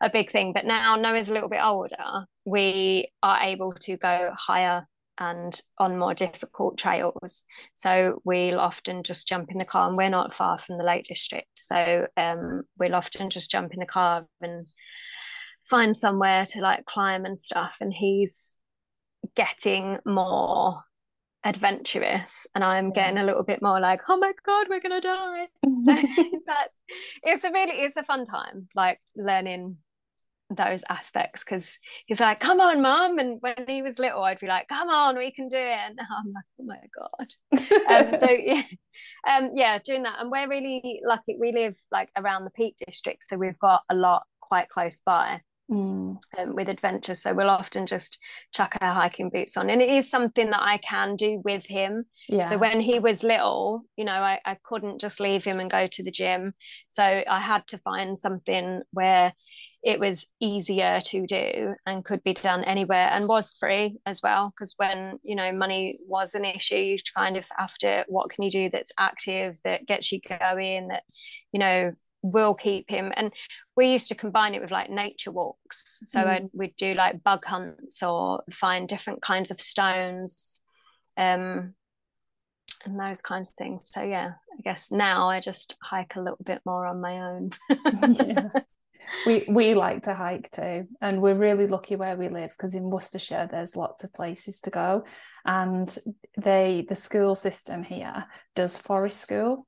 a 0.00 0.10
big 0.10 0.30
thing. 0.30 0.52
But 0.52 0.66
now 0.66 0.96
Noah's 0.96 1.28
a 1.28 1.32
little 1.32 1.48
bit 1.48 1.62
older, 1.62 2.26
we 2.44 3.10
are 3.22 3.40
able 3.40 3.72
to 3.80 3.96
go 3.96 4.32
higher 4.36 4.86
and 5.20 5.60
on 5.78 5.98
more 5.98 6.14
difficult 6.14 6.78
trails. 6.78 7.44
So 7.74 8.22
we'll 8.24 8.60
often 8.60 9.02
just 9.02 9.28
jump 9.28 9.50
in 9.50 9.58
the 9.58 9.64
car, 9.64 9.88
and 9.88 9.96
we're 9.96 10.08
not 10.08 10.32
far 10.32 10.58
from 10.58 10.78
the 10.78 10.84
Lake 10.84 11.04
District. 11.04 11.48
So 11.54 12.06
um, 12.16 12.62
we'll 12.78 12.94
often 12.94 13.30
just 13.30 13.50
jump 13.50 13.72
in 13.74 13.80
the 13.80 13.86
car 13.86 14.26
and 14.40 14.64
find 15.64 15.96
somewhere 15.96 16.46
to 16.46 16.60
like 16.60 16.86
climb 16.86 17.24
and 17.24 17.38
stuff. 17.38 17.78
And 17.80 17.92
he's 17.92 18.56
getting 19.34 19.98
more 20.06 20.82
adventurous 21.48 22.46
and 22.54 22.62
I'm 22.62 22.92
getting 22.92 23.16
a 23.16 23.24
little 23.24 23.42
bit 23.42 23.62
more 23.62 23.80
like, 23.80 24.02
oh 24.08 24.18
my 24.18 24.32
god, 24.44 24.66
we're 24.68 24.80
gonna 24.80 25.00
die. 25.00 25.46
so 25.80 25.96
that's 26.46 26.80
it's 27.22 27.44
a 27.44 27.50
really 27.50 27.72
it's 27.72 27.96
a 27.96 28.04
fun 28.04 28.26
time, 28.26 28.68
like 28.74 29.00
learning 29.16 29.78
those 30.50 30.82
aspects 30.88 31.44
because 31.44 31.78
he's 32.06 32.20
like, 32.20 32.40
come 32.40 32.60
on, 32.60 32.82
mom. 32.82 33.18
And 33.18 33.38
when 33.40 33.54
he 33.66 33.82
was 33.82 33.98
little, 33.98 34.22
I'd 34.22 34.40
be 34.40 34.46
like, 34.46 34.68
come 34.68 34.88
on, 34.88 35.16
we 35.16 35.30
can 35.30 35.48
do 35.48 35.56
it. 35.56 35.78
And 35.86 35.96
now 35.96 36.06
I'm 36.18 36.32
like, 36.32 36.44
oh 36.60 36.64
my 36.64 37.76
God. 37.88 38.06
um, 38.06 38.14
so 38.14 38.30
yeah, 38.38 38.62
um, 39.28 39.50
yeah, 39.54 39.78
doing 39.78 40.02
that. 40.02 40.20
And 40.20 40.30
we're 40.30 40.48
really 40.48 41.00
lucky. 41.04 41.38
We 41.40 41.52
live 41.52 41.76
like 41.90 42.10
around 42.16 42.44
the 42.44 42.50
Peak 42.50 42.76
District, 42.86 43.24
so 43.24 43.36
we've 43.36 43.58
got 43.58 43.82
a 43.90 43.94
lot 43.94 44.24
quite 44.40 44.68
close 44.68 45.00
by 45.04 45.40
mm. 45.70 46.16
um, 46.38 46.54
with 46.54 46.68
adventure. 46.68 47.14
So 47.14 47.34
we'll 47.34 47.50
often 47.50 47.86
just 47.86 48.18
chuck 48.52 48.76
our 48.80 48.94
hiking 48.94 49.30
boots 49.30 49.56
on. 49.56 49.70
And 49.70 49.82
it 49.82 49.90
is 49.90 50.10
something 50.10 50.50
that 50.50 50.62
I 50.62 50.78
can 50.78 51.16
do 51.16 51.40
with 51.44 51.66
him. 51.66 52.04
Yeah. 52.28 52.48
So 52.48 52.58
when 52.58 52.80
he 52.80 52.98
was 52.98 53.22
little, 53.22 53.82
you 53.96 54.04
know, 54.04 54.12
I, 54.12 54.40
I 54.44 54.56
couldn't 54.64 55.00
just 55.00 55.20
leave 55.20 55.44
him 55.44 55.60
and 55.60 55.70
go 55.70 55.86
to 55.86 56.02
the 56.02 56.10
gym. 56.10 56.54
So 56.88 57.02
I 57.02 57.40
had 57.40 57.66
to 57.68 57.78
find 57.78 58.18
something 58.18 58.82
where 58.92 59.32
it 59.84 60.00
was 60.00 60.26
easier 60.40 61.00
to 61.00 61.26
do 61.26 61.74
and 61.86 62.04
could 62.04 62.22
be 62.24 62.34
done 62.34 62.64
anywhere 62.64 63.08
and 63.12 63.28
was 63.28 63.56
free 63.58 63.96
as 64.06 64.20
well 64.22 64.50
because 64.50 64.74
when 64.76 65.20
you 65.22 65.36
know 65.36 65.52
money 65.52 65.94
was 66.08 66.34
an 66.34 66.44
issue 66.44 66.74
you 66.74 66.96
kind 67.16 67.36
of 67.36 67.46
to 67.78 68.04
what 68.08 68.28
can 68.28 68.42
you 68.42 68.50
do 68.50 68.68
that's 68.68 68.90
active 68.98 69.56
that 69.62 69.86
gets 69.86 70.10
you 70.10 70.20
going 70.20 70.88
that 70.88 71.04
you 71.52 71.60
know 71.60 71.92
will 72.22 72.54
keep 72.54 72.90
him 72.90 73.12
and 73.16 73.32
we 73.76 73.92
used 73.92 74.08
to 74.08 74.14
combine 74.14 74.54
it 74.54 74.60
with 74.60 74.70
like 74.70 74.90
nature 74.90 75.30
walks 75.30 76.00
so 76.04 76.20
mm. 76.20 76.50
we'd 76.52 76.76
do 76.76 76.94
like 76.94 77.22
bug 77.22 77.44
hunts 77.44 78.02
or 78.02 78.42
find 78.50 78.88
different 78.88 79.22
kinds 79.22 79.50
of 79.50 79.60
stones 79.60 80.60
um 81.16 81.74
and 82.84 82.98
those 82.98 83.20
kinds 83.20 83.50
of 83.50 83.54
things 83.54 83.90
so 83.92 84.02
yeah 84.02 84.32
i 84.56 84.62
guess 84.62 84.90
now 84.90 85.28
i 85.28 85.40
just 85.40 85.76
hike 85.82 86.16
a 86.16 86.20
little 86.20 86.38
bit 86.44 86.60
more 86.66 86.86
on 86.86 87.00
my 87.00 87.18
own 87.18 87.50
yeah. 88.14 88.48
we 89.26 89.44
we 89.48 89.74
like 89.74 90.02
to 90.02 90.14
hike 90.14 90.50
too 90.50 90.86
and 91.00 91.22
we're 91.22 91.34
really 91.34 91.66
lucky 91.66 91.96
where 91.96 92.16
we 92.16 92.28
live 92.28 92.50
because 92.50 92.74
in 92.74 92.90
worcestershire 92.90 93.48
there's 93.50 93.76
lots 93.76 94.04
of 94.04 94.12
places 94.12 94.60
to 94.60 94.70
go 94.70 95.04
and 95.46 95.98
they 96.36 96.84
the 96.88 96.94
school 96.94 97.34
system 97.34 97.82
here 97.82 98.24
does 98.54 98.76
forest 98.76 99.20
school 99.20 99.66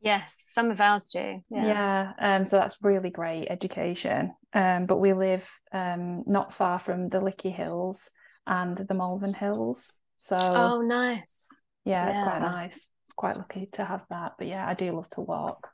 Yes, 0.00 0.42
some 0.46 0.70
of 0.70 0.80
ours 0.80 1.08
do. 1.08 1.42
Yeah. 1.50 1.64
yeah 1.64 2.12
um, 2.18 2.44
so 2.44 2.56
that's 2.56 2.78
really 2.82 3.10
great 3.10 3.48
education. 3.48 4.34
Um, 4.52 4.86
but 4.86 4.98
we 4.98 5.12
live 5.12 5.48
um, 5.72 6.24
not 6.26 6.52
far 6.52 6.78
from 6.78 7.08
the 7.08 7.20
Lickey 7.20 7.50
Hills 7.50 8.10
and 8.46 8.76
the 8.76 8.94
Malvern 8.94 9.34
Hills. 9.34 9.92
So 10.16 10.36
Oh 10.38 10.80
nice. 10.80 11.62
Yeah, 11.84 12.04
yeah, 12.04 12.10
it's 12.10 12.18
quite 12.18 12.40
nice. 12.40 12.90
Quite 13.16 13.36
lucky 13.36 13.66
to 13.72 13.84
have 13.84 14.04
that. 14.10 14.34
But 14.38 14.46
yeah, 14.46 14.66
I 14.66 14.74
do 14.74 14.92
love 14.92 15.08
to 15.10 15.20
walk. 15.20 15.70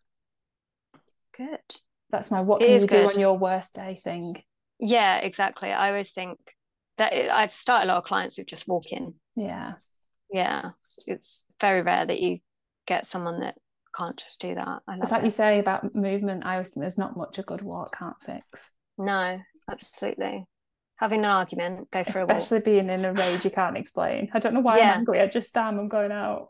Good. 1.37 1.61
That's 2.11 2.31
my 2.31 2.41
what 2.41 2.62
it 2.62 2.66
can 2.66 2.75
you 2.75 2.81
good. 2.81 3.09
do 3.09 3.14
on 3.14 3.20
your 3.20 3.39
worst 3.39 3.75
day 3.75 4.01
thing. 4.05 4.43
Yeah, 4.79 5.16
exactly. 5.18 5.72
I 5.72 5.89
always 5.89 6.12
think 6.12 6.39
that 6.99 7.12
it, 7.12 7.31
I'd 7.31 7.51
start 7.53 7.85
a 7.85 7.87
lot 7.87 7.99
of 7.99 8.05
clients 8.05 8.39
with 8.39 8.47
just 8.47 8.68
walking. 8.68 9.14
Yeah. 9.35 9.75
Yeah. 10.33 10.70
It's 11.07 11.45
very 11.61 11.83
rare 11.83 12.07
that 12.07 12.20
you 12.20 12.39
get 12.87 13.07
someone 13.07 13.41
that 13.41 13.57
can't 13.97 14.17
just 14.17 14.41
do 14.41 14.55
that. 14.55 14.83
I 14.87 14.93
love 14.93 15.03
It's 15.03 15.11
like 15.13 15.23
it. 15.23 15.27
you 15.27 15.31
say 15.31 15.59
about 15.59 15.95
movement. 15.95 16.45
I 16.47 16.55
always 16.55 16.71
think 16.71 16.83
there's 16.83 16.99
not 16.99 17.17
much 17.17 17.39
a 17.39 17.43
good 17.43 17.63
walk 17.63 17.97
can't 17.99 18.17
fix. 18.25 18.71
No, 18.99 19.41
absolutely. 19.71 20.47
Having 20.97 21.21
an 21.21 21.25
argument, 21.27 21.91
go 21.91 22.05
for 22.05 22.21
a 22.21 22.27
walk. 22.27 22.39
Especially 22.39 22.61
being 22.61 22.89
in 22.89 23.05
a 23.05 23.13
rage 23.13 23.45
you 23.45 23.51
can't 23.51 23.77
explain. 23.77 24.31
I 24.33 24.39
don't 24.39 24.55
know 24.55 24.61
why 24.61 24.79
Yeah. 24.79 24.93
I'm 24.93 24.99
angry. 25.01 25.21
I 25.21 25.27
just 25.27 25.57
am. 25.57 25.79
I'm 25.79 25.89
going 25.89 26.13
out. 26.13 26.49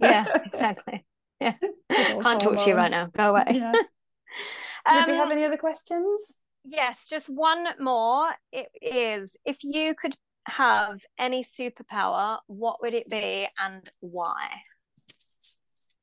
Yeah, 0.00 0.26
exactly. 0.46 1.04
Yeah. 1.40 1.54
Can't 1.90 2.40
talk 2.40 2.56
to 2.58 2.68
you 2.70 2.74
right 2.76 2.90
now. 2.90 3.06
Go 3.06 3.30
away. 3.30 3.44
Yeah. 3.50 3.72
Did 4.92 5.06
we 5.08 5.14
have 5.16 5.26
Um, 5.26 5.32
any 5.32 5.44
other 5.44 5.56
questions? 5.56 6.36
Yes, 6.64 7.08
just 7.08 7.28
one 7.28 7.66
more. 7.80 8.28
It 8.52 8.68
is 8.82 9.36
if 9.44 9.58
you 9.62 9.94
could 9.94 10.14
have 10.46 11.00
any 11.18 11.42
superpower, 11.42 12.38
what 12.46 12.80
would 12.82 12.94
it 12.94 13.08
be 13.08 13.48
and 13.58 13.88
why? 14.00 14.48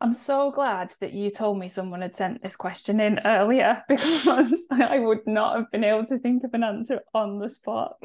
I'm 0.03 0.11
so 0.11 0.51
glad 0.51 0.93
that 0.99 1.13
you 1.13 1.31
told 1.31 1.57
me 1.57 1.69
someone 1.69 2.01
had 2.01 2.13
sent 2.13 2.43
this 2.43 2.57
question 2.57 2.99
in 2.99 3.19
earlier 3.23 3.83
because 3.89 4.53
I 4.69 4.99
would 4.99 5.25
not 5.25 5.55
have 5.55 5.71
been 5.71 5.85
able 5.85 6.05
to 6.07 6.19
think 6.19 6.43
of 6.43 6.53
an 6.53 6.63
answer 6.63 6.99
on 7.13 7.39
the 7.39 7.49
spot. 7.49 7.95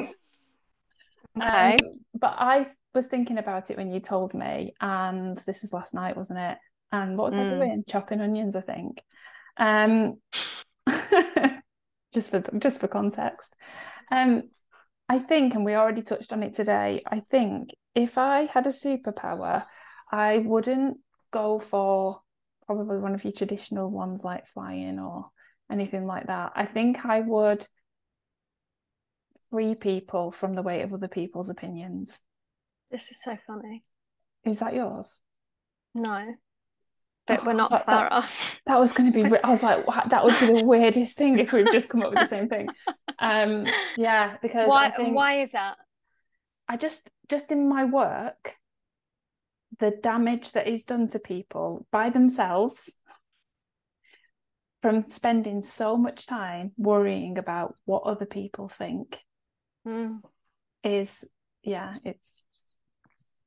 Okay. 1.36 1.76
Um, 1.76 1.90
but 2.14 2.36
I 2.38 2.68
was 2.94 3.08
thinking 3.08 3.38
about 3.38 3.72
it 3.72 3.76
when 3.76 3.90
you 3.90 3.98
told 3.98 4.32
me, 4.32 4.74
and 4.80 5.36
this 5.38 5.60
was 5.62 5.72
last 5.72 5.92
night, 5.92 6.16
wasn't 6.16 6.38
it? 6.38 6.58
And 6.92 7.18
what 7.18 7.26
was 7.26 7.34
I 7.34 7.42
Mm. 7.42 7.58
doing? 7.58 7.84
Chopping 7.88 8.20
onions, 8.20 8.54
I 8.54 8.60
think. 8.60 9.02
Um, 9.56 10.18
just 12.14 12.30
for 12.30 12.42
just 12.58 12.78
for 12.78 12.86
context. 12.86 13.56
Um, 14.12 14.44
I 15.08 15.18
think, 15.18 15.54
and 15.54 15.64
we 15.64 15.74
already 15.74 16.02
touched 16.02 16.32
on 16.32 16.44
it 16.44 16.54
today. 16.54 17.02
I 17.10 17.20
think 17.28 17.70
if 17.96 18.18
I 18.18 18.44
had 18.44 18.66
a 18.66 18.70
superpower, 18.70 19.64
I 20.12 20.38
wouldn't 20.38 20.98
go 21.30 21.58
for 21.58 22.20
probably 22.66 22.98
one 22.98 23.14
of 23.14 23.24
your 23.24 23.32
traditional 23.32 23.90
ones 23.90 24.22
like 24.24 24.46
flying 24.46 24.98
or 24.98 25.26
anything 25.70 26.06
like 26.06 26.26
that. 26.26 26.52
I 26.54 26.66
think 26.66 27.04
I 27.04 27.20
would 27.20 27.66
free 29.50 29.74
people 29.74 30.30
from 30.30 30.54
the 30.54 30.62
weight 30.62 30.82
of 30.82 30.92
other 30.92 31.08
people's 31.08 31.50
opinions. 31.50 32.18
This 32.90 33.10
is 33.10 33.18
so 33.22 33.36
funny. 33.46 33.82
Is 34.44 34.60
that 34.60 34.74
yours? 34.74 35.18
No. 35.94 36.34
But 37.26 37.40
Oh, 37.40 37.44
we're 37.46 37.52
not 37.54 37.70
that- 37.70 37.84
far 37.86 38.10
off. 38.12 38.60
That 38.66 38.78
was 38.80 38.92
going 38.92 39.12
to 39.12 39.22
be. 39.28 39.36
I 39.44 39.50
was 39.50 39.62
like, 39.62 39.86
"Wow, 39.86 40.04
that 40.08 40.24
would 40.24 40.38
be 40.40 40.46
the 40.60 40.64
weirdest 40.66 41.16
thing 41.16 41.38
if 41.38 41.52
we've 41.52 41.70
just 41.70 41.88
come 41.90 42.02
up 42.02 42.10
with 42.10 42.20
the 42.20 42.26
same 42.26 42.48
thing. 42.48 42.68
Um, 43.18 43.66
yeah, 43.96 44.36
because 44.40 44.68
Why 44.68 44.86
I 44.86 44.90
think 44.90 45.14
why 45.14 45.42
is 45.42 45.52
that? 45.52 45.76
I 46.68 46.76
just 46.78 47.06
just 47.28 47.50
in 47.50 47.68
my 47.68 47.84
work, 47.84 48.54
the 49.80 49.92
damage 50.02 50.52
that 50.52 50.66
is 50.66 50.84
done 50.84 51.08
to 51.08 51.18
people 51.18 51.86
by 51.90 52.10
themselves 52.10 52.92
from 54.82 55.04
spending 55.04 55.60
so 55.62 55.96
much 55.96 56.26
time 56.26 56.72
worrying 56.76 57.38
about 57.38 57.74
what 57.84 58.04
other 58.04 58.26
people 58.26 58.68
think 58.68 59.18
Mm. 59.86 60.20
is 60.84 61.24
yeah 61.62 61.94
it's 62.04 62.44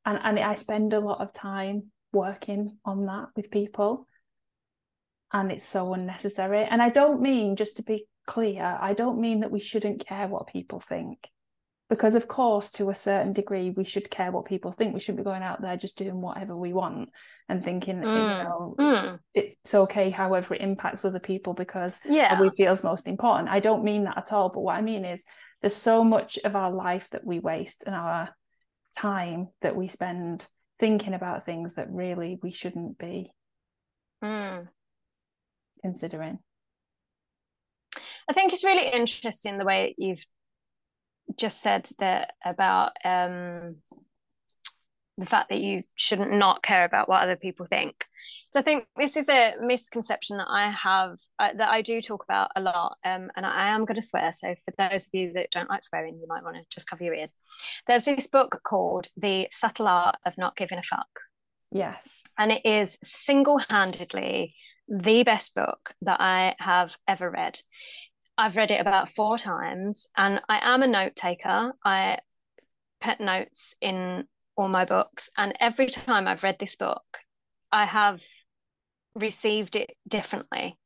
and 0.06 0.18
and 0.24 0.40
I 0.40 0.56
spend 0.56 0.94
a 0.94 1.00
lot 1.00 1.22
of 1.22 1.34
time 1.34 1.92
working 2.14 2.78
on 2.84 3.06
that 3.06 3.28
with 3.36 3.52
people 3.52 4.08
and 5.32 5.52
it's 5.52 5.66
so 5.66 5.94
unnecessary 5.94 6.64
and 6.64 6.82
I 6.82 6.90
don't 6.90 7.22
mean 7.22 7.56
just 7.58 7.76
to 7.78 7.84
be 7.84 8.08
clear 8.26 8.64
I 8.64 8.94
don't 8.94 9.20
mean 9.20 9.42
that 9.42 9.52
we 9.52 9.60
shouldn't 9.60 10.06
care 10.08 10.28
what 10.28 10.48
people 10.48 10.80
think 10.80 11.28
because 11.92 12.16
of 12.16 12.26
course 12.26 12.72
to 12.72 12.90
a 12.90 12.96
certain 12.96 13.34
degree 13.34 13.70
we 13.72 13.84
should 13.84 14.10
care 14.10 14.32
what 14.32 14.46
people 14.46 14.72
think 14.72 14.94
we 14.94 15.00
shouldn't 15.02 15.18
be 15.18 15.30
going 15.30 15.44
out 15.44 15.62
there 15.62 15.76
just 15.76 15.98
doing 15.98 16.22
whatever 16.22 16.56
we 16.56 16.72
want 16.72 17.10
and 17.50 17.66
thinking 17.66 17.98
you 18.02 18.08
Mm. 18.08 18.44
know 18.44 18.76
Mm. 18.80 19.20
it's 19.34 19.76
okay 19.76 20.10
however 20.10 20.56
it 20.56 20.62
impacts 20.62 21.04
other 21.04 21.20
people 21.20 21.54
because 21.54 22.00
Yeah. 22.06 22.40
we 22.40 22.50
feel 22.52 22.72
is 22.72 22.82
most 22.82 23.08
important. 23.08 23.50
I 23.50 23.60
don't 23.60 23.84
mean 23.84 24.06
that 24.06 24.18
at 24.18 24.32
all, 24.32 24.48
but 24.48 24.62
what 24.62 24.78
I 24.78 24.82
mean 24.82 25.04
is 25.04 25.26
there's 25.62 25.76
so 25.76 26.02
much 26.06 26.40
of 26.46 26.56
our 26.56 26.72
life 26.72 27.10
that 27.10 27.26
we 27.26 27.40
waste 27.40 27.84
and 27.86 27.94
our 27.94 28.30
time 28.98 29.50
that 29.62 29.76
we 29.76 29.90
spend 29.90 30.48
thinking 30.80 31.14
about 31.14 31.46
things 31.46 31.76
that 31.76 31.92
really 31.92 32.40
we 32.42 32.52
shouldn't 32.52 32.98
be 32.98 33.34
Mm. 34.24 34.70
considering. 35.82 36.40
I 38.30 38.34
think 38.34 38.54
it's 38.54 38.64
really 38.64 38.88
interesting 38.88 39.58
the 39.58 39.66
way 39.66 39.94
you've 39.98 40.26
just 41.38 41.62
said 41.62 41.90
that 42.00 42.34
about 42.46 42.92
um, 43.04 43.78
the 45.18 45.26
fact 45.26 45.50
that 45.50 45.62
you 45.62 45.82
shouldn't 45.96 46.32
not 46.32 46.64
care 46.64 46.86
about 46.86 47.10
what 47.10 47.22
other 47.22 47.38
people 47.38 47.66
think. 47.66 48.06
So 48.52 48.60
I 48.60 48.64
think 48.64 48.86
this 48.98 49.16
is 49.16 49.30
a 49.30 49.54
misconception 49.62 50.38
that 50.38 50.48
I 50.50 50.70
have 50.72 51.16
uh, 51.40 51.54
that 51.56 51.70
I 51.70 51.82
do 51.82 52.02
talk 52.02 52.24
about 52.26 52.52
a 52.56 52.62
lot, 52.62 52.98
um, 53.06 53.32
and 53.36 53.46
I 53.46 53.70
am 53.70 53.86
going 53.86 53.96
to 53.96 54.02
swear. 54.02 54.34
So 54.34 54.56
for 54.66 54.74
those 54.78 55.06
of 55.06 55.14
you 55.14 55.32
that 55.34 55.52
don't 55.52 55.70
like 55.70 55.84
swearing, 55.84 56.16
you 56.16 56.28
might 56.28 56.44
want 56.44 56.58
to 56.58 56.64
just 56.70 56.86
cover 56.88 57.04
your 57.04 57.14
ears. 57.14 57.34
There's 57.88 58.04
this 58.04 58.28
book 58.28 58.60
called 58.66 59.08
The 59.16 59.48
Subtle 59.52 59.88
Art 59.88 60.18
of 60.26 60.38
Not 60.38 60.58
Giving 60.58 60.80
a 60.80 60.84
Fuck, 60.84 61.08
Yes. 61.72 62.24
and 62.38 62.52
it 62.52 62.66
is 62.66 62.98
single-handedly 63.04 64.54
the 64.90 65.24
best 65.24 65.56
book 65.56 65.94
that 66.02 66.20
I 66.20 66.56
have 66.60 66.98
ever 67.08 67.32
read. 67.32 67.58
I've 68.42 68.56
read 68.56 68.72
it 68.72 68.82
about 68.82 69.10
four 69.10 69.38
times, 69.38 70.08
and 70.18 70.42
I 70.50 70.60
am 70.74 70.82
a 70.82 70.88
note 70.88 71.16
taker. 71.16 71.74
I 71.86 72.18
put 73.00 73.20
notes 73.20 73.76
in 73.82 74.24
all 74.58 74.68
my 74.68 74.84
books, 74.86 75.30
and 75.38 75.54
every 75.60 75.90
time 75.92 76.28
I've 76.28 76.42
read 76.42 76.58
this 76.60 76.76
book, 76.76 77.04
I 77.72 77.86
have 77.86 78.24
received 79.14 79.76
it 79.76 79.92
differently. 80.08 80.80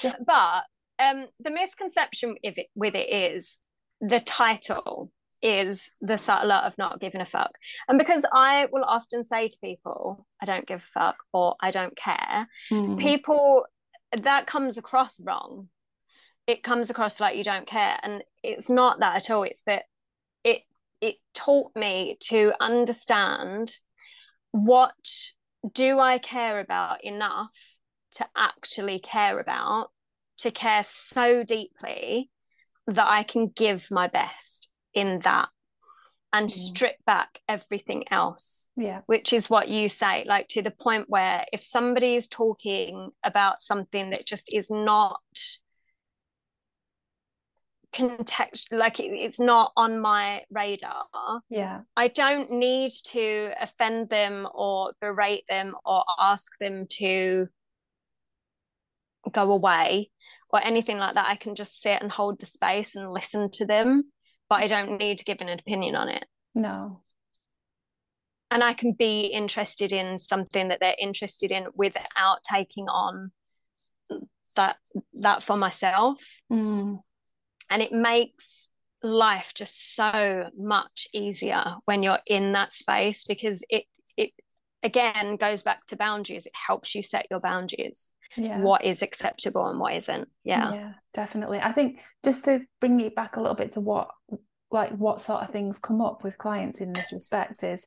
Yeah. 0.00 0.14
But 0.24 0.62
um, 1.00 1.26
the 1.40 1.50
misconception 1.50 2.36
with 2.44 2.56
it, 2.58 2.66
with 2.76 2.94
it 2.94 3.12
is 3.12 3.58
the 4.00 4.20
title 4.20 5.10
is 5.42 5.90
the 6.00 6.18
subtle 6.18 6.52
art 6.52 6.66
of 6.66 6.78
not 6.78 7.00
giving 7.00 7.20
a 7.20 7.26
fuck. 7.26 7.50
And 7.88 7.98
because 7.98 8.24
I 8.32 8.68
will 8.70 8.84
often 8.84 9.24
say 9.24 9.48
to 9.48 9.56
people, 9.64 10.24
I 10.40 10.46
don't 10.46 10.68
give 10.68 10.84
a 10.84 11.00
fuck 11.00 11.16
or 11.32 11.56
I 11.60 11.72
don't 11.72 11.96
care, 11.96 12.46
Mm. 12.70 13.00
people 13.00 13.66
that 14.12 14.46
comes 14.46 14.78
across 14.78 15.20
wrong. 15.20 15.68
It 16.46 16.62
comes 16.62 16.90
across 16.90 17.20
like 17.20 17.36
you 17.36 17.44
don't 17.44 17.66
care. 17.66 17.98
And 18.02 18.24
it's 18.42 18.68
not 18.68 19.00
that 19.00 19.16
at 19.16 19.30
all. 19.30 19.44
It's 19.44 19.62
that 19.62 19.84
it 20.44 20.62
it 21.00 21.16
taught 21.34 21.74
me 21.74 22.16
to 22.28 22.52
understand 22.60 23.78
what 24.52 24.94
do 25.72 25.98
I 25.98 26.18
care 26.18 26.60
about 26.60 27.04
enough 27.04 27.54
to 28.16 28.26
actually 28.36 28.98
care 28.98 29.38
about, 29.38 29.90
to 30.38 30.50
care 30.50 30.82
so 30.84 31.42
deeply 31.44 32.30
that 32.86 33.06
I 33.08 33.22
can 33.22 33.48
give 33.48 33.90
my 33.90 34.08
best 34.08 34.68
in 34.92 35.20
that 35.20 35.48
and 36.32 36.48
Mm. 36.48 36.50
strip 36.50 36.96
back 37.04 37.40
everything 37.48 38.04
else 38.10 38.68
Yeah. 38.76 39.02
which 39.06 39.32
is 39.32 39.50
what 39.50 39.68
you 39.68 39.88
say 39.88 40.24
like 40.26 40.48
to 40.48 40.62
the 40.62 40.70
point 40.70 41.08
where 41.08 41.44
if 41.52 41.62
somebody 41.62 42.16
is 42.16 42.26
talking 42.26 43.10
about 43.22 43.60
something 43.60 44.10
that 44.10 44.26
just 44.26 44.52
is 44.52 44.70
not 44.70 45.20
context 47.92 48.68
like 48.72 48.98
it, 49.00 49.08
it's 49.12 49.38
not 49.38 49.72
on 49.76 50.00
my 50.00 50.42
radar 50.50 51.04
Yeah. 51.50 51.80
i 51.96 52.08
don't 52.08 52.50
need 52.50 52.92
to 53.08 53.50
offend 53.60 54.08
them 54.08 54.48
or 54.54 54.92
berate 55.00 55.44
them 55.48 55.74
or 55.84 56.04
ask 56.18 56.50
them 56.60 56.86
to 56.98 57.48
go 59.30 59.52
away 59.52 60.10
or 60.50 60.64
anything 60.64 60.98
like 60.98 61.14
that 61.14 61.28
i 61.28 61.36
can 61.36 61.54
just 61.54 61.80
sit 61.80 62.00
and 62.02 62.10
hold 62.10 62.40
the 62.40 62.46
space 62.46 62.94
and 62.96 63.10
listen 63.10 63.50
to 63.52 63.66
them 63.66 64.04
but 64.48 64.56
i 64.62 64.66
don't 64.66 64.98
need 64.98 65.18
to 65.18 65.24
give 65.24 65.40
an 65.40 65.48
opinion 65.48 65.94
on 65.94 66.08
it 66.08 66.24
No. 66.54 67.02
and 68.50 68.62
I 68.62 68.74
can 68.74 68.92
be 68.92 69.26
interested 69.26 69.92
in 69.92 70.18
something 70.18 70.68
that 70.68 70.80
they're 70.80 70.96
interested 71.00 71.50
in 71.50 71.66
without 71.74 72.38
taking 72.50 72.86
on 72.88 73.32
that 74.56 74.76
that 75.22 75.42
for 75.42 75.56
myself 75.56 76.18
Mm. 76.50 76.98
And 77.72 77.82
it 77.82 77.92
makes 77.92 78.68
life 79.02 79.52
just 79.54 79.96
so 79.96 80.48
much 80.56 81.08
easier 81.12 81.64
when 81.86 82.02
you're 82.02 82.20
in 82.26 82.52
that 82.52 82.72
space 82.72 83.24
because 83.24 83.64
it 83.68 83.84
it 84.16 84.30
again 84.84 85.36
goes 85.36 85.62
back 85.62 85.84
to 85.86 85.96
boundaries 85.96 86.46
it 86.46 86.52
helps 86.54 86.94
you 86.94 87.02
set 87.02 87.26
your 87.30 87.40
boundaries 87.40 88.12
Yeah. 88.36 88.58
what 88.58 88.84
is 88.84 89.02
acceptable 89.02 89.66
and 89.66 89.80
what 89.80 89.94
isn't 89.94 90.28
yeah 90.44 90.70
Yeah, 90.72 90.92
definitely. 91.14 91.58
I 91.58 91.72
think 91.72 92.00
just 92.24 92.44
to 92.44 92.60
bring 92.80 93.00
it 93.00 93.14
back 93.16 93.36
a 93.36 93.40
little 93.40 93.56
bit 93.56 93.72
to 93.72 93.80
what 93.80 94.08
like 94.70 94.92
what 94.92 95.20
sort 95.20 95.42
of 95.42 95.50
things 95.50 95.78
come 95.78 96.00
up 96.00 96.24
with 96.24 96.38
clients 96.38 96.80
in 96.80 96.92
this 96.92 97.12
respect 97.12 97.62
is 97.62 97.86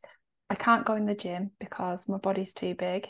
I 0.50 0.56
can't 0.56 0.86
go 0.86 0.96
in 0.96 1.06
the 1.06 1.16
gym 1.16 1.52
because 1.60 2.08
my 2.08 2.18
body's 2.18 2.54
too 2.54 2.76
big 2.76 3.08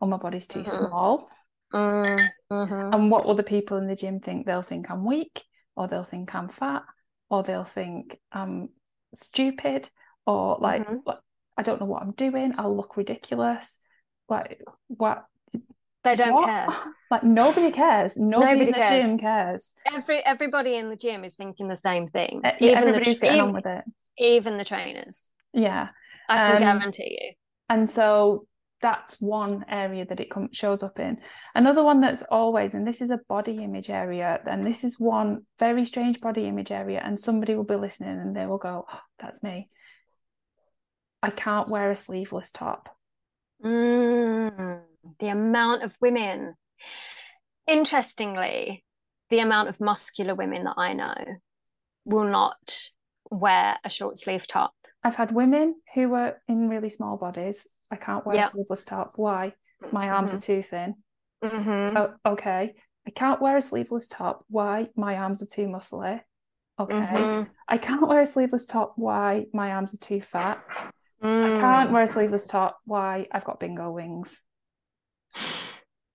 or 0.00 0.08
my 0.08 0.16
body's 0.16 0.46
too 0.46 0.62
Mhm. 0.62 0.88
small. 0.88 1.30
Mm, 1.72 2.28
mhm. 2.50 2.94
And 2.94 3.10
what 3.10 3.26
other 3.26 3.42
people 3.42 3.78
in 3.78 3.88
the 3.88 3.96
gym 3.96 4.20
think 4.20 4.46
they'll 4.46 4.62
think 4.62 4.90
I'm 4.90 5.04
weak 5.04 5.42
or 5.76 5.88
they'll 5.88 6.02
think 6.04 6.34
I'm 6.34 6.48
fat 6.48 6.82
or 7.30 7.42
they'll 7.42 7.64
think 7.64 8.18
I'm 8.32 8.70
stupid 9.14 9.88
or 10.26 10.58
like, 10.60 10.86
Mhm. 10.86 11.02
I 11.56 11.62
don't 11.62 11.80
know 11.80 11.86
what 11.86 12.02
I'm 12.02 12.12
doing. 12.12 12.54
I'll 12.58 12.76
look 12.76 12.96
ridiculous. 12.96 13.82
Like 14.28 14.60
what 14.88 15.24
They 16.04 16.16
don't 16.16 16.34
What? 16.34 16.46
care. 16.46 16.68
Like 17.10 17.22
nobody 17.22 17.70
cares. 17.70 18.16
Nobody, 18.16 18.52
Nobody 18.52 18.60
in 18.62 18.72
the 18.72 18.72
cares. 18.72 19.04
gym 19.04 19.18
cares. 19.18 19.72
Every 19.86 20.18
everybody 20.24 20.74
in 20.74 20.88
the 20.88 20.96
gym 20.96 21.22
is 21.24 21.36
thinking 21.36 21.68
the 21.68 21.76
same 21.76 22.08
thing. 22.08 22.40
Uh, 22.44 22.52
yeah, 22.58 22.72
even 22.72 22.72
the 22.72 22.78
everybody's 22.78 23.18
tra- 23.20 23.28
getting 23.28 23.36
even, 23.38 23.48
on 23.48 23.54
with 23.54 23.66
it. 23.66 23.84
even 24.18 24.58
the 24.58 24.64
trainers. 24.64 25.30
Yeah. 25.52 25.88
I 26.28 26.38
can 26.46 26.56
Um, 26.56 26.78
guarantee 26.78 27.18
you. 27.20 27.32
And 27.68 27.88
so 27.88 28.46
that's 28.86 29.20
one 29.20 29.64
area 29.68 30.06
that 30.06 30.20
it 30.20 30.30
com- 30.30 30.52
shows 30.52 30.84
up 30.84 31.00
in. 31.00 31.18
Another 31.56 31.82
one 31.82 32.00
that's 32.00 32.22
always, 32.30 32.72
and 32.72 32.86
this 32.86 33.00
is 33.00 33.10
a 33.10 33.18
body 33.28 33.64
image 33.64 33.90
area, 33.90 34.38
and 34.46 34.64
this 34.64 34.84
is 34.84 35.00
one 35.00 35.44
very 35.58 35.84
strange 35.84 36.20
body 36.20 36.46
image 36.46 36.70
area, 36.70 37.02
and 37.04 37.18
somebody 37.18 37.56
will 37.56 37.64
be 37.64 37.74
listening 37.74 38.16
and 38.20 38.36
they 38.36 38.46
will 38.46 38.58
go, 38.58 38.86
oh, 38.88 39.00
that's 39.18 39.42
me. 39.42 39.68
I 41.20 41.30
can't 41.30 41.68
wear 41.68 41.90
a 41.90 41.96
sleeveless 41.96 42.52
top. 42.52 42.88
Mm, 43.64 44.82
the 45.18 45.28
amount 45.28 45.82
of 45.82 45.96
women. 46.00 46.54
Interestingly, 47.66 48.84
the 49.30 49.40
amount 49.40 49.68
of 49.68 49.80
muscular 49.80 50.36
women 50.36 50.62
that 50.62 50.76
I 50.76 50.92
know 50.92 51.16
will 52.04 52.28
not 52.28 52.90
wear 53.32 53.78
a 53.82 53.90
short 53.90 54.16
sleeve 54.16 54.46
top. 54.46 54.74
I've 55.02 55.16
had 55.16 55.32
women 55.32 55.74
who 55.92 56.10
were 56.10 56.36
in 56.46 56.68
really 56.68 56.90
small 56.90 57.16
bodies. 57.16 57.66
I 57.90 57.96
can't 57.96 58.26
wear 58.26 58.36
Yeah. 58.36 58.46
a 58.46 58.50
sleeveless 58.50 58.84
top. 58.84 59.12
Why? 59.16 59.52
My 59.92 60.08
arms 60.10 60.34
are 60.34 60.40
too 60.40 60.62
thin. 60.62 60.94
Mm-hmm. 61.44 61.96
Oh, 61.96 62.14
okay. 62.32 62.74
I 63.06 63.10
can't 63.10 63.40
wear 63.40 63.56
a 63.56 63.62
sleeveless 63.62 64.08
top. 64.08 64.44
Why? 64.48 64.88
My 64.96 65.16
arms 65.18 65.42
are 65.42 65.46
too 65.46 65.66
muscly. 65.68 66.20
Okay. 66.78 66.94
Mhm. 66.96 67.48
I 67.68 67.78
can't 67.78 68.06
wear 68.08 68.20
a 68.20 68.26
sleeveless 68.26 68.66
top. 68.66 68.94
Why? 68.96 69.46
My 69.52 69.72
arms 69.72 69.94
are 69.94 69.98
too 69.98 70.20
fat. 70.20 70.62
I 71.22 71.26
Mm. 71.26 71.60
can't 71.60 71.92
wear 71.92 72.02
a 72.02 72.06
sleeveless 72.06 72.46
top. 72.46 72.78
Why? 72.84 73.26
I've 73.32 73.44
got 73.44 73.60
bingo 73.60 73.90
wings. 73.90 74.42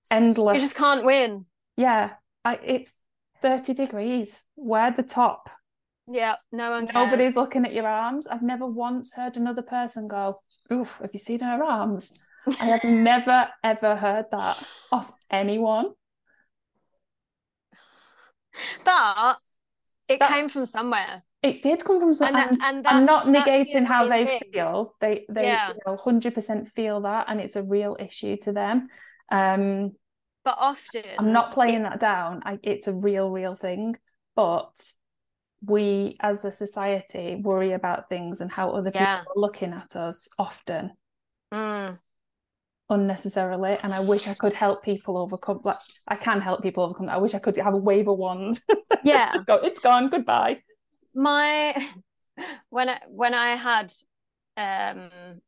Endless. 0.10 0.56
You 0.56 0.62
just 0.62 0.76
can't 0.76 1.06
win. 1.06 1.46
Yeah. 1.78 2.12
I 2.44 2.56
it's 2.56 3.00
30 3.42 3.74
degrees. 3.74 4.44
Wear 4.56 4.92
the 4.92 5.04
top. 5.04 5.50
Yeah, 6.12 6.36
no 6.52 6.72
one 6.72 6.88
cares. 6.88 7.06
Nobody's 7.06 7.36
looking 7.36 7.66
at 7.66 7.74
your 7.74 7.88
arms. 7.88 8.28
I've 8.28 8.42
never 8.42 8.66
once 8.66 9.14
heard 9.14 9.38
another 9.38 9.62
person 9.62 10.08
go, 10.08 10.42
Oof, 10.72 10.98
have 11.02 11.12
you 11.14 11.20
seen 11.20 11.40
her 11.40 11.64
arms? 11.64 12.22
I 12.60 12.66
have 12.66 12.84
never 13.10 13.48
ever 13.64 13.96
heard 13.96 14.26
that 14.32 14.64
of 14.92 15.12
anyone. 15.30 15.92
But 18.86 19.38
it 20.10 20.20
That- 20.20 20.30
came 20.30 20.50
from 20.50 20.66
somewhere. 20.66 21.24
It 21.44 21.64
did 21.64 21.84
come 21.84 22.00
from 22.00 22.14
somewhere. 22.14 22.50
And 22.50 22.62
and 22.62 22.78
and 22.78 22.88
I'm 22.88 23.06
not 23.06 23.26
negating 23.26 23.86
how 23.86 24.08
they 24.08 24.26
thing. 24.28 24.42
feel. 24.54 24.94
They 25.02 25.26
they 25.28 25.46
Yeah. 25.46 25.70
you 25.70 25.80
know 25.88 25.98
100% 25.98 26.72
feel 26.76 27.02
that, 27.02 27.26
and 27.30 27.40
it's 27.42 27.56
a 27.56 27.64
real 27.64 27.98
issue 28.00 28.38
to 28.44 28.52
them. 28.52 28.90
Um, 29.32 29.94
But 30.44 30.56
often 30.60 31.04
I'm 31.18 31.32
not 31.32 31.52
playing 31.54 31.82
it- 31.82 31.84
that 31.90 32.00
down. 32.00 32.42
I, 32.46 32.60
it's 32.62 32.88
a 32.88 32.94
real, 32.94 33.32
real 33.32 33.56
thing. 33.56 33.96
But 34.36 34.72
we, 35.66 36.18
as 36.20 36.44
a 36.46 36.52
society, 36.52 37.36
worry 37.36 37.72
about 37.74 38.10
things 38.10 38.42
and 38.42 38.52
how 38.52 38.72
other 38.72 38.92
Yeah. 38.94 39.20
people 39.20 39.34
are 39.36 39.42
looking 39.42 39.74
at 39.74 39.96
us 39.96 40.28
often 40.40 40.94
Mm, 41.54 42.00
unnecessarily. 42.90 43.78
And 43.84 43.94
I 43.94 44.00
wish 44.00 44.28
I 44.28 44.34
could 44.34 44.54
help 44.54 44.84
people 44.84 45.18
overcome. 45.18 45.62
Like 45.64 45.80
I 46.08 46.16
can 46.16 46.42
help 46.42 46.62
people 46.64 46.84
overcome. 46.84 47.08
that. 47.08 47.16
I 47.16 47.18
wish 47.18 47.34
I 47.34 47.40
could 47.40 47.58
have 47.58 47.74
a 47.74 47.78
wave 47.78 48.08
a 48.08 48.14
wand. 48.14 48.62
yeah. 49.04 49.34
Go, 49.48 49.56
it's 49.56 49.80
gone. 49.80 50.10
Goodbye. 50.10 50.62
my 51.14 51.76
when 52.70 52.90
I 52.90 53.00
when 53.10 53.34
I 53.34 53.56
had 53.56 53.94
um 54.58 55.42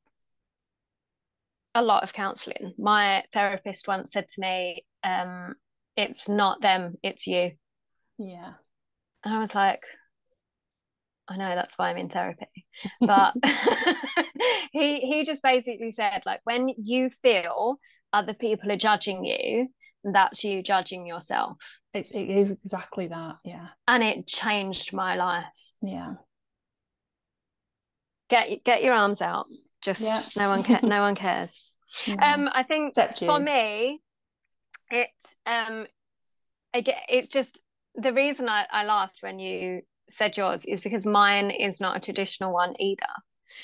a 1.76 1.82
lot 1.82 2.04
of 2.04 2.14
counseling, 2.14 2.74
my 2.78 3.24
therapist 3.34 3.88
once 3.88 4.12
said 4.12 4.28
to 4.28 4.42
me, 4.42 4.86
um, 5.04 5.56
it's 5.98 6.30
not 6.30 6.62
them, 6.62 6.96
it's 7.02 7.26
you. 7.26 7.52
Yeah. 8.20 8.54
And 9.24 9.34
I 9.34 9.40
was 9.40 9.56
like, 9.56 9.82
I 11.28 11.38
know 11.38 11.56
that's 11.56 11.78
why 11.78 11.90
I'm 11.90 11.98
in 11.98 12.10
therapy. 12.10 12.48
But 13.02 13.34
he 14.72 15.00
he 15.00 15.24
just 15.24 15.44
basically 15.44 15.92
said, 15.92 16.24
like, 16.26 16.42
when 16.44 16.70
you 16.78 17.10
feel 17.10 17.78
other 18.12 18.34
people 18.34 18.72
are 18.72 18.78
judging 18.78 19.24
you, 19.24 19.70
that's 20.04 20.44
you 20.44 20.62
judging 20.62 21.06
yourself. 21.06 21.58
It, 21.94 22.08
it 22.12 22.30
is 22.30 22.52
exactly 22.52 23.08
that. 23.08 23.38
Yeah. 23.46 23.68
And 23.88 24.04
it 24.04 24.28
changed 24.28 24.94
my 24.94 25.16
life. 25.16 25.46
Yeah. 25.82 26.16
Get 28.30 28.64
get 28.64 28.84
your 28.84 28.94
arms 28.94 29.22
out. 29.22 29.46
Just 29.82 30.02
Yeah. 30.02 30.44
no 30.44 30.50
one 30.50 30.64
ca- 30.64 30.80
no 30.84 31.02
one 31.02 31.16
cares. 31.16 31.76
Yeah. 32.08 32.34
Um, 32.34 32.50
I 32.52 32.64
think 32.64 32.96
for 33.20 33.40
me, 33.40 34.02
it 34.90 35.10
um, 35.46 35.86
get 36.74 37.04
it. 37.08 37.30
Just 37.30 37.62
the 37.94 38.12
reason 38.12 38.50
I, 38.50 38.66
I 38.72 38.84
laughed 38.84 39.20
when 39.22 39.38
you 39.38 39.84
said 40.10 40.38
yours 40.38 40.66
is 40.66 40.82
because 40.82 41.06
mine 41.06 41.52
is 41.52 41.80
not 41.80 41.98
a 41.98 42.00
traditional 42.00 42.54
one 42.54 42.74
either. 42.80 43.02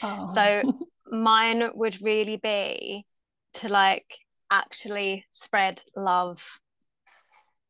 Oh. 0.01 0.27
So 0.27 0.61
mine 1.11 1.69
would 1.73 2.01
really 2.01 2.37
be 2.37 3.05
to 3.55 3.69
like 3.69 4.05
actually 4.51 5.25
spread 5.31 5.81
love 5.95 6.43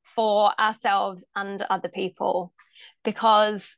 for 0.03 0.51
ourselves 0.59 1.25
and 1.35 1.61
other 1.69 1.89
people 1.89 2.53
because 3.03 3.77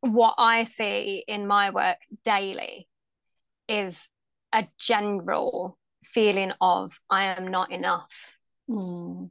what 0.00 0.34
I 0.38 0.64
see 0.64 1.24
in 1.26 1.46
my 1.46 1.70
work 1.70 1.98
daily 2.24 2.88
is 3.68 4.08
a 4.52 4.66
general 4.78 5.78
feeling 6.04 6.52
of 6.60 6.98
I 7.10 7.24
am 7.24 7.48
not 7.48 7.70
enough. 7.70 8.12
Mm. 8.68 9.30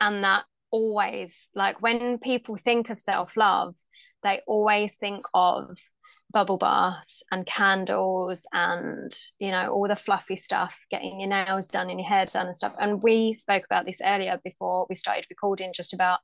And 0.00 0.24
that 0.24 0.44
always, 0.70 1.48
like 1.54 1.80
when 1.82 2.18
people 2.18 2.56
think 2.56 2.90
of 2.90 3.00
self 3.00 3.36
love, 3.36 3.74
they 4.22 4.40
always 4.46 4.96
think 4.96 5.24
of 5.34 5.76
bubble 6.32 6.56
baths 6.56 7.22
and 7.30 7.46
candles 7.46 8.46
and, 8.52 9.14
you 9.38 9.50
know, 9.50 9.70
all 9.70 9.86
the 9.86 9.96
fluffy 9.96 10.36
stuff, 10.36 10.78
getting 10.90 11.20
your 11.20 11.28
nails 11.28 11.68
done 11.68 11.90
and 11.90 12.00
your 12.00 12.08
hair 12.08 12.24
done 12.26 12.46
and 12.46 12.56
stuff. 12.56 12.74
And 12.80 13.02
we 13.02 13.32
spoke 13.32 13.64
about 13.64 13.84
this 13.84 14.00
earlier 14.04 14.40
before 14.42 14.86
we 14.88 14.94
started 14.94 15.26
recording, 15.30 15.72
just 15.74 15.92
about 15.92 16.20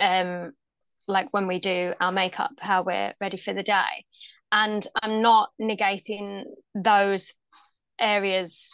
um 0.00 0.52
like 1.06 1.28
when 1.32 1.46
we 1.46 1.58
do 1.58 1.94
our 2.00 2.12
makeup, 2.12 2.52
how 2.60 2.82
we're 2.82 3.14
ready 3.20 3.36
for 3.36 3.52
the 3.52 3.62
day. 3.62 4.04
And 4.52 4.86
I'm 5.02 5.20
not 5.22 5.50
negating 5.60 6.44
those 6.74 7.34
areas 7.98 8.70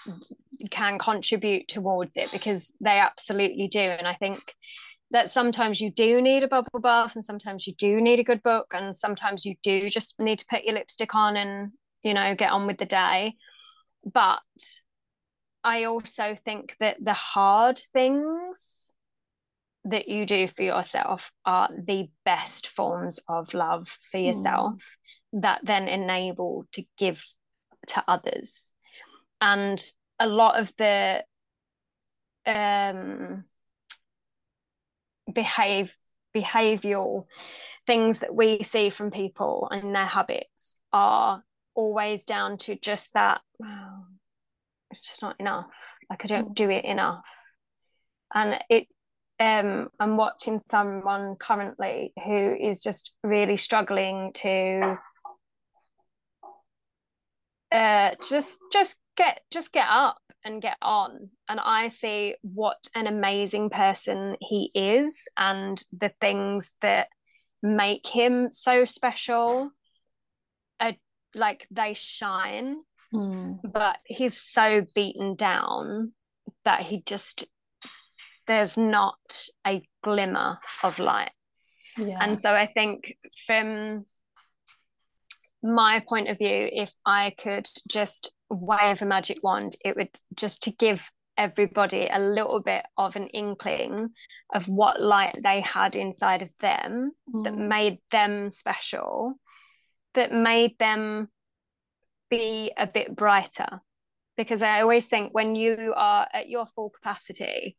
can 0.70 0.98
contribute 0.98 1.68
towards 1.68 2.16
it 2.16 2.30
because 2.32 2.72
they 2.80 2.98
absolutely 2.98 3.68
do. 3.68 3.80
And 3.80 4.06
I 4.06 4.14
think 4.14 4.40
that 5.14 5.30
sometimes 5.30 5.80
you 5.80 5.92
do 5.92 6.20
need 6.20 6.42
a 6.42 6.48
bubble 6.48 6.80
bath 6.80 7.14
and 7.14 7.24
sometimes 7.24 7.68
you 7.68 7.72
do 7.78 8.00
need 8.00 8.18
a 8.18 8.24
good 8.24 8.42
book 8.42 8.74
and 8.74 8.94
sometimes 8.94 9.46
you 9.46 9.54
do 9.62 9.88
just 9.88 10.14
need 10.18 10.40
to 10.40 10.46
put 10.50 10.64
your 10.64 10.74
lipstick 10.74 11.14
on 11.14 11.36
and 11.36 11.70
you 12.02 12.12
know 12.12 12.34
get 12.34 12.50
on 12.50 12.66
with 12.66 12.78
the 12.78 12.84
day. 12.84 13.36
But 14.04 14.42
i 15.62 15.84
also 15.84 16.36
think 16.44 16.74
that 16.78 17.02
the 17.02 17.14
hard 17.14 17.80
things 17.94 18.92
that 19.86 20.08
you 20.08 20.26
do 20.26 20.46
for 20.46 20.62
yourself 20.62 21.32
are 21.46 21.70
the 21.86 22.08
best 22.24 22.66
forms 22.68 23.18
of 23.28 23.54
love 23.54 23.88
for 24.10 24.18
yourself 24.18 24.82
that 25.32 25.60
then 25.62 25.88
enable 25.88 26.66
to 26.72 26.84
give 26.98 27.24
to 27.86 28.04
others. 28.08 28.72
And 29.40 29.82
a 30.18 30.26
lot 30.26 30.58
of 30.58 30.72
the 30.76 31.24
um 32.46 33.44
behave 35.34 35.94
behavioral 36.34 37.26
things 37.86 38.20
that 38.20 38.34
we 38.34 38.62
see 38.62 38.90
from 38.90 39.10
people 39.10 39.68
and 39.70 39.94
their 39.94 40.06
habits 40.06 40.76
are 40.92 41.42
always 41.74 42.24
down 42.24 42.56
to 42.56 42.74
just 42.76 43.12
that 43.14 43.40
wow, 43.58 44.04
it's 44.90 45.06
just 45.06 45.22
not 45.22 45.36
enough. 45.38 45.66
Like 46.10 46.24
i 46.24 46.28
don't 46.28 46.54
do 46.54 46.70
it 46.70 46.84
enough. 46.84 47.24
And 48.32 48.58
it 48.68 48.88
um 49.40 49.88
i'm 49.98 50.16
watching 50.16 50.60
someone 50.60 51.34
currently 51.36 52.12
who 52.24 52.54
is 52.54 52.80
just 52.82 53.14
really 53.24 53.56
struggling 53.56 54.32
to 54.34 54.96
uh 57.72 58.10
just 58.28 58.58
just 58.72 58.96
get 59.16 59.40
just 59.50 59.72
get 59.72 59.86
up 59.88 60.18
and 60.44 60.60
get 60.62 60.76
on 60.82 61.30
and 61.48 61.58
i 61.60 61.88
see 61.88 62.34
what 62.42 62.76
an 62.94 63.06
amazing 63.06 63.70
person 63.70 64.36
he 64.40 64.70
is 64.74 65.26
and 65.36 65.82
the 65.98 66.12
things 66.20 66.74
that 66.82 67.08
make 67.62 68.06
him 68.06 68.48
so 68.52 68.84
special 68.84 69.70
are 70.80 70.94
like 71.34 71.66
they 71.70 71.94
shine 71.94 72.76
Mm. 73.12 73.60
but 73.72 73.98
he's 74.04 74.40
so 74.40 74.84
beaten 74.92 75.36
down 75.36 76.12
that 76.64 76.80
he 76.80 77.00
just 77.02 77.44
there's 78.48 78.76
not 78.76 79.46
a 79.64 79.86
glimmer 80.02 80.58
of 80.82 80.98
light 80.98 81.30
Yeah. 81.96 82.18
and 82.20 82.36
so 82.36 82.52
I 82.52 82.66
think 82.66 83.16
from 83.46 84.04
my 85.62 86.02
point 86.08 86.28
of 86.28 86.38
view, 86.38 86.68
if 86.72 86.92
I 87.06 87.34
could 87.38 87.68
just 87.88 88.32
wave 88.54 89.02
a 89.02 89.06
magic 89.06 89.42
wand, 89.42 89.76
it 89.84 89.96
would 89.96 90.10
just 90.34 90.62
to 90.64 90.70
give 90.70 91.10
everybody 91.36 92.08
a 92.10 92.18
little 92.18 92.60
bit 92.60 92.84
of 92.96 93.16
an 93.16 93.26
inkling 93.28 94.10
of 94.52 94.68
what 94.68 95.00
light 95.00 95.36
they 95.42 95.60
had 95.60 95.96
inside 95.96 96.42
of 96.42 96.52
them 96.60 97.12
mm. 97.32 97.44
that 97.44 97.56
made 97.56 97.98
them 98.10 98.50
special, 98.50 99.34
that 100.14 100.32
made 100.32 100.78
them 100.78 101.28
be 102.30 102.72
a 102.76 102.86
bit 102.86 103.14
brighter. 103.14 103.80
Because 104.36 104.62
I 104.62 104.80
always 104.80 105.06
think 105.06 105.32
when 105.32 105.54
you 105.54 105.92
are 105.96 106.26
at 106.32 106.48
your 106.48 106.66
full 106.66 106.90
capacity, 106.90 107.76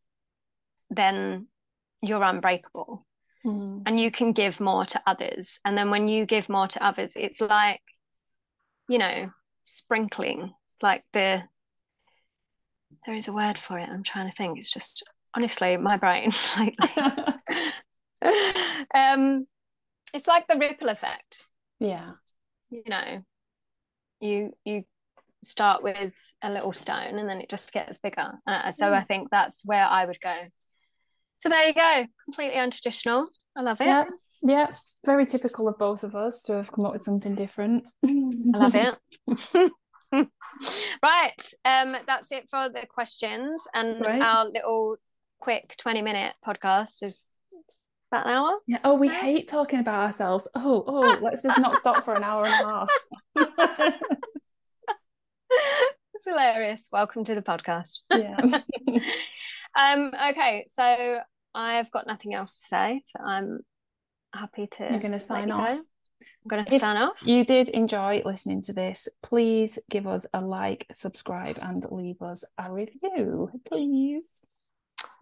then 0.89 1.47
you're 2.01 2.23
unbreakable 2.23 3.05
mm. 3.45 3.81
and 3.85 3.99
you 3.99 4.11
can 4.11 4.31
give 4.31 4.59
more 4.59 4.85
to 4.85 5.01
others. 5.05 5.59
And 5.65 5.77
then 5.77 5.89
when 5.89 6.07
you 6.07 6.25
give 6.25 6.49
more 6.49 6.67
to 6.67 6.83
others, 6.83 7.13
it's 7.15 7.41
like, 7.41 7.81
you 8.87 8.97
know, 8.97 9.31
sprinkling. 9.63 10.53
It's 10.75 10.83
like 10.83 11.05
the 11.13 11.41
there 13.05 13.15
is 13.15 13.27
a 13.29 13.33
word 13.33 13.57
for 13.57 13.79
it. 13.79 13.87
I'm 13.87 14.03
trying 14.03 14.29
to 14.29 14.35
think. 14.35 14.57
It's 14.57 14.71
just 14.71 15.03
honestly 15.33 15.77
my 15.77 15.95
brain. 15.95 16.31
like 16.57 16.75
um, 18.93 19.43
it's 20.13 20.27
like 20.27 20.47
the 20.47 20.57
ripple 20.57 20.89
effect. 20.89 21.45
Yeah. 21.79 22.11
You 22.69 22.83
know, 22.89 23.23
you 24.19 24.51
you 24.65 24.83
start 25.43 25.81
with 25.81 26.13
a 26.41 26.51
little 26.51 26.73
stone 26.73 27.19
and 27.19 27.29
then 27.29 27.39
it 27.39 27.49
just 27.49 27.71
gets 27.71 27.99
bigger. 27.99 28.33
Uh, 28.45 28.71
so 28.71 28.93
I 28.93 29.03
think 29.03 29.29
that's 29.29 29.61
where 29.63 29.85
I 29.85 30.05
would 30.05 30.19
go. 30.19 30.35
So 31.37 31.47
there 31.47 31.67
you 31.67 31.73
go. 31.73 32.05
Completely 32.25 32.57
untraditional. 32.57 33.27
I 33.55 33.61
love 33.61 33.79
it. 33.79 33.85
Yeah. 33.85 34.05
Yeah. 34.41 34.67
Very 35.05 35.25
typical 35.25 35.69
of 35.69 35.77
both 35.77 36.03
of 36.03 36.15
us 36.15 36.41
to 36.43 36.53
have 36.53 36.71
come 36.71 36.85
up 36.85 36.93
with 36.93 37.03
something 37.03 37.35
different. 37.35 37.85
I 38.03 38.57
love 38.57 38.75
it. 38.75 39.71
right. 41.03 41.53
Um, 41.63 41.95
that's 42.05 42.31
it 42.31 42.49
for 42.49 42.69
the 42.69 42.85
questions. 42.87 43.63
And 43.73 44.01
right. 44.01 44.21
our 44.21 44.45
little 44.45 44.97
quick 45.39 45.75
20 45.77 46.01
minute 46.01 46.33
podcast 46.45 47.03
is 47.03 47.35
about 48.11 48.27
an 48.27 48.33
hour. 48.33 48.57
Yeah. 48.67 48.79
Oh, 48.83 48.95
we 48.95 49.09
hate 49.09 49.47
talking 49.47 49.79
about 49.79 50.01
ourselves. 50.01 50.47
Oh, 50.55 50.83
oh, 50.87 51.17
let's 51.21 51.43
just 51.43 51.59
not 51.59 51.77
stop 51.79 52.03
for 52.03 52.15
an 52.15 52.23
hour 52.23 52.45
and 52.45 52.53
a 52.53 52.67
half. 52.67 52.89
it's 56.13 56.25
hilarious. 56.25 56.87
Welcome 56.91 57.23
to 57.25 57.35
the 57.35 57.41
podcast. 57.41 57.99
Yeah. 58.11 58.61
um, 59.75 60.11
okay, 60.29 60.65
so 60.67 61.19
I've 61.53 61.91
got 61.91 62.07
nothing 62.07 62.33
else 62.33 62.59
to 62.59 62.67
say. 62.67 63.01
So 63.05 63.23
I'm 63.23 63.59
happy 64.33 64.67
to 64.67 64.87
You're 64.89 64.99
gonna 64.99 65.19
sign 65.19 65.51
off. 65.51 65.77
Go. 65.77 65.83
I'm 66.45 66.49
going 66.49 66.65
to 66.65 66.79
sign 66.79 66.97
off. 66.97 67.15
You 67.23 67.43
did 67.43 67.69
enjoy 67.69 68.21
listening 68.23 68.61
to 68.63 68.73
this. 68.73 69.07
Please 69.23 69.79
give 69.89 70.05
us 70.05 70.27
a 70.31 70.41
like, 70.41 70.85
subscribe, 70.91 71.57
and 71.59 71.83
leave 71.89 72.21
us 72.21 72.43
a 72.59 72.71
review, 72.71 73.49
please. 73.67 74.41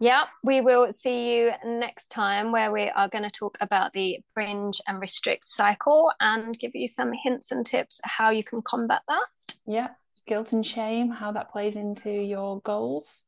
Yeah, 0.00 0.24
we 0.42 0.60
will 0.60 0.92
see 0.92 1.34
you 1.34 1.52
next 1.64 2.08
time 2.08 2.52
where 2.52 2.70
we 2.70 2.90
are 2.90 3.08
going 3.08 3.24
to 3.24 3.30
talk 3.30 3.56
about 3.62 3.94
the 3.94 4.18
binge 4.36 4.82
and 4.86 5.00
restrict 5.00 5.48
cycle 5.48 6.12
and 6.20 6.58
give 6.58 6.72
you 6.74 6.88
some 6.88 7.12
hints 7.12 7.50
and 7.50 7.64
tips 7.64 8.00
how 8.04 8.28
you 8.28 8.44
can 8.44 8.60
combat 8.60 9.00
that. 9.08 9.56
Yeah, 9.66 9.88
guilt 10.26 10.52
and 10.52 10.64
shame, 10.64 11.10
how 11.10 11.32
that 11.32 11.50
plays 11.50 11.76
into 11.76 12.10
your 12.10 12.60
goals. 12.60 13.22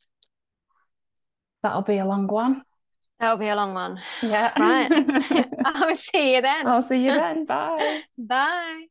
That'll 1.63 1.81
be 1.81 1.97
a 1.97 2.05
long 2.05 2.27
one. 2.27 2.63
That'll 3.19 3.39
be 3.39 3.49
a 3.49 3.57
long 3.57 3.75
one. 3.75 4.01
Yeah. 4.23 4.53
Right. 4.59 4.91
I'll 5.65 5.95
see 5.95 6.35
you 6.35 6.43
then. 6.43 6.67
I'll 6.67 6.83
see 6.83 7.05
you 7.05 7.13
then. 7.13 7.45
Bye. 7.47 8.03
Bye. 8.19 8.87